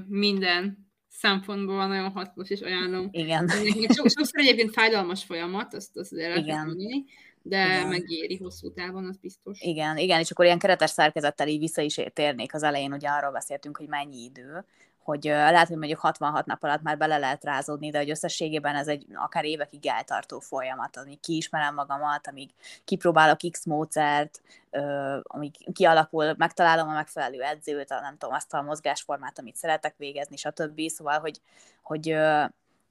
minden 0.08 0.88
szempontból 1.08 1.86
nagyon 1.86 2.10
hasznos, 2.10 2.50
és 2.50 2.60
ajánlom. 2.60 3.08
Igen. 3.10 3.48
Sokszor 3.88 4.40
egyébként 4.40 4.72
fájdalmas 4.72 5.24
folyamat, 5.24 5.74
azt, 5.74 5.96
azt 5.96 6.12
azért 6.12 6.36
Igen. 6.36 6.66
mondani, 6.66 7.04
de 7.46 7.64
igen. 7.64 7.88
megéri 7.88 8.36
hosszú 8.36 8.72
távon, 8.72 9.04
az 9.04 9.16
biztos. 9.16 9.60
Igen, 9.60 9.96
igen, 9.96 10.20
és 10.20 10.30
akkor 10.30 10.44
ilyen 10.44 10.58
keretes 10.58 10.90
szerkezettel 10.90 11.48
így 11.48 11.58
vissza 11.58 11.82
is 11.82 12.00
térnék 12.12 12.54
az 12.54 12.62
elején, 12.62 12.92
ugye 12.92 13.08
arról 13.08 13.32
beszéltünk, 13.32 13.76
hogy 13.76 13.88
mennyi 13.88 14.22
idő, 14.22 14.64
hogy 15.04 15.24
lehet, 15.24 15.68
hogy 15.68 15.76
mondjuk 15.76 15.98
66 15.98 16.46
nap 16.46 16.62
alatt 16.62 16.82
már 16.82 16.98
bele 16.98 17.18
lehet 17.18 17.44
rázódni, 17.44 17.90
de 17.90 17.98
hogy 17.98 18.10
összességében 18.10 18.76
ez 18.76 18.88
egy 18.88 19.06
akár 19.14 19.44
évekig 19.44 19.86
eltartó 19.86 20.38
folyamat, 20.40 20.96
amíg 20.96 21.20
kiismerem 21.20 21.74
magamat, 21.74 22.26
amíg 22.26 22.50
kipróbálok 22.84 23.38
X 23.50 23.64
módszert, 23.64 24.40
amíg 25.22 25.72
kialakul, 25.72 26.34
megtalálom 26.36 26.88
a 26.88 26.92
megfelelő 26.92 27.42
edzőt, 27.42 27.90
a, 27.90 28.00
nem 28.00 28.16
tudom, 28.18 28.34
azt 28.34 28.54
a 28.54 28.62
mozgásformát, 28.62 29.38
amit 29.38 29.56
szeretek 29.56 29.94
végezni, 29.96 30.36
stb. 30.36 30.80
Szóval, 30.88 31.18
hogy, 31.18 31.40
hogy 31.82 32.16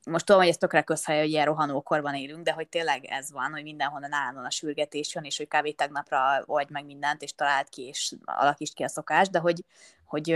most 0.06 0.26
tudom, 0.26 0.42
hogy 0.42 0.50
ez 0.50 0.58
tökre 0.58 0.82
közhely, 0.82 1.20
hogy 1.20 1.30
ilyen 1.30 1.46
rohanókorban 1.46 2.16
élünk, 2.16 2.44
de 2.44 2.52
hogy 2.52 2.68
tényleg 2.68 3.06
ez 3.06 3.32
van, 3.32 3.52
hogy 3.52 3.64
mindenhonnan 3.64 4.14
állandóan 4.14 4.46
a 4.46 4.50
sürgetés 4.50 5.14
jön, 5.14 5.24
és 5.24 5.38
hogy 5.38 5.48
kb. 5.48 5.76
tegnapra 5.76 6.44
vagy 6.46 6.70
meg 6.70 6.86
mindent, 6.86 7.22
és 7.22 7.36
talált 7.36 7.70
ki, 7.70 7.82
és 7.82 8.14
alakítsd 8.26 8.74
ki 8.74 8.84
a 8.84 8.88
szokást, 8.88 9.32
de 9.32 9.40
hogy, 9.40 9.64
hogy 10.06 10.32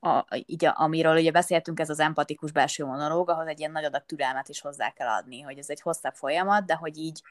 a, 0.00 0.26
így, 0.46 0.66
amiről 0.74 1.16
ugye 1.16 1.30
beszéltünk, 1.30 1.80
ez 1.80 1.90
az 1.90 2.00
empatikus 2.00 2.52
belső 2.52 2.84
monológ, 2.84 3.30
ahhoz 3.30 3.46
egy 3.46 3.58
ilyen 3.58 3.72
nagy 3.72 3.84
adag 3.84 4.04
türelmet 4.06 4.48
is 4.48 4.60
hozzá 4.60 4.90
kell 4.90 5.08
adni, 5.08 5.40
hogy 5.40 5.58
ez 5.58 5.70
egy 5.70 5.80
hosszabb 5.80 6.14
folyamat, 6.14 6.66
de 6.66 6.74
hogy 6.74 6.98
így, 6.98 7.22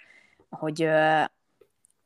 hogy, 0.50 0.90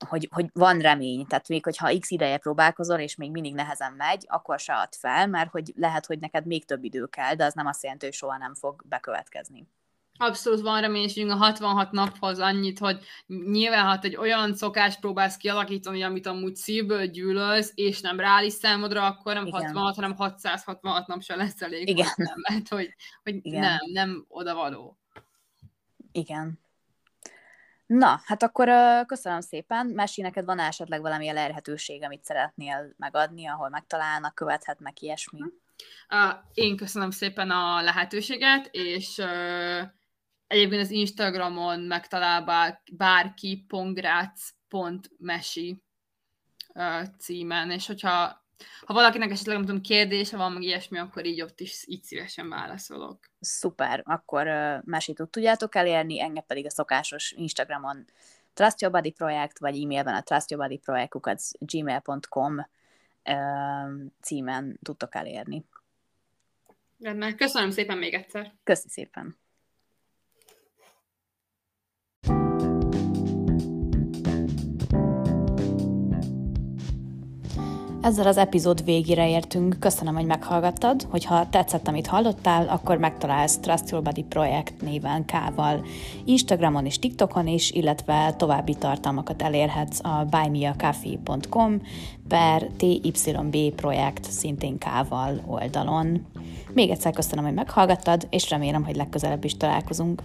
hogy, 0.06 0.30
hogy 0.32 0.46
van 0.54 0.80
remény, 0.80 1.26
tehát 1.28 1.48
még 1.48 1.64
hogyha 1.64 1.98
x 2.00 2.10
ideje 2.10 2.38
próbálkozol, 2.38 3.00
és 3.00 3.16
még 3.16 3.32
mindig 3.32 3.54
nehezen 3.54 3.94
megy, 3.94 4.26
akkor 4.28 4.60
se 4.60 4.74
add 4.74 4.92
fel, 5.00 5.28
mert 5.28 5.52
hogy 5.52 5.74
lehet, 5.76 6.06
hogy 6.06 6.20
neked 6.20 6.46
még 6.46 6.66
több 6.66 6.84
idő 6.84 7.06
kell, 7.06 7.36
de 7.36 7.46
az 7.46 7.54
nem 7.54 7.66
azt 7.66 7.84
jelenti, 7.84 8.06
hogy 8.06 8.14
soha 8.14 8.38
nem 8.38 8.54
fog 8.54 8.84
bekövetkezni. 8.86 9.68
Abszolút 10.20 10.62
van 10.62 10.82
reménységünk 10.82 11.32
a 11.32 11.36
66 11.36 11.92
naphoz 11.92 12.40
annyit, 12.40 12.80
hogy 12.80 13.00
nyilván, 13.28 13.86
ha 13.86 14.00
egy 14.02 14.16
olyan 14.16 14.56
szokást 14.56 15.00
próbálsz 15.00 15.38
kialakítani, 15.38 16.04
amit 16.04 16.28
amúgy 16.28 16.56
szívből 16.56 17.06
gyűlölsz, 17.06 17.72
és 17.76 18.02
nem 18.02 18.20
reális 18.20 18.54
számodra, 18.54 19.06
akkor 19.06 19.34
nem 19.34 19.46
Igen. 19.46 19.62
66, 19.62 19.96
hanem 19.96 20.16
666 20.16 21.08
nap 21.08 21.22
se 21.22 21.36
lesz 21.36 21.62
elég. 21.62 21.88
Igen. 21.88 22.08
mert 22.50 22.68
hogy, 22.68 22.96
hogy 23.24 23.36
Igen. 23.42 23.60
nem, 23.60 23.78
nem 23.92 24.26
odavaló. 24.28 24.98
Igen. 26.12 26.60
Na, 27.88 28.22
hát 28.26 28.44
akkor 28.44 28.70
köszönöm 29.06 29.42
szépen. 29.42 29.86
Mesi, 29.86 30.22
neked 30.22 30.46
van 30.46 30.60
esetleg 30.60 31.02
valami 31.02 31.28
elérhetőség, 31.28 32.04
amit 32.04 32.24
szeretnél 32.24 32.94
megadni, 32.98 33.48
ahol 33.48 33.70
megtalálnak, 33.70 34.36
követhetnek 34.36 35.02
ilyesmi? 35.02 35.40
Uh, 36.10 36.34
én 36.54 36.76
köszönöm 36.76 37.12
szépen 37.12 37.50
a 37.50 37.82
lehetőséget, 37.82 38.70
és 38.72 39.22
Egyébként 40.48 40.82
az 40.82 40.92
Instagramon 40.92 41.80
megtalál 41.80 42.44
bárki 42.92 43.66
pongrác.mesi 43.68 45.84
címen, 47.20 47.72
és 47.72 47.88
hogyha 47.88 48.46
ha 48.86 48.94
valakinek 48.94 49.32
esetleg 49.32 49.56
nem 49.56 49.66
tudom, 49.66 49.82
kérdése 49.82 50.38
van, 50.38 50.52
meg 50.52 50.62
ilyesmi, 50.62 50.98
akkor 50.98 51.26
így 51.26 51.42
ott 51.42 51.60
is 51.60 51.84
így 51.88 52.04
szívesen 52.04 52.50
válaszolok. 52.50 53.20
Szuper, 53.40 54.04
akkor 54.06 54.48
uh, 54.48 55.28
tudjátok 55.30 55.76
elérni, 55.76 56.22
engem 56.22 56.44
pedig 56.48 56.66
a 56.66 56.70
szokásos 56.70 57.32
Instagramon 57.32 58.06
Trust 58.54 58.82
Your 58.82 58.94
Body 58.94 59.12
projekt, 59.12 59.60
vagy 59.60 59.82
e-mailben 59.84 60.16
a 60.16 60.22
trustyourbodyprojektukat 60.22 61.42
gmail.com 61.60 62.58
uh, 62.58 62.66
címen 64.22 64.80
tudtok 64.84 65.16
elérni. 65.16 65.66
Rendben, 67.00 67.36
köszönöm 67.36 67.72
szépen 67.72 67.98
még 67.98 68.14
egyszer. 68.14 68.54
Köszi 68.64 68.90
szépen. 68.90 69.38
Ezzel 78.08 78.28
az 78.28 78.38
epizód 78.38 78.84
végére 78.84 79.30
értünk. 79.30 79.80
Köszönöm, 79.80 80.16
hogy 80.16 80.26
meghallgattad. 80.26 81.08
Hogyha 81.10 81.50
tetszett, 81.50 81.88
amit 81.88 82.08
hallottál, 82.08 82.68
akkor 82.68 82.98
megtalálsz 82.98 83.58
Trust 83.58 83.90
Your 83.90 84.04
Body 84.04 84.24
projekt 84.24 84.82
néven 84.82 85.26
K-val. 85.26 85.86
Instagramon 86.26 86.86
és 86.86 87.00
TikTokon 87.00 87.48
is, 87.48 87.72
illetve 87.72 88.34
további 88.38 88.76
tartalmakat 88.76 89.42
elérhetsz 89.42 90.00
a 90.04 90.26
buymeacoffee.com 90.30 91.82
per 92.28 92.68
TYB 92.78 93.76
projekt 93.76 94.32
szintén 94.32 94.78
K-val 94.78 95.42
oldalon. 95.46 96.26
Még 96.74 96.90
egyszer 96.90 97.14
köszönöm, 97.14 97.46
hogy 97.46 97.54
meghallgattad, 97.54 98.28
és 98.30 98.50
remélem, 98.50 98.84
hogy 98.84 98.96
legközelebb 98.96 99.44
is 99.44 99.58
találkozunk. 99.58 100.24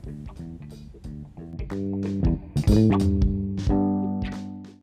thank 2.67 3.25
you 3.25 3.32